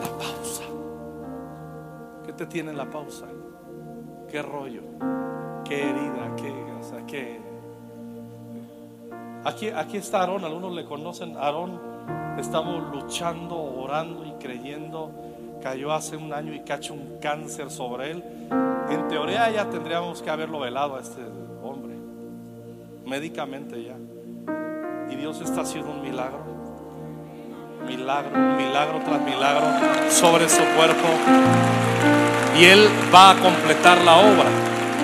la 0.00 0.18
pausa. 0.18 0.64
¿Qué 2.26 2.32
te 2.32 2.46
tiene 2.46 2.72
la 2.72 2.88
pausa? 2.90 3.26
¿Qué 4.30 4.42
rollo? 4.42 4.82
¿Qué 5.64 5.82
herida? 5.82 6.36
¿Qué? 6.36 6.58
¿qué? 7.06 7.40
Aquí, 9.44 9.68
aquí 9.70 9.96
está 9.96 10.20
Aarón, 10.20 10.44
algunos 10.44 10.74
le 10.74 10.84
conocen. 10.84 11.36
Aarón, 11.36 11.80
estamos 12.38 12.90
luchando, 12.92 13.56
orando 13.56 14.24
y 14.26 14.32
creyendo. 14.32 15.10
Cayó 15.62 15.92
hace 15.92 16.16
un 16.16 16.32
año 16.32 16.52
y 16.54 16.60
cachó 16.60 16.94
un 16.94 17.18
cáncer 17.20 17.70
sobre 17.70 18.10
él. 18.12 18.24
En 18.90 19.08
teoría 19.08 19.50
ya 19.50 19.68
tendríamos 19.70 20.22
que 20.22 20.30
haberlo 20.30 20.60
velado 20.60 20.96
a 20.96 21.00
este 21.00 21.22
hombre, 21.62 21.94
médicamente 23.06 23.82
ya. 23.82 23.96
Y 25.10 25.16
Dios 25.16 25.40
está 25.40 25.62
haciendo 25.62 25.90
un 25.90 26.02
milagro 26.02 26.58
milagro, 27.86 28.38
milagro 28.56 29.00
tras 29.04 29.22
milagro 29.22 29.66
sobre 30.10 30.48
su 30.48 30.62
cuerpo. 30.76 31.08
Y 32.58 32.64
Él 32.64 32.88
va 33.14 33.30
a 33.30 33.34
completar 33.36 34.02
la 34.02 34.16
obra. 34.16 34.50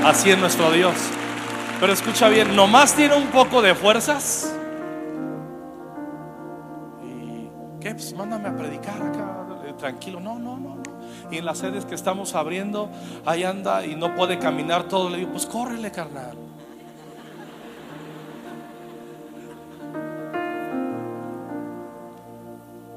Así 0.05 0.29
es 0.29 0.37
nuestro 0.37 0.73
Dios. 0.73 0.95
Pero 1.79 1.93
escucha 1.93 2.29
bien, 2.29 2.57
nomás 2.57 2.95
tiene 2.95 3.15
un 3.15 3.29
poco 3.29 3.63
de 3.63 3.77
fuerzas. 3.77 4.53
¿Y 7.05 7.49
qué? 7.81 7.93
Pues 7.93 8.13
mándame 8.15 8.49
a 8.49 8.57
predicar 8.57 9.01
acá, 9.01 9.47
tranquilo. 9.79 10.19
No, 10.19 10.37
no, 10.39 10.59
no, 10.59 10.83
Y 11.31 11.39
en 11.39 11.45
las 11.45 11.59
sedes 11.59 11.85
que 11.85 11.95
estamos 11.95 12.35
abriendo, 12.35 12.89
ahí 13.25 13.45
anda 13.45 13.87
y 13.87 13.95
no 13.95 14.17
puede 14.17 14.41
caminar 14.41 14.89
todo. 14.89 15.09
Le 15.09 15.19
digo, 15.19 15.31
pues 15.31 15.47
córrele, 15.47 15.93
carnal. 15.93 16.37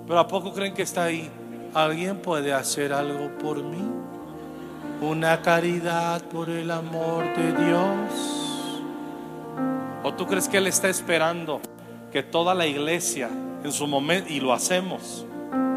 Pero 0.08 0.20
¿a 0.20 0.28
poco 0.28 0.52
creen 0.52 0.74
que 0.74 0.82
está 0.82 1.04
ahí? 1.04 1.30
¿Alguien 1.76 2.24
puede 2.24 2.54
hacer 2.54 2.92
algo 2.92 3.38
por 3.38 3.62
mí? 3.64 4.07
Una 5.02 5.44
caridad 5.44 6.24
por 6.24 6.50
el 6.50 6.72
amor 6.72 7.24
de 7.38 7.66
Dios. 7.66 8.82
¿O 10.04 10.14
tú 10.14 10.26
crees 10.26 10.50
que 10.50 10.58
Él 10.58 10.66
está 10.66 10.90
esperando 10.90 11.62
que 12.12 12.24
toda 12.24 12.56
la 12.56 12.66
iglesia 12.66 13.30
en 13.64 13.72
su 13.72 13.86
momento, 13.86 14.32
y 14.34 14.40
lo 14.40 14.54
hacemos, 14.54 15.26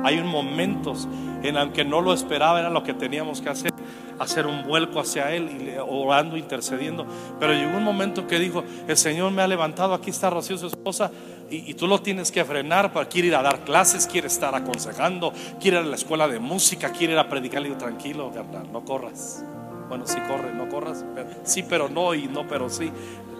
hay 0.04 0.22
momentos 0.22 1.06
en 1.42 1.54
los 1.54 1.68
que 1.68 1.84
no 1.84 2.00
lo 2.00 2.14
esperaba, 2.14 2.60
era 2.60 2.70
lo 2.70 2.82
que 2.82 2.94
teníamos 2.94 3.42
que 3.42 3.50
hacer, 3.50 3.72
hacer 4.18 4.46
un 4.46 4.66
vuelco 4.66 5.00
hacia 5.00 5.32
Él, 5.32 5.50
y 5.50 5.76
orando, 5.78 6.38
intercediendo. 6.38 7.06
Pero 7.38 7.52
llegó 7.52 7.76
un 7.76 7.84
momento 7.84 8.26
que 8.26 8.38
dijo, 8.38 8.64
el 8.88 8.96
Señor 8.96 9.32
me 9.32 9.42
ha 9.42 9.48
levantado, 9.48 9.92
aquí 9.92 10.08
está 10.08 10.30
Rocío, 10.30 10.56
su 10.56 10.68
esposa, 10.68 11.10
y, 11.50 11.74
tú 11.74 11.88
lo 11.88 12.00
tienes 12.00 12.30
que 12.30 12.44
frenar, 12.44 12.92
para, 12.92 13.08
quiere 13.08 13.28
ir 13.28 13.34
a 13.34 13.42
dar 13.42 13.64
clases, 13.64 14.06
quiere 14.06 14.28
estar 14.28 14.54
aconsejando, 14.54 15.32
quiere 15.60 15.78
ir 15.78 15.84
a 15.84 15.86
la 15.86 15.96
escuela 15.96 16.28
de 16.28 16.38
música, 16.38 16.90
quiere 16.92 17.14
ir 17.14 17.18
a 17.18 17.28
predicar. 17.28 17.60
Le 17.60 17.68
digo, 17.68 17.78
tranquilo, 17.78 18.32
no 18.72 18.84
corras. 18.84 19.44
Bueno, 19.88 20.06
sí 20.06 20.18
corre, 20.28 20.54
no 20.54 20.68
corras. 20.68 21.04
sí, 21.42 21.64
pero 21.64 21.88
no, 21.88 22.14
y 22.14 22.28
no, 22.28 22.46
pero 22.46 22.70
sí. 22.70 22.92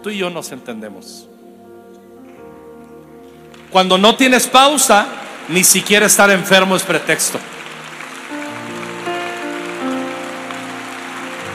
Tú 0.03 0.09
y 0.09 0.17
yo 0.17 0.29
nos 0.29 0.51
entendemos. 0.51 1.27
Cuando 3.69 3.97
no 3.97 4.15
tienes 4.17 4.47
pausa, 4.47 5.07
ni 5.47 5.63
siquiera 5.63 6.07
estar 6.07 6.29
enfermo 6.29 6.75
es 6.75 6.83
pretexto. 6.83 7.39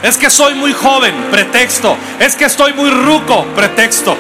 Es 0.02 0.16
que 0.16 0.30
soy 0.30 0.54
muy 0.54 0.72
joven, 0.72 1.14
pretexto. 1.30 1.96
Es 2.18 2.34
que 2.36 2.46
estoy 2.46 2.72
muy 2.72 2.88
ruco, 2.88 3.44
pretexto. 3.54 4.16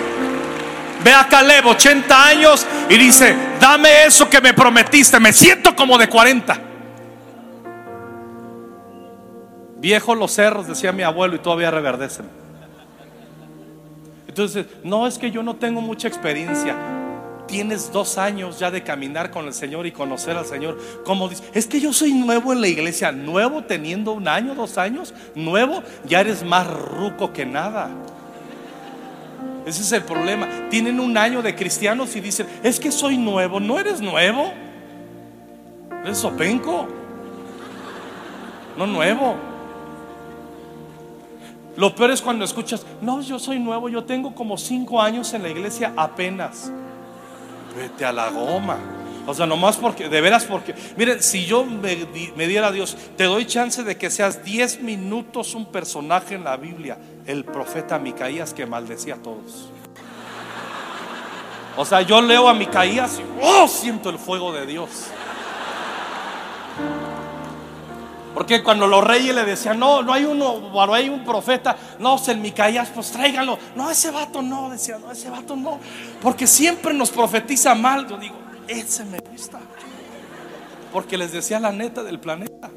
Ve 1.04 1.12
a 1.12 1.26
Caleb, 1.28 1.66
80 1.66 2.26
años, 2.26 2.66
y 2.88 2.96
dice, 2.96 3.34
dame 3.60 4.04
eso 4.06 4.28
que 4.28 4.40
me 4.40 4.54
prometiste, 4.54 5.20
me 5.20 5.32
siento 5.32 5.74
como 5.76 5.98
de 5.98 6.08
40. 6.08 6.60
Viejos 9.78 10.18
los 10.18 10.32
cerros, 10.32 10.66
decía 10.66 10.92
mi 10.92 11.02
abuelo, 11.02 11.36
y 11.36 11.38
todavía 11.38 11.70
reverdecen. 11.70 12.26
Entonces, 14.26 14.66
no 14.82 15.06
es 15.06 15.16
que 15.16 15.30
yo 15.30 15.42
no 15.42 15.56
tengo 15.56 15.80
mucha 15.80 16.08
experiencia. 16.08 16.74
Tienes 17.46 17.92
dos 17.92 18.18
años 18.18 18.58
ya 18.58 18.70
de 18.70 18.82
caminar 18.82 19.30
con 19.30 19.46
el 19.46 19.54
Señor 19.54 19.86
y 19.86 19.92
conocer 19.92 20.36
al 20.36 20.44
Señor. 20.44 20.78
Como 21.04 21.28
dice, 21.28 21.44
es 21.54 21.66
que 21.66 21.80
yo 21.80 21.92
soy 21.92 22.12
nuevo 22.12 22.52
en 22.52 22.60
la 22.60 22.68
iglesia. 22.68 23.12
Nuevo 23.12 23.64
teniendo 23.64 24.12
un 24.12 24.26
año, 24.28 24.54
dos 24.54 24.76
años. 24.78 25.14
Nuevo, 25.34 25.82
ya 26.04 26.20
eres 26.20 26.42
más 26.42 26.66
ruco 26.66 27.32
que 27.32 27.46
nada. 27.46 27.88
Ese 29.66 29.82
es 29.82 29.90
el 29.90 30.04
problema. 30.04 30.48
Tienen 30.70 31.00
un 31.00 31.18
año 31.18 31.42
de 31.42 31.56
cristianos 31.56 32.14
y 32.14 32.20
dicen, 32.20 32.46
es 32.62 32.78
que 32.78 32.92
soy 32.92 33.18
nuevo. 33.18 33.58
No 33.58 33.80
eres 33.80 34.00
nuevo. 34.00 34.52
Eres 36.04 36.18
sopenco. 36.18 36.86
No 38.78 38.86
nuevo. 38.86 39.34
Lo 41.76 41.94
peor 41.94 42.12
es 42.12 42.22
cuando 42.22 42.44
escuchas, 42.44 42.86
no, 43.02 43.20
yo 43.20 43.38
soy 43.38 43.58
nuevo, 43.58 43.88
yo 43.88 44.04
tengo 44.04 44.34
como 44.34 44.56
cinco 44.56 45.02
años 45.02 45.34
en 45.34 45.42
la 45.42 45.48
iglesia 45.50 45.92
apenas. 45.96 46.72
Vete 47.76 48.04
a 48.04 48.12
la 48.12 48.30
goma. 48.30 48.78
O 49.26 49.34
sea, 49.34 49.46
nomás 49.46 49.76
porque, 49.76 50.08
de 50.08 50.20
veras 50.20 50.44
porque, 50.44 50.74
miren, 50.96 51.20
si 51.20 51.44
yo 51.44 51.64
me, 51.64 52.06
me 52.36 52.46
diera 52.46 52.68
a 52.68 52.72
Dios, 52.72 52.96
te 53.16 53.24
doy 53.24 53.44
chance 53.44 53.82
de 53.82 53.98
que 53.98 54.08
seas 54.08 54.44
diez 54.44 54.80
minutos 54.80 55.54
un 55.54 55.66
personaje 55.66 56.36
en 56.36 56.44
la 56.44 56.56
Biblia, 56.56 56.96
el 57.26 57.44
profeta 57.44 57.98
Micaías 57.98 58.54
que 58.54 58.66
maldecía 58.66 59.14
a 59.14 59.18
todos. 59.18 59.70
O 61.76 61.84
sea, 61.84 62.00
yo 62.02 62.20
leo 62.22 62.48
a 62.48 62.54
Micaías 62.54 63.18
y 63.18 63.22
oh, 63.42 63.68
siento 63.68 64.08
el 64.08 64.18
fuego 64.18 64.52
de 64.52 64.66
Dios. 64.66 65.08
Porque 68.32 68.62
cuando 68.62 68.86
los 68.86 69.02
reyes 69.02 69.34
le 69.34 69.44
decían, 69.44 69.78
no, 69.78 70.02
no 70.02 70.12
hay 70.12 70.24
uno, 70.24 70.70
no 70.70 70.94
hay 70.94 71.08
un 71.08 71.24
profeta, 71.24 71.76
no, 71.98 72.20
el 72.28 72.38
Micaías, 72.38 72.90
pues 72.94 73.10
tráiganlo. 73.10 73.58
No, 73.74 73.90
ese 73.90 74.10
vato 74.10 74.42
no, 74.42 74.68
decía, 74.68 74.98
no, 74.98 75.10
ese 75.10 75.30
vato 75.30 75.56
no. 75.56 75.78
Porque 76.20 76.46
siempre 76.46 76.92
nos 76.92 77.10
profetiza 77.10 77.74
mal. 77.74 78.06
Yo 78.06 78.18
digo, 78.18 78.36
ese 78.68 79.04
me 79.06 79.18
gusta. 79.20 79.58
Porque 80.92 81.16
les 81.16 81.32
decía 81.32 81.58
la 81.60 81.72
neta 81.72 82.02
del 82.02 82.20
planeta. 82.20 82.70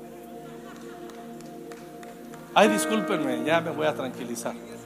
Ay, 2.53 2.69
discúlpenme, 2.69 3.43
ya 3.45 3.61
me 3.61 3.71
voy 3.71 3.87
a 3.87 3.93
tranquilizar. 3.93 4.53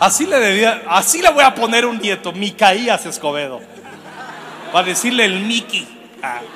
Así 0.00 0.26
le 0.26 0.38
debía, 0.38 0.82
así 0.88 1.20
le 1.20 1.30
voy 1.30 1.44
a 1.44 1.54
poner 1.54 1.84
un 1.84 1.98
nieto, 1.98 2.32
Micaías 2.32 3.04
Escobedo. 3.04 3.60
Para 4.72 4.86
decirle 4.86 5.26
el 5.26 5.40
Miki. 5.40 5.86
Ah. 6.22 6.40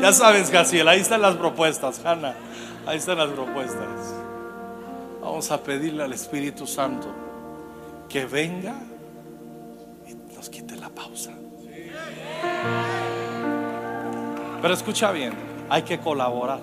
Ya 0.00 0.12
sabes, 0.12 0.50
Gaciel, 0.50 0.88
ahí 0.88 0.98
están 0.98 1.22
las 1.22 1.36
propuestas, 1.36 2.04
Hanna. 2.04 2.34
Ahí 2.84 2.98
están 2.98 3.18
las 3.18 3.30
propuestas. 3.30 3.86
Vamos 5.22 5.48
a 5.52 5.62
pedirle 5.62 6.02
al 6.02 6.12
Espíritu 6.12 6.66
Santo 6.66 7.14
que 8.08 8.26
venga 8.26 8.74
y 10.06 10.34
nos 10.34 10.50
quite 10.50 10.74
la 10.76 10.88
pausa. 10.88 11.30
Pero 14.60 14.74
escucha 14.74 15.12
bien, 15.12 15.32
hay 15.68 15.82
que 15.82 15.98
colaborar. 15.98 16.60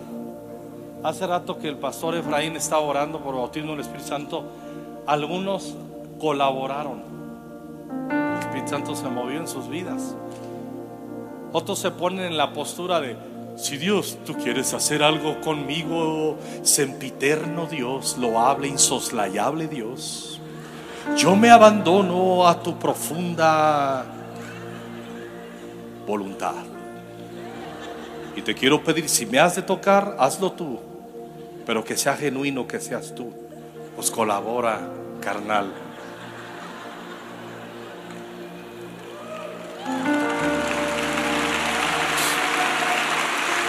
Hace 1.03 1.25
rato 1.25 1.57
que 1.57 1.67
el 1.67 1.77
pastor 1.77 2.15
Efraín 2.15 2.55
estaba 2.55 2.81
orando 2.81 3.19
por 3.19 3.35
bautismo 3.35 3.71
del 3.71 3.81
Espíritu 3.81 4.07
Santo, 4.07 4.43
algunos 5.07 5.75
colaboraron. 6.19 7.01
El 8.11 8.39
Espíritu 8.39 8.69
Santo 8.69 8.95
se 8.95 9.07
movió 9.09 9.39
en 9.39 9.47
sus 9.47 9.67
vidas. 9.67 10.15
Otros 11.53 11.79
se 11.79 11.91
ponen 11.91 12.25
en 12.25 12.37
la 12.37 12.53
postura 12.53 13.01
de, 13.01 13.17
si 13.55 13.77
Dios, 13.77 14.17
tú 14.25 14.35
quieres 14.35 14.73
hacer 14.73 15.03
algo 15.03 15.41
conmigo, 15.41 16.37
sempiterno 16.61 17.65
Dios, 17.65 18.17
loable, 18.17 18.67
insoslayable 18.67 19.67
Dios, 19.67 20.39
yo 21.17 21.35
me 21.35 21.49
abandono 21.49 22.47
a 22.47 22.61
tu 22.61 22.77
profunda 22.77 24.05
voluntad. 26.05 26.70
Y 28.35 28.41
te 28.41 28.55
quiero 28.55 28.83
pedir, 28.83 29.09
si 29.09 29.25
me 29.25 29.39
has 29.39 29.55
de 29.55 29.61
tocar, 29.61 30.15
hazlo 30.17 30.53
tú, 30.53 30.79
pero 31.65 31.83
que 31.83 31.97
sea 31.97 32.15
genuino, 32.15 32.67
que 32.67 32.79
seas 32.79 33.13
tú. 33.13 33.33
Pues 33.95 34.09
colabora, 34.09 34.79
carnal. 35.19 35.71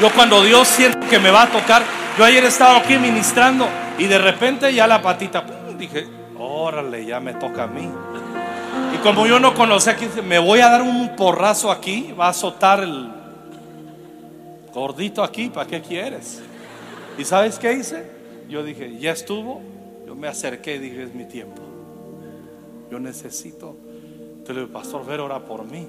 Yo 0.00 0.10
cuando 0.14 0.42
Dios 0.42 0.68
siente 0.68 1.06
que 1.06 1.18
me 1.18 1.30
va 1.30 1.42
a 1.42 1.48
tocar, 1.48 1.82
yo 2.18 2.24
ayer 2.24 2.44
estaba 2.44 2.78
aquí 2.78 2.96
ministrando 2.98 3.68
y 3.98 4.06
de 4.06 4.18
repente 4.18 4.72
ya 4.72 4.86
la 4.86 5.00
patita, 5.00 5.44
dije, 5.78 6.08
órale, 6.38 7.04
ya 7.04 7.20
me 7.20 7.34
toca 7.34 7.64
a 7.64 7.66
mí. 7.66 7.88
Y 8.94 8.98
como 8.98 9.26
yo 9.26 9.38
no 9.38 9.54
conocía 9.54 9.96
me 10.24 10.38
voy 10.38 10.60
a 10.60 10.70
dar 10.70 10.82
un 10.82 11.14
porrazo 11.16 11.70
aquí, 11.70 12.12
va 12.18 12.26
a 12.26 12.30
azotar 12.30 12.80
el 12.80 13.21
gordito 14.72 15.22
aquí, 15.22 15.48
¿para 15.48 15.68
qué 15.68 15.80
quieres? 15.80 16.40
¿Y 17.18 17.24
sabes 17.24 17.58
qué 17.58 17.72
hice? 17.72 18.04
Yo 18.48 18.62
dije, 18.62 18.98
ya 18.98 19.12
estuvo, 19.12 19.60
yo 20.06 20.14
me 20.14 20.28
acerqué 20.28 20.76
y 20.76 20.78
dije, 20.78 21.04
es 21.04 21.14
mi 21.14 21.24
tiempo. 21.24 21.62
Yo 22.90 22.98
necesito, 22.98 23.76
te 24.44 24.52
le 24.52 24.66
pastor, 24.66 25.04
ver, 25.06 25.20
ora 25.20 25.44
por 25.44 25.64
mí 25.64 25.86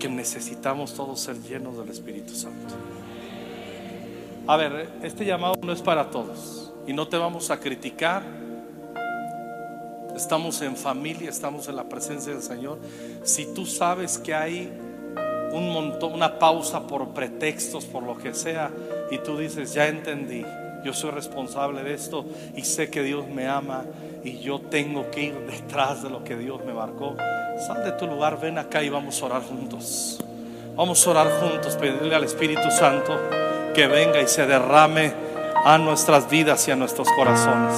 que 0.00 0.08
necesitamos 0.08 0.94
todos 0.94 1.20
ser 1.20 1.40
llenos 1.42 1.76
del 1.76 1.90
Espíritu 1.90 2.34
Santo. 2.34 2.74
A 4.48 4.56
ver, 4.56 4.88
este 5.02 5.24
llamado 5.24 5.54
no 5.62 5.72
es 5.72 5.82
para 5.82 6.10
todos 6.10 6.72
y 6.86 6.92
no 6.92 7.06
te 7.06 7.16
vamos 7.16 7.50
a 7.50 7.60
criticar. 7.60 8.24
Estamos 10.16 10.60
en 10.62 10.74
familia, 10.74 11.28
estamos 11.28 11.68
en 11.68 11.76
la 11.76 11.84
presencia 11.84 12.32
del 12.32 12.42
Señor. 12.42 12.78
Si 13.22 13.54
tú 13.54 13.66
sabes 13.66 14.18
que 14.18 14.34
hay 14.34 14.72
un 15.52 15.72
montón, 15.72 16.12
una 16.12 16.38
pausa 16.38 16.86
por 16.86 17.08
pretextos, 17.08 17.84
por 17.84 18.02
lo 18.02 18.16
que 18.16 18.34
sea, 18.34 18.70
y 19.10 19.18
tú 19.18 19.36
dices, 19.38 19.72
ya 19.72 19.88
entendí, 19.88 20.44
yo 20.84 20.92
soy 20.92 21.10
responsable 21.10 21.82
de 21.82 21.94
esto 21.94 22.24
y 22.56 22.62
sé 22.62 22.90
que 22.90 23.02
Dios 23.02 23.26
me 23.28 23.46
ama 23.48 23.84
y 24.24 24.38
yo 24.38 24.60
tengo 24.60 25.10
que 25.10 25.24
ir 25.24 25.34
detrás 25.46 26.02
de 26.02 26.10
lo 26.10 26.24
que 26.24 26.36
Dios 26.36 26.64
me 26.64 26.72
marcó. 26.72 27.16
Sal 27.66 27.84
de 27.84 27.92
tu 27.92 28.06
lugar, 28.06 28.40
ven 28.40 28.58
acá 28.58 28.82
y 28.82 28.88
vamos 28.88 29.20
a 29.22 29.26
orar 29.26 29.42
juntos. 29.42 30.18
Vamos 30.76 31.06
a 31.06 31.10
orar 31.10 31.30
juntos, 31.40 31.76
pedirle 31.76 32.14
al 32.14 32.24
Espíritu 32.24 32.70
Santo 32.70 33.18
que 33.74 33.86
venga 33.86 34.20
y 34.20 34.28
se 34.28 34.46
derrame 34.46 35.12
a 35.64 35.76
nuestras 35.78 36.30
vidas 36.30 36.66
y 36.68 36.70
a 36.70 36.76
nuestros 36.76 37.08
corazones. 37.12 37.76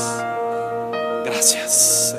Gracias, 1.25 2.17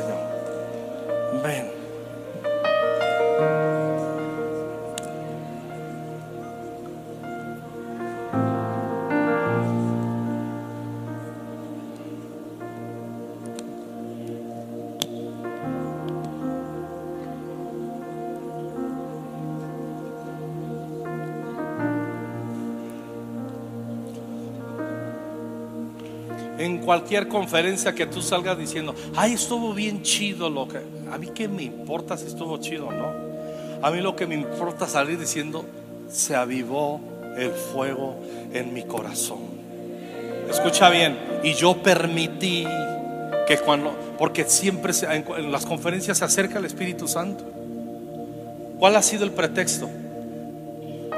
cualquier 26.93 27.27
conferencia 27.27 27.95
que 27.95 28.05
tú 28.05 28.21
salgas 28.21 28.55
diciendo, 28.55 28.93
ay, 29.15 29.33
estuvo 29.33 29.73
bien 29.73 30.03
chido 30.03 30.47
lo 30.47 30.67
que... 30.67 30.77
A 31.11 31.17
mí 31.17 31.31
qué 31.33 31.47
me 31.47 31.63
importa 31.63 32.15
si 32.15 32.27
estuvo 32.27 32.57
chido 32.57 32.89
o 32.89 32.91
no. 32.91 33.07
A 33.81 33.89
mí 33.89 33.99
lo 33.99 34.15
que 34.15 34.27
me 34.27 34.35
importa 34.35 34.87
salir 34.87 35.17
diciendo, 35.17 35.65
se 36.07 36.35
avivó 36.35 37.01
el 37.35 37.49
fuego 37.49 38.17
en 38.53 38.75
mi 38.75 38.83
corazón. 38.83 39.39
Escucha 40.47 40.91
bien, 40.91 41.17
y 41.43 41.55
yo 41.55 41.81
permití 41.81 42.63
que 43.47 43.57
cuando, 43.57 43.91
porque 44.19 44.43
siempre 44.43 44.93
en 45.09 45.51
las 45.51 45.65
conferencias 45.65 46.19
se 46.19 46.25
acerca 46.25 46.59
el 46.59 46.65
Espíritu 46.65 47.07
Santo. 47.07 47.43
¿Cuál 48.77 48.95
ha 48.97 49.01
sido 49.01 49.23
el 49.23 49.31
pretexto? 49.31 49.89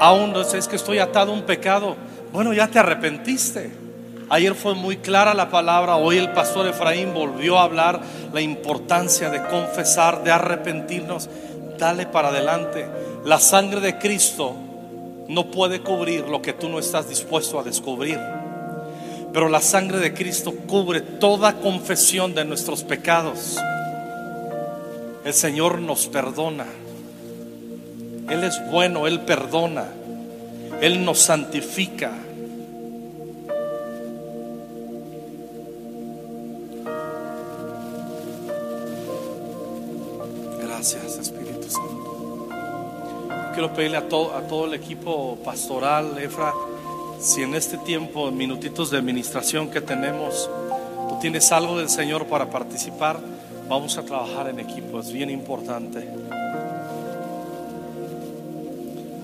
Aún 0.00 0.32
no 0.32 0.40
es 0.40 0.68
que 0.68 0.76
estoy 0.76 1.00
atado 1.00 1.32
a 1.32 1.34
un 1.34 1.42
pecado. 1.42 1.96
Bueno, 2.32 2.54
ya 2.54 2.66
te 2.66 2.78
arrepentiste. 2.78 3.85
Ayer 4.28 4.56
fue 4.56 4.74
muy 4.74 4.96
clara 4.96 5.34
la 5.34 5.50
palabra, 5.50 5.96
hoy 5.96 6.18
el 6.18 6.32
pastor 6.32 6.66
Efraín 6.66 7.14
volvió 7.14 7.58
a 7.58 7.62
hablar 7.62 8.00
la 8.32 8.40
importancia 8.40 9.30
de 9.30 9.46
confesar, 9.46 10.24
de 10.24 10.32
arrepentirnos. 10.32 11.28
Dale 11.78 12.06
para 12.06 12.28
adelante. 12.28 12.88
La 13.24 13.38
sangre 13.38 13.80
de 13.80 13.98
Cristo 13.98 14.54
no 15.28 15.50
puede 15.52 15.80
cubrir 15.80 16.28
lo 16.28 16.42
que 16.42 16.52
tú 16.52 16.68
no 16.68 16.80
estás 16.80 17.08
dispuesto 17.08 17.60
a 17.60 17.62
descubrir. 17.62 18.18
Pero 19.32 19.48
la 19.48 19.60
sangre 19.60 19.98
de 19.98 20.12
Cristo 20.12 20.52
cubre 20.66 21.02
toda 21.02 21.60
confesión 21.60 22.34
de 22.34 22.44
nuestros 22.44 22.82
pecados. 22.82 23.58
El 25.24 25.34
Señor 25.34 25.78
nos 25.80 26.08
perdona. 26.08 26.66
Él 28.28 28.42
es 28.42 28.60
bueno, 28.72 29.06
Él 29.06 29.20
perdona. 29.20 29.84
Él 30.80 31.04
nos 31.04 31.20
santifica. 31.20 32.10
Quiero 43.56 43.72
pedirle 43.72 43.96
a 43.96 44.06
todo, 44.06 44.36
a 44.36 44.42
todo 44.42 44.66
el 44.66 44.74
equipo 44.74 45.38
pastoral, 45.42 46.18
Efra, 46.18 46.52
si 47.18 47.40
en 47.40 47.54
este 47.54 47.78
tiempo, 47.78 48.30
minutitos 48.30 48.90
de 48.90 48.98
administración 48.98 49.70
que 49.70 49.80
tenemos, 49.80 50.50
tú 51.08 51.18
tienes 51.22 51.50
algo 51.52 51.78
del 51.78 51.88
Señor 51.88 52.26
para 52.26 52.50
participar, 52.50 53.18
vamos 53.66 53.96
a 53.96 54.02
trabajar 54.02 54.50
en 54.50 54.60
equipo, 54.60 55.00
es 55.00 55.10
bien 55.10 55.30
importante. 55.30 56.06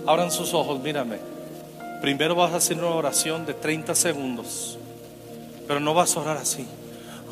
Abran 0.07 0.31
sus 0.31 0.55
ojos, 0.55 0.81
mírame. 0.81 1.19
Primero 2.01 2.35
vas 2.35 2.55
a 2.55 2.57
hacer 2.57 2.79
una 2.79 2.89
oración 2.89 3.45
de 3.45 3.53
30 3.53 3.95
segundos, 3.95 4.79
pero 5.69 5.79
no 5.79 5.93
vas 5.93 6.17
a 6.17 6.21
orar 6.21 6.39
así. 6.39 6.67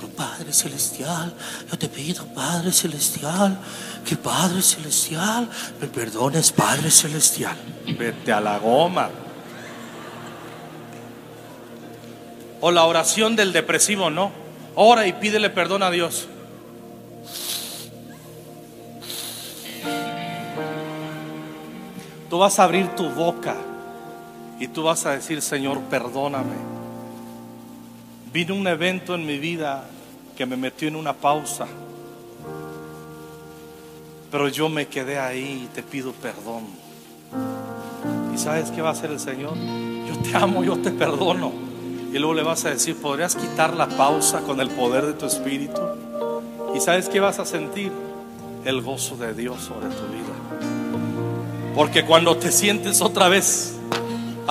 Padre 0.09 0.53
Celestial, 0.53 1.35
yo 1.71 1.79
te 1.79 1.89
pido, 1.89 2.27
Padre 2.27 2.73
Celestial, 2.73 3.59
que 4.05 4.17
Padre 4.17 4.63
Celestial 4.63 5.49
me 5.81 5.87
perdones, 5.87 6.53
Padre 6.53 6.91
Celestial. 6.91 7.57
Vete 7.99 8.33
a 8.33 8.41
la 8.41 8.59
goma. 8.59 9.11
O 12.61 12.71
la 12.71 12.85
oración 12.85 13.37
del 13.37 13.53
depresivo, 13.53 14.11
no. 14.11 14.31
Ora 14.75 15.07
y 15.07 15.13
pídele 15.15 15.51
perdón 15.51 15.83
a 15.83 15.91
Dios. 15.91 16.29
Tú 22.29 22.39
vas 22.39 22.59
a 22.59 22.65
abrir 22.65 22.89
tu 22.95 23.11
boca 23.11 23.57
y 24.61 24.69
tú 24.69 24.85
vas 24.85 25.05
a 25.07 25.13
decir, 25.13 25.43
Señor, 25.43 25.81
perdóname. 25.91 26.55
Vino 28.33 28.55
un 28.55 28.67
evento 28.69 29.17
en 29.17 29.27
mi 29.27 29.39
vida 29.39 29.85
que 30.37 30.47
me 30.47 30.57
metió 30.57 30.87
en 30.87 30.95
una 30.95 31.15
pausa. 31.15 31.67
Pero 34.31 34.49
yo 34.49 34.69
me 34.69 34.87
quedé 34.87 35.19
ahí 35.19 35.65
y 35.65 35.75
te 35.75 35.83
pido 35.83 36.13
perdón. 36.13 36.65
¿Y 38.33 38.39
sabes 38.39 38.71
qué 38.71 38.83
va 38.83 38.91
a 38.91 38.93
hacer 38.93 39.11
el 39.11 39.19
Señor? 39.19 39.55
Yo 39.57 40.17
te 40.23 40.37
amo, 40.37 40.63
yo 40.63 40.79
te 40.79 40.93
perdono. 40.93 41.53
Y 42.13 42.19
luego 42.19 42.35
le 42.35 42.45
vas 42.45 42.65
a 42.65 42.71
decir, 42.71 42.97
¿podrías 42.97 43.35
quitar 43.35 43.75
la 43.75 43.89
pausa 43.89 44.43
con 44.43 44.61
el 44.61 44.71
poder 44.71 45.07
de 45.07 45.15
tu 45.15 45.27
espíritu? 45.27 45.81
¿Y 46.75 46.81
sabes 46.81 47.09
qué 47.09 47.19
vas 47.19 47.41
a 47.41 47.45
sentir? 47.45 47.91
El 48.65 48.81
gozo 48.83 49.17
de 49.17 49.35
Dios 49.35 49.61
sobre 49.61 49.89
tu 49.89 50.07
vida. 50.07 50.31
Porque 51.75 52.05
cuando 52.05 52.37
te 52.37 52.53
sientes 52.53 53.01
otra 53.01 53.29
vez, 53.29 53.77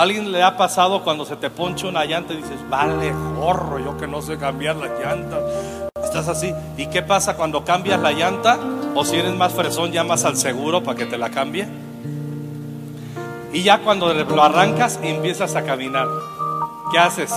alguien 0.00 0.32
le 0.32 0.42
ha 0.42 0.56
pasado 0.56 1.04
cuando 1.04 1.26
se 1.26 1.36
te 1.36 1.50
poncha 1.50 1.86
una 1.86 2.06
llanta 2.06 2.32
y 2.32 2.38
dices, 2.38 2.58
vale, 2.70 3.12
gorro, 3.36 3.78
yo 3.78 3.98
que 3.98 4.06
no 4.06 4.22
sé 4.22 4.38
cambiar 4.38 4.76
la 4.76 4.86
llanta. 4.86 5.38
Estás 6.02 6.26
así. 6.28 6.54
¿Y 6.78 6.86
qué 6.86 7.02
pasa 7.02 7.36
cuando 7.36 7.66
cambias 7.66 8.00
la 8.00 8.12
llanta? 8.12 8.58
O 8.94 9.04
si 9.04 9.16
eres 9.16 9.34
más 9.34 9.52
fresón, 9.52 9.92
llamas 9.92 10.24
al 10.24 10.38
seguro 10.38 10.82
para 10.82 10.96
que 10.96 11.04
te 11.04 11.18
la 11.18 11.28
cambie. 11.28 11.68
Y 13.52 13.62
ya 13.62 13.80
cuando 13.80 14.14
lo 14.14 14.42
arrancas, 14.42 14.98
empiezas 15.02 15.54
a 15.54 15.64
caminar. 15.64 16.08
¿Qué 16.90 16.98
haces? 16.98 17.34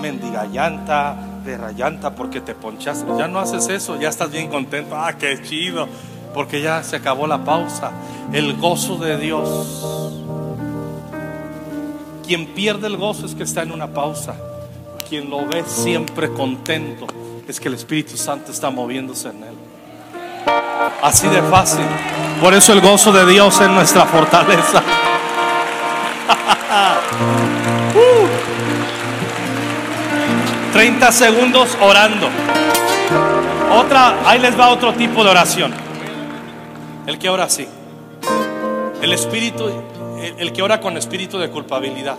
Mendiga 0.00 0.46
llanta, 0.46 1.16
perra 1.44 1.72
llanta, 1.72 2.14
porque 2.14 2.40
te 2.40 2.54
ponchaste. 2.54 3.12
Ya 3.18 3.28
no 3.28 3.40
haces 3.40 3.68
eso, 3.68 4.00
ya 4.00 4.08
estás 4.08 4.30
bien 4.30 4.48
contento. 4.48 4.96
Ah, 4.96 5.12
qué 5.18 5.42
chido, 5.42 5.86
porque 6.32 6.62
ya 6.62 6.82
se 6.82 6.96
acabó 6.96 7.26
la 7.26 7.44
pausa. 7.44 7.90
El 8.32 8.56
gozo 8.56 8.96
de 8.96 9.18
Dios. 9.18 10.29
Quien 12.30 12.46
pierde 12.46 12.86
el 12.86 12.96
gozo 12.96 13.26
es 13.26 13.34
que 13.34 13.42
está 13.42 13.62
en 13.62 13.72
una 13.72 13.88
pausa. 13.88 14.36
Quien 15.08 15.28
lo 15.28 15.44
ve 15.46 15.64
siempre 15.66 16.32
contento 16.32 17.08
es 17.48 17.58
que 17.58 17.66
el 17.66 17.74
Espíritu 17.74 18.16
Santo 18.16 18.52
está 18.52 18.70
moviéndose 18.70 19.30
en 19.30 19.42
él. 19.42 19.54
Así 21.02 21.26
de 21.26 21.42
fácil. 21.42 21.84
Por 22.40 22.54
eso 22.54 22.72
el 22.72 22.82
gozo 22.82 23.10
de 23.10 23.26
Dios 23.26 23.60
es 23.60 23.68
nuestra 23.68 24.06
fortaleza. 24.06 24.80
Uh. 27.92 28.28
30 30.72 31.10
segundos 31.10 31.76
orando. 31.80 32.28
Otra, 33.72 34.20
ahí 34.24 34.38
les 34.38 34.56
va 34.56 34.68
otro 34.68 34.94
tipo 34.94 35.24
de 35.24 35.30
oración. 35.30 35.74
El 37.08 37.18
que 37.18 37.28
ora 37.28 37.42
así. 37.42 37.66
El 39.02 39.12
espíritu, 39.12 39.82
el, 40.20 40.52
que 40.52 40.62
ora 40.62 40.80
con 40.80 40.96
espíritu 40.96 41.38
de 41.38 41.50
culpabilidad. 41.50 42.18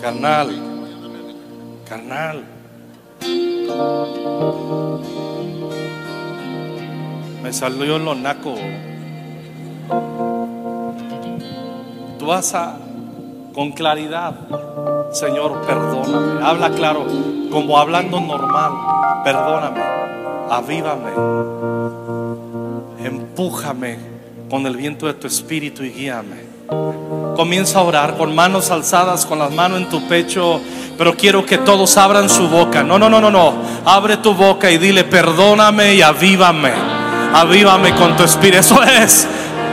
Carnal, 0.00 0.50
carnal. 1.88 2.44
Me 7.42 7.52
salió 7.52 7.98
lo 7.98 8.14
naco. 8.14 8.54
Tú 12.18 12.26
vas 12.26 12.54
a, 12.54 12.76
con 13.54 13.72
claridad, 13.72 14.34
Señor, 15.12 15.60
perdóname. 15.66 16.44
Habla 16.44 16.70
claro, 16.70 17.06
como 17.50 17.78
hablando 17.78 18.20
normal. 18.20 18.72
Perdóname, 19.24 19.80
avívame, 20.50 21.10
empújame 23.04 23.98
con 24.48 24.66
el 24.66 24.76
viento 24.76 25.06
de 25.06 25.14
tu 25.14 25.26
espíritu 25.26 25.82
y 25.84 25.90
guíame. 25.90 26.50
Comienza 27.36 27.78
a 27.78 27.82
orar 27.82 28.16
con 28.16 28.34
manos 28.34 28.70
alzadas, 28.70 29.26
con 29.26 29.38
las 29.38 29.50
manos 29.50 29.80
en 29.80 29.88
tu 29.88 30.06
pecho, 30.08 30.60
pero 30.96 31.16
quiero 31.16 31.44
que 31.44 31.58
todos 31.58 31.96
abran 31.96 32.28
su 32.28 32.48
boca. 32.48 32.82
No, 32.82 32.98
no, 32.98 33.08
no, 33.08 33.20
no, 33.20 33.30
no. 33.30 33.54
Abre 33.84 34.18
tu 34.18 34.34
boca 34.34 34.70
y 34.70 34.78
dile, 34.78 35.04
perdóname 35.04 35.94
y 35.94 36.02
avívame. 36.02 36.72
Avívame 37.32 37.94
con 37.94 38.16
tu 38.16 38.24
espíritu. 38.24 38.58
Eso 38.58 38.82
es. 38.82 39.26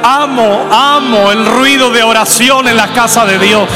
Amo, 0.04 0.68
amo 0.72 1.32
el 1.32 1.46
ruido 1.46 1.92
de 1.92 2.04
oración 2.04 2.68
en 2.68 2.78
la 2.78 2.88
casa 2.94 3.26
de 3.26 3.40
Dios. 3.40 3.68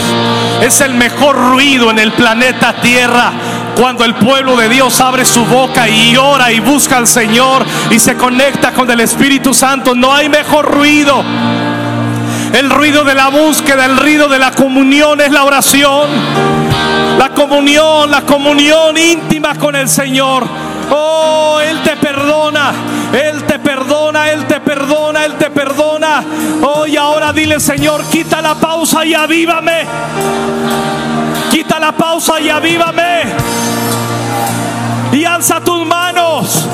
Es 0.61 0.79
el 0.81 0.93
mejor 0.93 1.35
ruido 1.35 1.89
en 1.89 1.99
el 1.99 2.13
planeta 2.13 2.73
Tierra. 2.81 3.33
Cuando 3.75 4.05
el 4.05 4.15
pueblo 4.15 4.55
de 4.55 4.69
Dios 4.69 4.99
abre 5.01 5.25
su 5.25 5.45
boca 5.45 5.89
y 5.89 6.15
ora 6.17 6.51
y 6.51 6.59
busca 6.59 6.97
al 6.97 7.07
Señor 7.07 7.65
y 7.89 7.99
se 7.99 8.15
conecta 8.15 8.73
con 8.73 8.89
el 8.91 8.99
Espíritu 8.99 9.53
Santo, 9.53 9.95
no 9.95 10.13
hay 10.13 10.29
mejor 10.29 10.65
ruido. 10.65 11.23
El 12.53 12.69
ruido 12.69 13.03
de 13.03 13.15
la 13.15 13.29
búsqueda, 13.29 13.85
el 13.85 13.97
ruido 13.97 14.27
de 14.27 14.37
la 14.37 14.51
comunión 14.51 15.21
es 15.21 15.31
la 15.31 15.45
oración. 15.45 16.09
La 17.17 17.29
comunión, 17.29 18.11
la 18.11 18.21
comunión 18.21 18.97
íntima 18.97 19.55
con 19.55 19.75
el 19.75 19.87
Señor. 19.87 20.43
Oh, 20.89 21.59
Él 21.61 21.81
te 21.81 21.95
perdona, 21.95 22.73
Él 23.13 23.43
te 23.43 23.57
perdona, 23.59 24.31
Él 24.31 24.45
te 24.45 24.59
perdona, 24.59 25.25
Él 25.25 25.35
te 25.35 25.49
perdona. 25.49 26.23
Oh, 26.61 26.85
y 26.85 26.97
ahora 26.97 27.31
dile, 27.31 27.59
Señor, 27.59 28.03
quita 28.05 28.41
la 28.41 28.55
pausa 28.55 29.05
y 29.05 29.13
avívame. 29.13 29.85
Quita 31.51 31.79
la 31.79 31.91
pausa 31.91 32.39
y 32.39 32.49
avívame. 32.49 33.23
Y 35.11 35.25
alza 35.25 35.59
tus 35.59 35.85
manos 35.85 36.65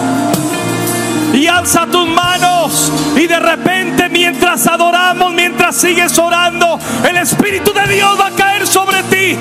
y 1.33 1.47
alza 1.47 1.85
tus 1.87 2.07
manos 2.07 2.91
y 3.15 3.27
de 3.27 3.39
repente 3.39 4.09
mientras 4.09 4.65
adoramos, 4.67 5.33
mientras 5.33 5.75
sigues 5.75 6.17
orando, 6.17 6.79
el 7.07 7.17
Espíritu 7.17 7.73
de 7.73 7.93
Dios 7.93 8.19
va 8.19 8.27
a 8.27 8.31
caer 8.31 8.65
sobre 8.67 9.03
ti. 9.03 9.37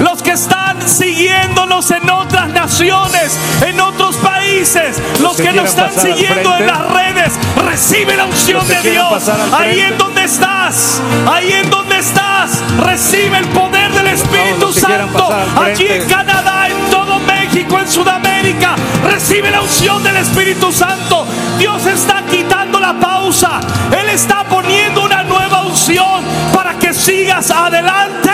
Los 0.00 0.22
que 0.22 0.32
están 0.32 0.86
siguiéndonos 0.88 1.90
en 1.90 2.08
otras 2.08 2.48
naciones, 2.48 3.38
en 3.66 3.80
otros 3.80 4.16
países, 4.16 4.96
los 5.20 5.36
que 5.36 5.52
nos 5.52 5.70
están 5.70 5.92
siguiendo 5.92 6.56
en 6.56 6.66
las 6.66 6.90
redes, 6.90 7.32
recibe 7.66 8.16
la 8.16 8.24
unción 8.24 8.66
de 8.66 8.80
Dios. 8.90 9.30
Ahí 9.52 9.80
en 9.80 9.98
donde 9.98 10.24
estás, 10.24 11.02
ahí 11.30 11.52
en 11.52 11.68
donde 11.68 11.98
estás, 11.98 12.62
recibe 12.78 13.38
el 13.38 13.48
poder 13.48 13.79
Espíritu 14.12 14.72
Santo 14.72 15.28
allí 15.56 15.86
en 15.86 16.08
Canadá, 16.08 16.68
en 16.68 16.90
todo 16.90 17.18
México, 17.20 17.78
en 17.78 17.88
Sudamérica. 17.88 18.74
Recibe 19.04 19.50
la 19.50 19.62
unción 19.62 20.02
del 20.02 20.16
Espíritu 20.16 20.72
Santo. 20.72 21.26
Dios 21.58 21.86
está 21.86 22.22
quitando 22.22 22.80
la 22.80 22.98
pausa. 22.98 23.60
Él 23.90 24.08
está 24.08 24.44
poniendo 24.44 25.04
una 25.04 25.22
nueva 25.22 25.62
unción 25.62 26.24
para 26.52 26.74
que 26.78 26.92
sigas 26.92 27.50
adelante. 27.50 28.30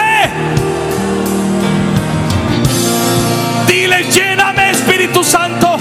Dile, 3.66 4.04
lléname 4.10 4.70
Espíritu 4.70 5.22
Santo. 5.22 5.76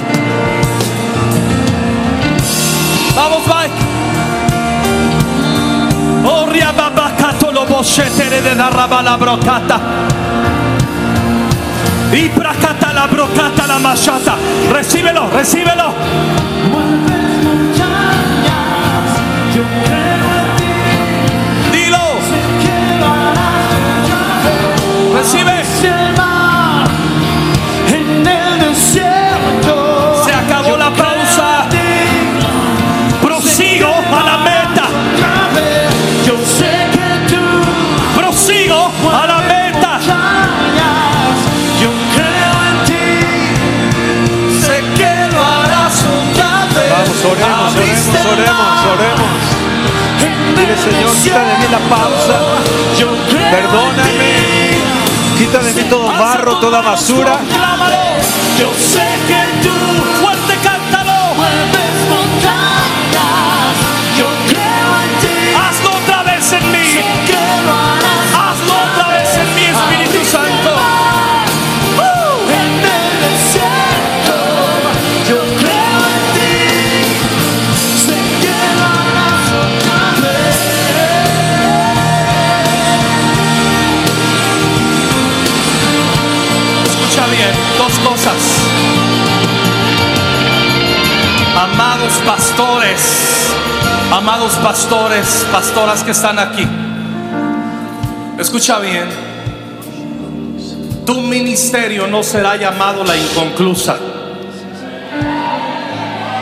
Vamos, 3.16 3.43
Mike. 3.48 3.76
Oh, 6.28 6.46
shetere 7.86 8.42
de 8.42 8.56
la 8.56 8.70
rabala 8.70 9.16
brocata. 9.16 9.80
Y 12.12 12.30
bracata 12.30 12.94
la 12.94 13.08
brocata 13.08 13.68
la 13.68 13.80
machata. 13.80 14.36
Recíbelo, 14.72 15.30
recíbelo. 15.30 15.94
Dilo. 21.72 22.06
Recibe. 25.14 25.55
Oremos, 47.44 47.76
oremos, 47.76 48.26
oremos, 48.26 48.86
oremos. 48.94 49.66
Dile, 50.56 50.78
Señor, 50.78 51.12
quita 51.22 51.44
de 51.44 51.58
mí 51.58 51.66
la 51.70 51.80
pausa. 51.90 52.40
Perdóname. 53.52 54.36
Quita 55.38 55.60
de 55.60 55.74
mí 55.74 55.84
todo 55.90 56.08
barro, 56.08 56.60
toda 56.60 56.82
basura. 56.82 57.40
Yo 58.58 58.72
sé 58.74 59.06
que 59.28 59.68
tú 59.68 59.76
Fuerte, 60.22 60.56
cántalo. 60.64 61.12
Yo 64.18 64.28
creo 64.48 64.90
en 65.04 65.20
ti. 65.20 65.54
Hazlo 65.56 65.90
otra 65.92 66.24
vez 66.24 66.54
en 66.54 66.72
mí. 66.72 67.35
Amados 92.06 92.22
pastores, 92.24 93.56
amados 94.12 94.53
pastores, 94.58 95.47
pastoras 95.51 96.03
que 96.03 96.12
están 96.12 96.38
aquí. 96.38 96.64
Escucha 98.38 98.78
bien. 98.78 99.06
Tu 101.03 101.20
ministerio 101.22 102.06
no 102.06 102.22
será 102.22 102.58
llamado 102.58 103.03
la 103.03 103.18
inconclusa. 103.18 103.97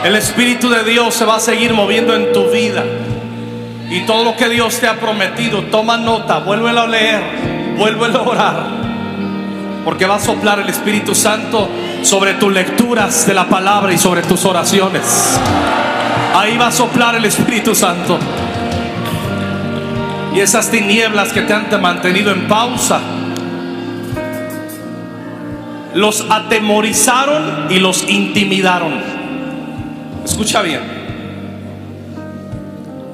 El 0.04 0.14
Espíritu 0.16 0.68
de 0.68 0.84
Dios 0.84 1.14
se 1.14 1.24
va 1.24 1.36
a 1.36 1.40
seguir 1.40 1.72
moviendo 1.72 2.14
en 2.14 2.34
tu 2.34 2.50
vida. 2.50 2.84
Y 3.88 4.00
todo 4.02 4.22
lo 4.22 4.36
que 4.36 4.50
Dios 4.50 4.78
te 4.80 4.86
ha 4.86 5.00
prometido, 5.00 5.62
toma 5.70 5.96
nota, 5.96 6.40
vuélvelo 6.40 6.82
a 6.82 6.86
leer, 6.86 7.22
vuélvelo 7.78 8.18
a 8.18 8.22
orar. 8.22 8.66
Porque 9.82 10.04
va 10.04 10.16
a 10.16 10.20
soplar 10.20 10.58
el 10.58 10.68
Espíritu 10.68 11.14
Santo 11.14 11.70
sobre 12.04 12.34
tus 12.34 12.52
lecturas 12.52 13.26
de 13.26 13.32
la 13.32 13.48
palabra 13.48 13.92
y 13.92 13.98
sobre 13.98 14.22
tus 14.22 14.44
oraciones. 14.44 15.38
Ahí 16.34 16.58
va 16.58 16.66
a 16.66 16.72
soplar 16.72 17.14
el 17.14 17.24
Espíritu 17.24 17.74
Santo. 17.74 18.18
Y 20.34 20.40
esas 20.40 20.70
tinieblas 20.70 21.32
que 21.32 21.42
te 21.42 21.54
han 21.54 21.80
mantenido 21.80 22.30
en 22.30 22.46
pausa, 22.46 23.00
los 25.94 26.26
atemorizaron 26.28 27.68
y 27.70 27.78
los 27.78 28.08
intimidaron. 28.08 29.00
Escucha 30.24 30.60
bien. 30.60 30.82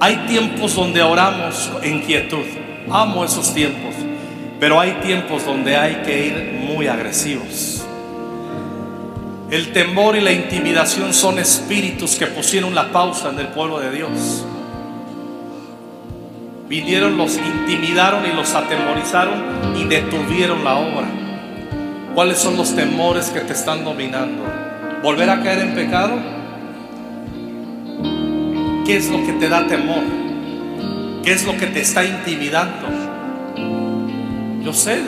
Hay 0.01 0.16
tiempos 0.28 0.74
donde 0.74 1.03
oramos 1.03 1.70
en 1.82 2.01
quietud. 2.01 2.45
Amo 2.91 3.24
esos 3.24 3.55
tiempos. 3.55 3.95
Pero 4.59 4.80
hay 4.80 4.93
tiempos 5.03 5.45
donde 5.45 5.76
hay 5.76 5.97
que 6.05 6.26
ir 6.26 6.61
muy 6.66 6.88
agresivos. 6.88 7.80
El 9.51 9.72
temor 9.72 10.14
y 10.14 10.20
la 10.20 10.30
intimidación 10.30 11.12
son 11.12 11.40
espíritus 11.40 12.14
que 12.14 12.26
pusieron 12.26 12.72
la 12.72 12.92
pausa 12.92 13.30
en 13.30 13.40
el 13.40 13.48
pueblo 13.48 13.80
de 13.80 13.90
Dios. 13.90 14.44
Vinieron, 16.68 17.16
los 17.18 17.36
intimidaron 17.36 18.24
y 18.26 18.32
los 18.32 18.55
atemorizaron 18.55 19.76
y 19.76 19.84
detuvieron 19.84 20.62
la 20.62 20.76
obra. 20.76 21.09
¿Cuáles 22.14 22.38
son 22.38 22.57
los 22.57 22.76
temores 22.76 23.30
que 23.30 23.40
te 23.40 23.53
están 23.53 23.84
dominando? 23.84 24.44
¿Volver 25.03 25.28
a 25.28 25.42
caer 25.42 25.59
en 25.59 25.74
pecado? 25.74 26.12
¿Qué 28.86 28.96
es 28.96 29.11
lo 29.11 29.26
que 29.26 29.32
te 29.32 29.48
da 29.48 29.66
temor? 29.66 30.05
¿Qué 31.24 31.32
es 31.32 31.44
lo 31.44 31.57
que 31.57 31.66
te 31.66 31.80
está 31.80 32.05
intimidando? 32.05 32.86
Yo 34.62 34.72
sé, 34.72 35.01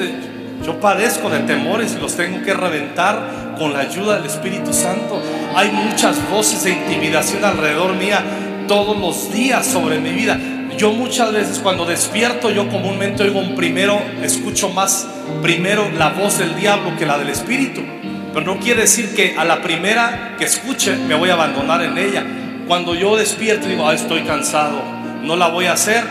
yo 0.64 0.80
padezco 0.80 1.30
de 1.30 1.40
temores 1.40 1.94
y 1.96 2.00
los 2.00 2.16
tengo 2.16 2.42
que 2.42 2.54
reventar 2.54 3.41
con 3.58 3.72
la 3.72 3.80
ayuda 3.80 4.16
del 4.16 4.26
Espíritu 4.26 4.72
Santo. 4.72 5.20
Hay 5.54 5.70
muchas 5.70 6.28
voces 6.30 6.64
de 6.64 6.70
intimidación 6.70 7.44
alrededor 7.44 7.94
mía 7.94 8.22
todos 8.68 8.98
los 8.98 9.32
días 9.32 9.66
sobre 9.66 9.98
mi 9.98 10.10
vida. 10.10 10.38
Yo 10.76 10.92
muchas 10.92 11.32
veces 11.32 11.58
cuando 11.58 11.84
despierto, 11.84 12.50
yo 12.50 12.68
comúnmente 12.68 13.22
oigo 13.22 13.38
un 13.38 13.54
primero, 13.54 14.00
escucho 14.22 14.70
más 14.70 15.06
primero 15.42 15.90
la 15.90 16.10
voz 16.10 16.38
del 16.38 16.56
diablo 16.56 16.96
que 16.96 17.06
la 17.06 17.18
del 17.18 17.28
Espíritu. 17.28 17.82
Pero 18.32 18.46
no 18.46 18.58
quiere 18.58 18.82
decir 18.82 19.14
que 19.14 19.36
a 19.36 19.44
la 19.44 19.60
primera 19.60 20.36
que 20.38 20.44
escuche 20.44 20.96
me 20.96 21.14
voy 21.14 21.30
a 21.30 21.34
abandonar 21.34 21.82
en 21.82 21.98
ella. 21.98 22.24
Cuando 22.66 22.94
yo 22.94 23.16
despierto 23.16 23.68
digo, 23.68 23.86
ah, 23.86 23.94
estoy 23.94 24.22
cansado, 24.22 24.82
no 25.22 25.36
la 25.36 25.48
voy 25.48 25.66
a 25.66 25.74
hacer. 25.74 26.02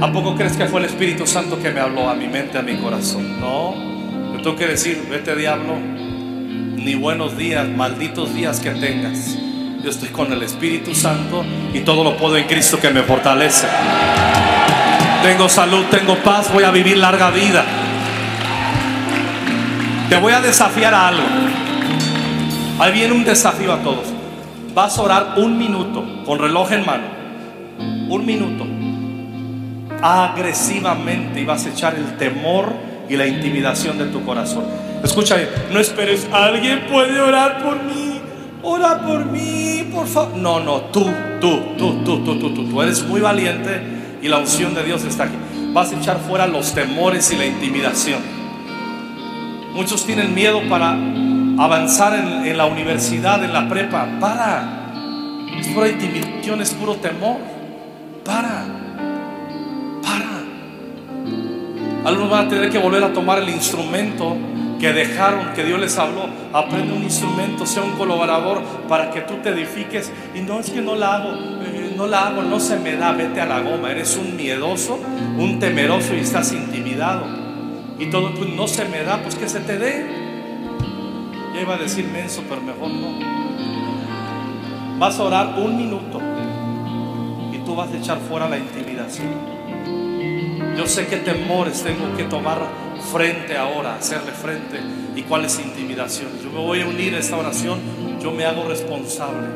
¿A 0.00 0.12
poco 0.12 0.34
crees 0.34 0.56
que 0.56 0.66
fue 0.66 0.80
el 0.80 0.86
Espíritu 0.86 1.26
Santo 1.26 1.60
que 1.60 1.70
me 1.70 1.80
habló 1.80 2.08
a 2.08 2.14
mi 2.14 2.26
mente, 2.26 2.58
a 2.58 2.62
mi 2.62 2.76
corazón? 2.76 3.40
No, 3.40 3.74
yo 4.34 4.42
tengo 4.42 4.56
que 4.56 4.66
decir, 4.66 5.06
vete 5.08 5.34
diablo, 5.34 5.74
ni 6.78 6.94
buenos 6.94 7.36
días, 7.36 7.68
malditos 7.68 8.34
días 8.34 8.60
que 8.60 8.70
tengas. 8.70 9.36
Yo 9.82 9.90
estoy 9.90 10.08
con 10.08 10.32
el 10.32 10.42
Espíritu 10.42 10.94
Santo 10.94 11.44
y 11.72 11.80
todo 11.80 12.04
lo 12.04 12.16
puedo 12.16 12.36
en 12.36 12.46
Cristo 12.46 12.78
que 12.80 12.90
me 12.90 13.02
fortalece. 13.02 13.66
Tengo 15.22 15.48
salud, 15.48 15.84
tengo 15.90 16.16
paz, 16.16 16.52
voy 16.52 16.64
a 16.64 16.70
vivir 16.70 16.96
larga 16.96 17.30
vida. 17.30 17.64
Te 20.08 20.16
voy 20.16 20.32
a 20.32 20.40
desafiar 20.40 20.94
a 20.94 21.08
algo. 21.08 21.22
Ahí 22.78 22.92
viene 22.92 23.12
un 23.12 23.24
desafío 23.24 23.72
a 23.72 23.78
todos. 23.82 24.06
Vas 24.74 24.96
a 24.98 25.02
orar 25.02 25.34
un 25.36 25.58
minuto 25.58 26.04
con 26.24 26.38
reloj 26.38 26.72
en 26.72 26.86
mano. 26.86 27.04
Un 28.08 28.24
minuto. 28.24 28.66
Agresivamente 30.00 31.40
y 31.40 31.44
vas 31.44 31.66
a 31.66 31.70
echar 31.70 31.94
el 31.96 32.16
temor 32.16 32.72
y 33.08 33.16
la 33.16 33.26
intimidación 33.26 33.98
de 33.98 34.06
tu 34.06 34.24
corazón. 34.24 34.87
Escucha 35.02 35.36
no 35.72 35.78
esperes, 35.78 36.28
alguien 36.32 36.86
puede 36.90 37.20
orar 37.20 37.62
por 37.62 37.82
mí. 37.82 38.20
Ora 38.62 38.98
por 38.98 39.24
mí, 39.26 39.88
por 39.92 40.06
favor. 40.06 40.36
No, 40.36 40.60
no, 40.60 40.80
tú, 40.92 41.06
tú, 41.40 41.60
tú, 41.78 42.02
tú, 42.04 42.24
tú, 42.24 42.38
tú, 42.38 42.54
tú. 42.54 42.68
Tú 42.68 42.82
eres 42.82 43.02
muy 43.04 43.20
valiente 43.20 43.80
y 44.20 44.28
la 44.28 44.38
unción 44.38 44.74
de 44.74 44.82
Dios 44.82 45.04
está 45.04 45.24
aquí. 45.24 45.36
Vas 45.72 45.92
a 45.92 45.96
echar 45.96 46.18
fuera 46.18 46.46
los 46.46 46.74
temores 46.74 47.30
y 47.30 47.36
la 47.36 47.46
intimidación. 47.46 48.20
Muchos 49.72 50.04
tienen 50.04 50.34
miedo 50.34 50.60
para 50.68 50.92
avanzar 50.92 52.14
en, 52.14 52.46
en 52.46 52.58
la 52.58 52.66
universidad, 52.66 53.42
en 53.44 53.52
la 53.52 53.68
prepa. 53.68 54.08
Para. 54.20 54.74
Es 55.60 55.68
pura 55.68 55.88
intimidación, 55.88 56.60
es 56.60 56.74
puro 56.74 56.96
temor. 56.96 57.36
Para. 58.24 58.64
Para. 60.02 60.42
Algunos 62.04 62.30
van 62.30 62.46
a 62.46 62.48
tener 62.48 62.70
que 62.70 62.78
volver 62.78 63.04
a 63.04 63.12
tomar 63.12 63.38
el 63.38 63.48
instrumento 63.48 64.36
que 64.78 64.92
dejaron, 64.92 65.52
que 65.54 65.64
Dios 65.64 65.80
les 65.80 65.98
habló. 65.98 66.26
Aprende 66.52 66.92
un 66.92 67.02
instrumento, 67.02 67.66
sea 67.66 67.82
un 67.82 67.92
colaborador 67.92 68.62
para 68.88 69.10
que 69.10 69.22
tú 69.22 69.34
te 69.42 69.50
edifiques. 69.50 70.12
Y 70.34 70.40
no 70.40 70.60
es 70.60 70.70
que 70.70 70.80
no 70.80 70.94
la 70.94 71.16
hago, 71.16 71.32
eh, 71.32 71.92
no 71.96 72.06
la 72.06 72.28
hago, 72.28 72.42
no 72.42 72.60
se 72.60 72.78
me 72.78 72.96
da, 72.96 73.12
vete 73.12 73.40
a 73.40 73.46
la 73.46 73.60
goma. 73.60 73.90
Eres 73.90 74.16
un 74.16 74.36
miedoso, 74.36 74.98
un 75.36 75.58
temeroso 75.58 76.14
y 76.14 76.20
estás 76.20 76.52
intimidado. 76.52 77.26
Y 77.98 78.06
todo, 78.06 78.32
pues 78.34 78.50
no 78.50 78.68
se 78.68 78.84
me 78.84 79.02
da, 79.02 79.22
pues 79.22 79.34
que 79.34 79.48
se 79.48 79.60
te 79.60 79.78
dé. 79.78 80.06
Ya 81.54 81.60
iba 81.60 81.74
a 81.74 81.78
decir 81.78 82.06
menso, 82.06 82.44
pero 82.48 82.60
mejor 82.60 82.90
no. 82.90 83.38
Vas 84.98 85.18
a 85.18 85.22
orar 85.24 85.54
un 85.58 85.76
minuto 85.76 86.20
y 87.52 87.58
tú 87.58 87.74
vas 87.74 87.90
a 87.92 87.96
echar 87.96 88.18
fuera 88.18 88.48
la 88.48 88.58
intimidación. 88.58 89.58
Yo 90.76 90.86
sé 90.86 91.06
qué 91.08 91.16
temores 91.16 91.82
tengo 91.82 92.16
que 92.16 92.24
tomar 92.24 92.58
frente 93.12 93.56
ahora, 93.56 93.96
hacerle 93.96 94.32
frente 94.32 94.80
y 95.14 95.22
cuáles 95.22 95.58
intimidaciones. 95.58 96.42
Yo 96.42 96.50
me 96.50 96.58
voy 96.58 96.82
a 96.82 96.86
unir 96.86 97.14
a 97.14 97.18
esta 97.18 97.36
oración, 97.36 97.78
yo 98.20 98.32
me 98.32 98.44
hago 98.44 98.64
responsable. 98.68 99.48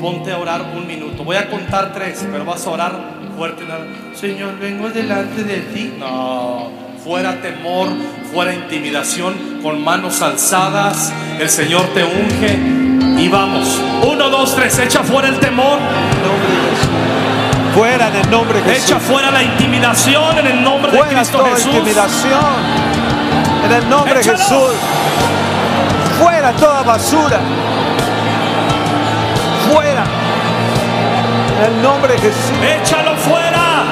Ponte 0.00 0.32
a 0.32 0.38
orar 0.38 0.62
un 0.76 0.86
minuto. 0.86 1.24
Voy 1.24 1.36
a 1.36 1.48
contar 1.50 1.92
tres, 1.92 2.24
pero 2.30 2.44
vas 2.44 2.64
a 2.66 2.70
orar 2.70 3.18
fuerte. 3.36 3.64
Señor, 4.14 4.58
vengo 4.58 4.88
delante 4.90 5.42
de 5.42 5.56
ti. 5.58 5.92
No, 5.98 6.70
fuera 7.02 7.40
temor, 7.40 7.88
fuera 8.32 8.54
intimidación, 8.54 9.60
con 9.62 9.82
manos 9.82 10.22
alzadas. 10.22 11.12
El 11.40 11.48
Señor 11.48 11.82
te 11.94 12.04
unge 12.04 13.22
y 13.22 13.28
vamos. 13.28 13.80
Uno, 14.06 14.30
dos, 14.30 14.54
tres. 14.54 14.78
Echa 14.78 15.02
fuera 15.02 15.28
el 15.28 15.40
temor. 15.40 15.78
Fuera 17.74 18.08
en 18.08 18.16
el 18.16 18.30
nombre 18.30 18.60
de 18.62 18.70
Jesús. 18.72 18.90
Echa 18.90 18.98
fuera 19.00 19.30
la 19.30 19.42
intimidación 19.42 20.38
en 20.38 20.46
el 20.46 20.62
nombre 20.62 20.90
de 20.90 20.98
Fuera 20.98 21.14
Cristo 21.14 21.38
toda 21.38 21.50
Jesús. 21.50 21.74
intimidación. 21.74 22.40
En 23.64 23.72
el 23.72 23.88
nombre 23.88 24.14
de 24.14 24.20
Échalo. 24.20 24.38
Jesús. 24.38 24.74
Fuera 26.20 26.52
toda 26.52 26.82
basura. 26.82 27.38
Fuera. 29.72 30.04
En 31.58 31.74
el 31.74 31.82
nombre 31.82 32.12
de 32.14 32.18
Jesús. 32.20 32.52
Échalo 32.80 33.16
fuera. 33.16 33.84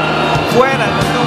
Fuera 0.56 0.74
en 0.74 0.80
el 0.80 1.14
nombre. 1.14 1.25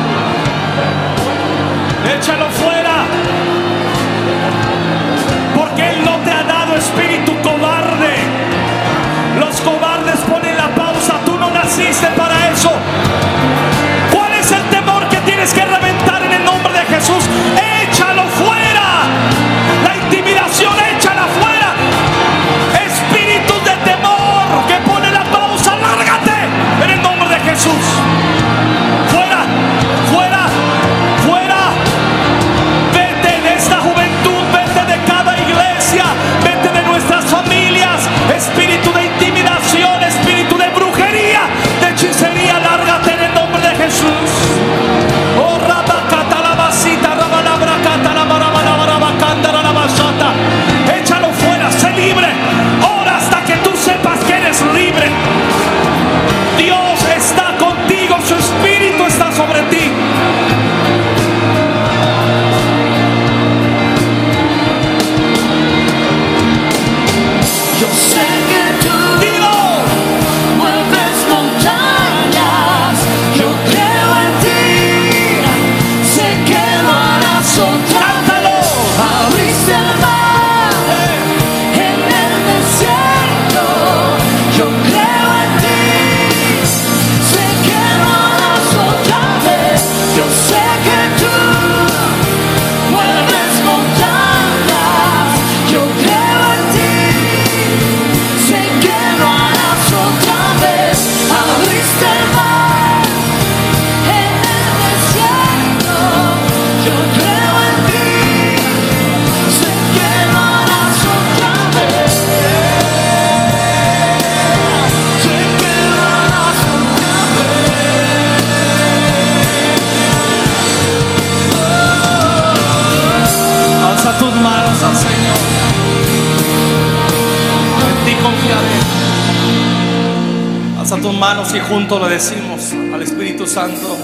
Juntos 131.89 132.07
le 132.07 132.13
decimos 132.15 132.73
al 132.93 133.01
Espíritu 133.01 133.47
Santo. 133.47 133.97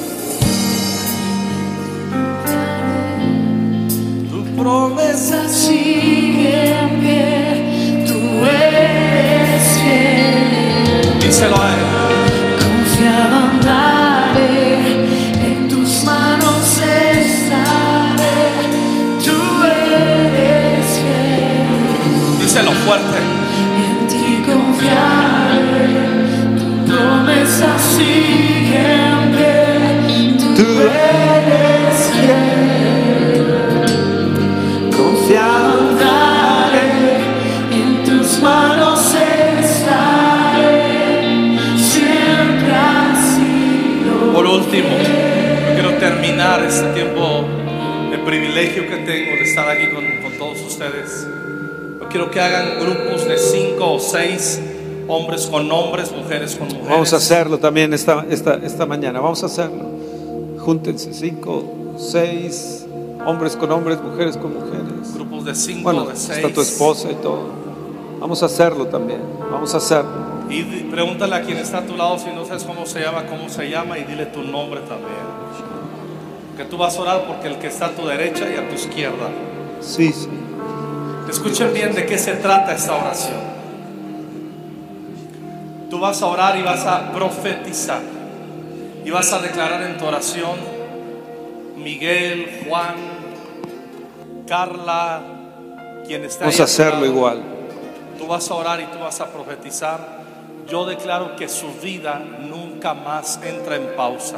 Tu 4.30 4.56
promesa. 4.56 5.48
Sigue 5.48 6.80
en 6.80 6.90
pie, 7.00 8.06
tú 8.08 8.46
eres 8.46 9.64
fiel. 9.78 11.20
díselo 11.20 11.56
a 11.62 11.70
Él. 11.70 11.86
Confiado 12.60 13.36
andaré, 13.52 14.78
en 15.46 15.70
tus 15.70 16.04
manos 16.04 16.78
estaré. 16.78 18.38
Tú 19.24 19.38
eres 19.64 20.86
fiel, 20.98 22.40
Díselo 22.42 22.72
fuerte. 22.72 23.18
en 23.86 24.08
ti 24.08 24.44
confiaré. 24.52 25.25
Este 46.68 46.88
tiempo, 46.94 47.46
el 48.12 48.22
privilegio 48.22 48.88
que 48.88 48.98
tengo 48.98 49.36
de 49.36 49.44
estar 49.44 49.70
aquí 49.70 49.88
con, 49.88 50.04
con 50.22 50.38
todos 50.38 50.62
ustedes. 50.62 51.28
Yo 52.00 52.10
quiero 52.10 52.32
que 52.32 52.40
hagan 52.40 52.80
grupos 52.80 53.28
de 53.28 53.38
cinco 53.38 53.94
o 53.94 54.00
seis 54.00 54.60
hombres 55.08 55.46
con 55.48 55.72
hombres, 55.72 56.12
mujeres 56.12 56.56
con 56.56 56.68
mujeres. 56.68 56.90
Vamos 56.90 57.14
a 57.14 57.18
hacerlo 57.18 57.58
también 57.58 57.94
esta, 57.94 58.26
esta, 58.30 58.56
esta 58.56 58.86
mañana. 58.86 59.20
Vamos 59.20 59.44
a 59.44 59.46
hacerlo. 59.48 59.84
Júntense 60.60 61.14
cinco, 61.14 61.64
seis, 61.98 62.86
hombres 63.26 63.56
con 63.56 63.72
hombres, 63.72 64.02
mujeres 64.02 64.38
con 64.38 64.54
mujeres. 64.54 65.14
Grupos 65.14 65.46
de 65.46 65.56
cinco, 65.56 65.84
Bueno, 65.84 66.06
de 66.06 66.16
seis. 66.16 66.40
está 66.40 66.54
tu 66.54 66.62
esposa 66.62 67.12
y 67.12 67.16
todo. 67.16 67.50
Vamos 68.20 68.42
a 68.42 68.48
hacerlo 68.48 68.88
también. 68.88 69.22
Vamos 69.52 69.74
a 69.74 69.78
hacerlo. 69.78 70.26
Y 70.50 70.64
pregúntale 70.64 71.36
a 71.36 71.42
quien 71.42 71.58
está 71.58 71.80
a 71.80 71.86
tu 71.86 71.96
lado 71.96 72.18
si 72.20 72.30
no 72.30 72.46
sabes 72.46 72.64
cómo 72.64 72.86
se 72.86 73.00
llama, 73.02 73.26
cómo 73.26 73.50
se 73.50 73.70
llama 73.70 73.98
y 73.98 74.04
dile 74.04 74.28
tu 74.28 74.42
nombre 74.44 74.80
también. 74.82 75.36
Que 76.58 76.64
tú 76.66 76.78
vas 76.78 76.98
a 76.98 77.02
orar 77.02 77.26
porque 77.28 77.48
el 77.48 77.58
que 77.58 77.68
está 77.68 77.88
a 77.88 77.92
tu 77.92 78.06
derecha 78.08 78.46
y 78.50 78.58
a 78.58 78.68
tu 78.70 78.76
izquierda. 78.76 79.30
Sí, 79.82 80.12
sí. 80.14 80.30
Escuchen 81.30 81.74
bien 81.74 81.94
de 81.94 82.06
qué 82.06 82.18
se 82.18 82.34
trata 82.36 82.74
esta 82.74 82.96
oración. 82.96 83.55
Tú 85.96 86.02
vas 86.02 86.22
a 86.22 86.26
orar 86.26 86.60
y 86.60 86.62
vas 86.62 86.86
a 86.86 87.14
profetizar. 87.14 88.02
Y 89.06 89.12
vas 89.12 89.32
a 89.32 89.40
declarar 89.40 89.82
en 89.84 89.98
tu 89.98 90.06
oración, 90.06 90.58
Miguel, 91.78 92.66
Juan, 92.68 92.96
Carla, 94.46 95.22
quien 96.06 96.26
está 96.26 96.44
Vamos 96.44 96.60
a 96.60 96.64
hacerlo 96.66 96.96
lado. 96.96 97.06
igual. 97.06 97.42
Tú 98.20 98.28
vas 98.28 98.52
a 98.52 98.56
orar 98.56 98.82
y 98.82 98.88
tú 98.88 99.00
vas 99.00 99.22
a 99.22 99.28
profetizar. 99.28 100.02
Yo 100.70 100.86
declaro 100.86 101.38
que 101.38 101.48
su 101.48 101.72
vida 101.82 102.22
nunca 102.42 102.94
más 102.94 103.40
entra 103.42 103.78
en 103.78 103.96
pausa. 103.96 104.36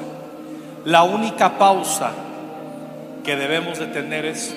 La 0.86 1.02
única 1.02 1.58
pausa 1.58 2.12
que 3.24 3.36
debemos 3.36 3.80
de 3.80 3.88
tener 3.88 4.26
es 4.26 4.54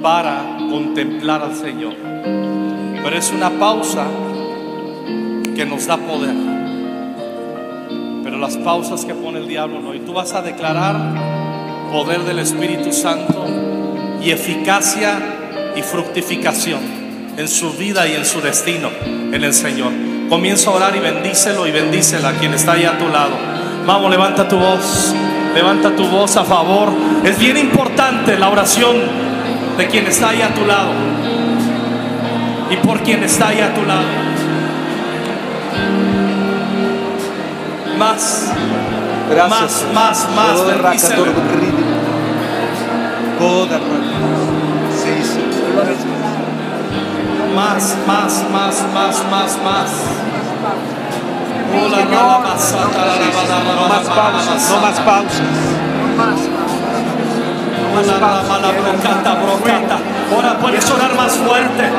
para 0.00 0.56
contemplar 0.70 1.42
al 1.42 1.56
Señor. 1.56 1.94
Pero 3.02 3.18
es 3.18 3.32
una 3.32 3.50
pausa 3.50 4.06
que 5.54 5.64
nos 5.64 5.86
da 5.86 5.96
poder. 5.96 6.34
Pero 8.24 8.38
las 8.38 8.56
pausas 8.58 9.04
que 9.04 9.14
pone 9.14 9.38
el 9.38 9.48
diablo 9.48 9.80
no. 9.80 9.94
Y 9.94 10.00
tú 10.00 10.12
vas 10.12 10.34
a 10.34 10.42
declarar 10.42 10.96
poder 11.92 12.22
del 12.22 12.38
Espíritu 12.38 12.92
Santo 12.92 13.46
y 14.22 14.30
eficacia 14.30 15.18
y 15.76 15.82
fructificación 15.82 16.80
en 17.36 17.48
su 17.48 17.72
vida 17.72 18.06
y 18.06 18.14
en 18.14 18.24
su 18.24 18.40
destino 18.40 18.90
en 19.04 19.42
el 19.42 19.54
Señor. 19.54 19.92
Comienza 20.28 20.70
a 20.70 20.74
orar 20.74 20.96
y 20.96 21.00
bendícelo 21.00 21.66
y 21.66 21.72
bendícela 21.72 22.30
a 22.30 22.32
quien 22.34 22.54
está 22.54 22.72
ahí 22.72 22.84
a 22.84 22.98
tu 22.98 23.08
lado. 23.08 23.32
Vamos, 23.86 24.10
levanta 24.10 24.48
tu 24.48 24.56
voz. 24.56 25.14
Levanta 25.54 25.94
tu 25.94 26.06
voz 26.06 26.36
a 26.36 26.44
favor. 26.44 26.90
Es 27.24 27.38
bien 27.38 27.58
importante 27.58 28.38
la 28.38 28.48
oración 28.48 28.96
de 29.76 29.86
quien 29.88 30.06
está 30.06 30.30
ahí 30.30 30.40
a 30.40 30.54
tu 30.54 30.64
lado. 30.64 30.90
Y 32.70 32.76
por 32.76 33.02
quien 33.02 33.22
está 33.22 33.48
ahí 33.48 33.60
a 33.60 33.74
tu 33.74 33.84
lado. 33.84 34.31
Más. 37.98 38.52
Gracias. 39.30 39.84
Más, 39.94 40.28
más, 40.28 40.28
más. 40.36 40.66
Bendícele. 40.66 41.32
Más, 47.54 47.96
más, 48.06 48.44
más, 48.50 48.84
más, 48.94 49.24
más, 49.30 49.58
más. 49.62 49.90
No 51.72 51.88
más 53.88 54.04
pausas, 54.08 54.70
no 54.70 54.80
más 54.80 55.00
pausas. 55.00 55.42
Ahora 60.34 60.58
puedes 60.58 60.90
orar 60.90 61.14
más 61.14 61.32
fuerte. 61.32 61.90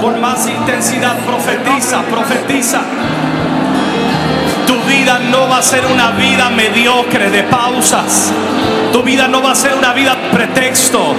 Con 0.00 0.20
más 0.20 0.46
intensidad. 0.46 1.16
Profetiza, 1.18 2.02
profetiza. 2.02 2.80
Tu 4.66 4.80
vida 4.84 5.18
no 5.18 5.48
va 5.48 5.58
a 5.58 5.62
ser 5.62 5.84
una 5.86 6.10
vida 6.12 6.50
mediocre 6.50 7.30
de 7.30 7.42
pausas. 7.44 8.32
Tu 8.92 9.02
vida 9.02 9.28
no 9.28 9.42
va 9.42 9.52
a 9.52 9.54
ser 9.54 9.74
una 9.74 9.92
vida 9.92 10.16
pretexto. 10.32 11.14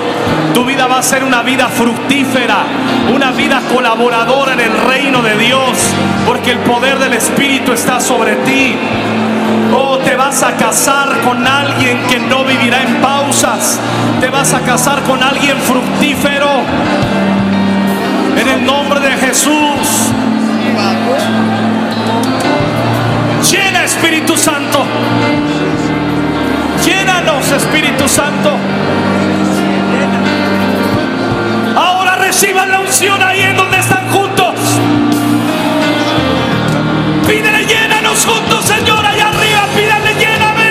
Tu 0.54 0.64
vida 0.66 0.88
va 0.88 1.00
a 1.00 1.04
ser 1.04 1.24
una 1.24 1.42
vida 1.44 1.68
fructífera. 1.68 2.64
Una 3.14 3.32
vida 3.32 3.62
colaboradora 3.72 4.54
en 4.54 4.62
el 4.62 4.78
reino 4.88 5.22
de 5.22 5.38
Dios. 5.38 5.70
Porque 6.26 6.52
el 6.52 6.60
poder 6.60 6.98
del 7.00 7.14
Espíritu 7.14 7.74
está 7.74 8.00
sobre 8.00 8.36
ti. 8.38 8.76
Oh, 9.74 9.98
te 9.98 10.16
vas 10.16 10.42
a 10.44 10.56
casar 10.56 11.22
con 11.22 11.46
alguien 11.46 12.00
que 12.08 12.20
no 12.20 12.46
vivirá 12.46 12.82
en 12.82 12.96
pausas. 13.02 13.80
Te 14.20 14.30
vas 14.30 14.54
a 14.54 14.62
casar 14.62 15.02
con 15.04 15.22
alguien 15.22 15.58
fructífero. 15.60 16.50
En 18.38 18.48
el 18.48 18.66
nombre 18.66 19.00
de 19.00 19.12
Jesús. 19.18 20.14
Espíritu 24.06 24.38
Santo. 24.38 24.86
Llénanos 26.86 27.52
Espíritu 27.52 28.08
Santo. 28.08 28.52
Ahora 31.76 32.16
reciban 32.18 32.70
la 32.70 32.82
unción 32.82 33.20
ahí 33.24 33.42
en 33.42 33.58
donde 33.58 33.80
están 33.80 34.08
juntos. 34.12 34.54
Pídele, 37.26 37.66
llénanos 37.66 38.24
juntos, 38.24 38.66
Señor, 38.66 39.04
allá 39.04 39.30
arriba. 39.30 39.62
Pídele, 39.76 40.14
lléname. 40.20 40.70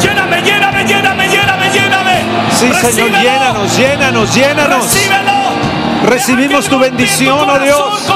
Lléname, 0.00 0.42
lléname, 0.42 0.84
lléname, 0.84 1.28
lléname, 1.28 1.70
lléname. 1.70 2.22
Sí, 2.52 2.70
Señor, 2.92 3.10
llénanos, 3.10 3.76
llénanos, 3.76 4.34
llénanos. 4.36 4.84
Recíbelo. 4.84 5.38
Recibimos 6.04 6.68
tu 6.68 6.78
bendición, 6.78 7.50
oh 7.50 7.58
Dios. 7.58 8.12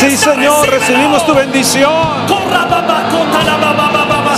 Sí, 0.00 0.16
Señor, 0.16 0.66
recibimos 0.66 1.26
tu 1.26 1.34
bendición. 1.34 1.92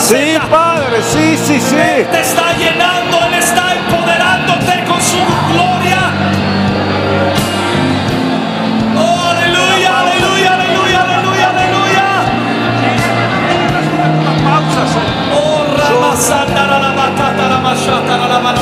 Sí. 0.01 0.37
Padre, 0.51 1.01
sí, 1.03 1.37
sí, 1.37 1.61
sí. 1.61 1.77
te 2.11 2.21
está 2.21 2.53
llenando, 2.59 3.25
Él 3.29 3.35
está 3.35 3.73
empoderándote 3.73 4.83
con 4.85 5.01
su 5.01 5.19
gloria. 5.53 6.01
Oh, 8.99 9.21
aleluya, 9.31 10.01
aleluya, 10.01 10.55
aleluya, 10.55 11.03
aleluya, 11.03 11.51
aleluya. 11.51 12.07
Pausa, 14.45 14.85
Señor. 14.93 15.15
Oh, 15.33 15.65
la, 15.79 15.89
la, 16.81 16.93
bacata, 16.93 17.45
la, 17.49 17.59
machata, 17.61 18.17
la, 18.19 18.27
la, 18.27 18.41
la, 18.41 18.53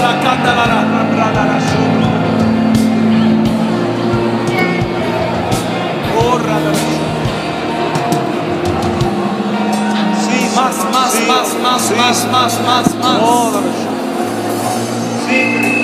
Más, 11.11 11.19
más, 11.27 11.91
más, 11.91 11.91
más, 11.91 12.25
más, 12.31 12.61
más, 12.61 12.95
más. 12.95 13.55
Sí. 15.29 15.81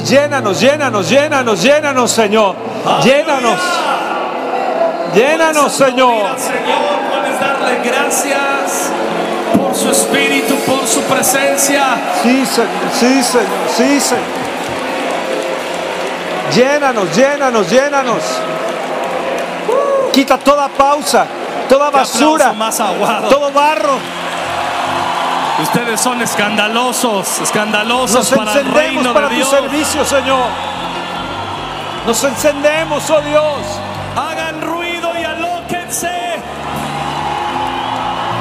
Llénanos, 0.00 0.60
llénanos, 0.60 1.10
llénanos, 1.10 1.62
llénanos, 1.62 2.10
Señor. 2.10 2.56
Llénanos, 3.02 3.60
llénanos, 5.14 5.72
Señor. 5.72 6.38
Señor, 6.38 7.00
puedes 7.10 7.38
darle 7.38 7.80
gracias 7.84 8.90
por 9.56 9.74
su 9.74 9.90
espíritu, 9.90 10.54
presencia. 11.04 11.96
Sí, 12.22 12.44
Señor, 12.46 12.70
sí, 12.98 13.22
Señor, 13.22 13.46
sí, 13.76 14.00
Señor. 14.00 14.24
Llénanos, 16.54 17.16
llénanos, 17.16 17.70
llénanos. 17.70 18.22
Quita 20.12 20.38
toda 20.38 20.68
pausa, 20.68 21.26
toda 21.68 21.90
basura, 21.90 22.52
más 22.52 22.78
aguado. 22.80 23.28
todo 23.28 23.50
barro. 23.50 23.98
Ustedes 25.62 26.00
son 26.00 26.20
escandalosos, 26.20 27.40
escandalosos 27.40 28.30
Nos 28.30 28.38
para 28.38 28.60
el 28.60 28.72
reino 28.72 29.12
para 29.14 29.28
de 29.28 29.30
tu 29.30 29.36
Dios. 29.36 29.50
servicio, 29.50 30.04
Señor. 30.04 30.46
Nos 32.06 32.22
encendemos, 32.24 33.08
oh 33.10 33.20
Dios. 33.20 33.56
Hagan 34.16 34.60
ruido 34.60 35.10
y 35.18 35.24
alóquense. 35.24 36.10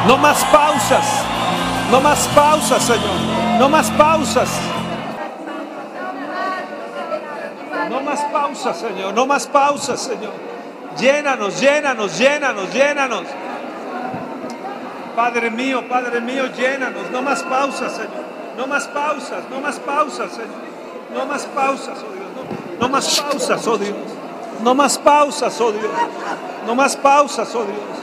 No 0.08 0.18
más 0.18 0.44
pausas, 0.46 1.06
no 1.94 2.02
más 2.02 2.28
pausas, 2.30 2.82
Señor. 2.82 3.60
No 3.60 3.70
más 3.70 3.92
pausas. 3.92 4.50
No 7.88 8.02
más 8.02 8.20
pausas, 8.32 8.78
Señor. 8.80 9.14
No 9.14 9.28
más 9.28 9.46
pausas, 9.46 10.00
Señor. 10.02 10.34
Llénanos, 10.98 11.62
llénanos, 11.62 12.18
llénanos, 12.18 12.74
llénanos. 12.74 13.24
Padre 15.16 15.52
mío, 15.52 15.88
Padre 15.88 16.20
mío, 16.20 16.48
llénanos. 16.58 17.12
No 17.12 17.22
más 17.22 17.44
pausas, 17.44 17.92
Señor. 17.92 18.24
No 18.58 18.66
más 18.66 18.88
pausas, 18.88 19.44
no 19.52 19.62
más 19.62 19.78
pausas, 19.78 20.32
Señor. 20.32 20.64
No 21.14 21.26
más 21.28 21.46
pausas, 21.46 22.00
oh 22.00 22.12
Dios. 22.12 22.28
No, 22.80 22.88
no 22.88 22.90
más 22.90 23.20
pausas, 23.20 23.68
oh 23.68 23.78
Dios. 23.78 23.96
No 24.64 24.74
más 24.74 24.98
pausas, 24.98 25.62
oh 25.62 25.72
Dios. 25.72 25.92
No 26.66 26.74
más 26.74 26.96
pausas, 26.96 27.54
oh 27.54 27.64
Dios. 27.66 28.03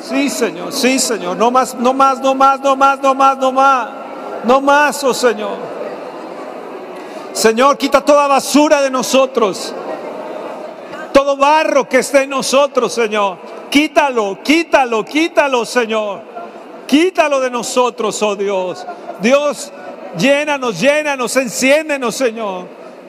Sí, 0.00 0.30
Señor, 0.30 0.72
sí, 0.72 0.98
Señor. 0.98 1.36
No 1.36 1.50
más, 1.50 1.74
no 1.74 1.92
más, 1.92 2.20
no 2.20 2.34
más, 2.34 2.60
no 2.60 2.76
más, 2.76 3.00
no 3.00 3.14
más, 3.14 3.38
no 3.38 3.52
más. 3.52 3.88
No 4.44 4.60
más, 4.60 5.02
oh 5.02 5.12
Señor. 5.12 5.56
Señor, 7.32 7.76
quita 7.76 8.00
toda 8.00 8.26
basura 8.28 8.80
de 8.80 8.90
nosotros. 8.90 9.74
Todo 11.12 11.36
barro 11.36 11.88
que 11.88 11.98
esté 11.98 12.22
en 12.22 12.30
nosotros, 12.30 12.92
Señor. 12.92 13.38
Quítalo, 13.70 14.38
quítalo, 14.42 15.04
quítalo, 15.04 15.64
Señor. 15.64 16.20
Quítalo 16.86 17.40
de 17.40 17.50
nosotros, 17.50 18.22
oh 18.22 18.36
Dios. 18.36 18.86
Dios, 19.20 19.72
llénanos, 20.16 20.80
llénanos, 20.80 21.36
enciéndenos, 21.36 22.14
Señor. 22.14 22.66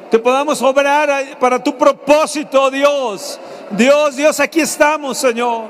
Que 0.09 0.19
podamos 0.19 0.61
obrar 0.61 1.38
para 1.39 1.61
tu 1.61 1.77
propósito, 1.77 2.64
oh 2.64 2.72
Dios. 2.72 3.39
Dios, 3.72 4.15
Dios, 4.15 4.39
aquí 4.39 4.61
estamos, 4.61 5.18
Señor. 5.18 5.65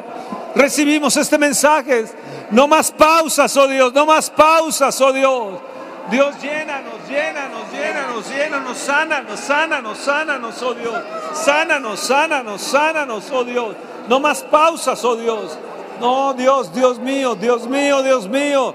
Recibimos 0.57 1.15
este 1.15 1.37
mensaje. 1.37 2.05
No 2.49 2.67
más 2.67 2.91
pausas, 2.91 3.55
oh 3.57 3.67
Dios, 3.67 3.93
no 3.93 4.05
más 4.05 4.29
pausas, 4.29 4.99
oh 5.01 5.13
Dios. 5.13 5.59
Dios, 6.09 6.41
llénanos, 6.41 6.93
llénanos, 7.07 7.71
llénanos, 7.71 8.29
llénanos, 8.29 8.77
sánanos, 8.77 9.39
sánanos, 9.39 9.97
sánanos, 9.97 10.61
oh 10.63 10.73
Dios. 10.73 10.95
Sánanos, 11.33 11.99
sánanos, 11.99 12.61
sánanos, 12.61 13.31
oh 13.31 13.43
Dios. 13.43 13.75
No 14.07 14.19
más 14.19 14.41
pausas, 14.43 15.03
oh 15.03 15.15
Dios. 15.15 15.57
No, 15.99 16.33
Dios, 16.33 16.73
Dios 16.73 16.97
mío, 16.99 17.35
Dios 17.35 17.67
mío, 17.67 18.01
Dios 18.01 18.27
mío. 18.27 18.73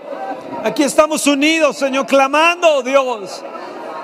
Aquí 0.65 0.83
estamos 0.85 1.27
unidos, 1.27 1.79
Señor, 1.79 2.07
clamando, 2.07 2.69
oh 2.69 2.83
Dios. 2.83 3.43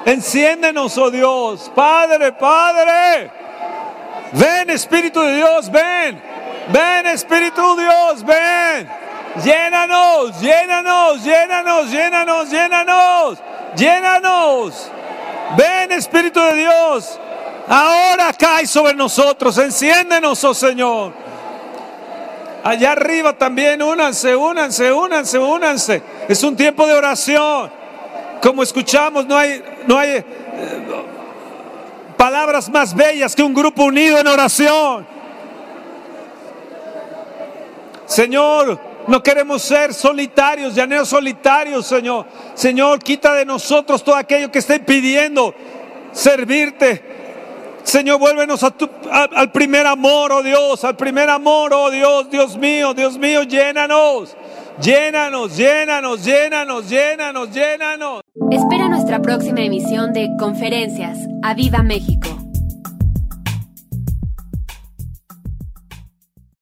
Enciéndenos, 0.04 0.96
oh 0.98 1.10
Dios. 1.10 1.70
Padre, 1.74 2.32
Padre. 2.32 3.30
Ven, 4.32 4.70
Espíritu 4.70 5.20
de 5.20 5.36
Dios, 5.36 5.70
ven. 5.70 6.22
Ven, 6.68 7.06
Espíritu 7.06 7.76
Dios, 7.76 8.24
ven. 8.24 8.88
Llénanos, 9.44 10.40
llénanos, 10.40 11.22
llénanos, 11.24 11.90
llénanos, 11.90 12.50
llénanos, 12.50 13.38
llénanos. 13.76 14.90
Ven, 15.56 15.92
Espíritu 15.92 16.40
de 16.40 16.54
Dios. 16.54 17.18
Ahora 17.68 18.32
cae 18.32 18.66
sobre 18.66 18.94
nosotros. 18.94 19.56
Enciéndenos, 19.58 20.42
oh 20.44 20.54
Señor. 20.54 21.12
Allá 22.64 22.92
arriba 22.92 23.32
también, 23.32 23.82
únanse, 23.82 24.34
únanse, 24.34 24.92
únanse, 24.92 25.38
únanse. 25.38 26.02
Es 26.28 26.42
un 26.42 26.56
tiempo 26.56 26.86
de 26.86 26.94
oración. 26.94 27.70
Como 28.42 28.62
escuchamos, 28.62 29.26
no 29.26 29.36
hay, 29.36 29.62
no 29.86 29.98
hay 29.98 30.10
eh, 30.10 30.24
palabras 32.16 32.68
más 32.68 32.94
bellas 32.94 33.34
que 33.34 33.42
un 33.42 33.54
grupo 33.54 33.84
unido 33.84 34.18
en 34.18 34.26
oración. 34.26 35.17
Señor, 38.08 38.80
no 39.06 39.22
queremos 39.22 39.62
ser 39.62 39.92
solitarios, 39.92 40.74
llaneros 40.74 41.10
solitarios, 41.10 41.86
Señor. 41.86 42.26
Señor, 42.54 42.98
quita 43.00 43.34
de 43.34 43.44
nosotros 43.44 44.02
todo 44.02 44.16
aquello 44.16 44.50
que 44.50 44.58
esté 44.58 44.76
impidiendo 44.76 45.54
servirte. 46.12 47.04
Señor, 47.82 48.18
vuélvenos 48.18 48.62
al 48.64 49.52
primer 49.52 49.86
amor, 49.86 50.32
oh 50.32 50.42
Dios, 50.42 50.84
al 50.84 50.96
primer 50.96 51.28
amor, 51.30 51.72
oh 51.72 51.90
Dios, 51.90 52.30
Dios 52.30 52.56
mío, 52.56 52.92
Dios 52.94 53.18
mío, 53.18 53.42
llénanos, 53.44 54.36
llénanos, 54.80 55.56
llénanos, 55.56 56.24
llénanos, 56.24 56.88
llénanos, 56.88 57.50
llénanos. 57.50 58.20
Espera 58.50 58.88
nuestra 58.88 59.20
próxima 59.20 59.60
emisión 59.60 60.12
de 60.12 60.28
Conferencias. 60.38 61.18
¡A 61.42 61.54
Viva 61.54 61.82
México! 61.82 62.37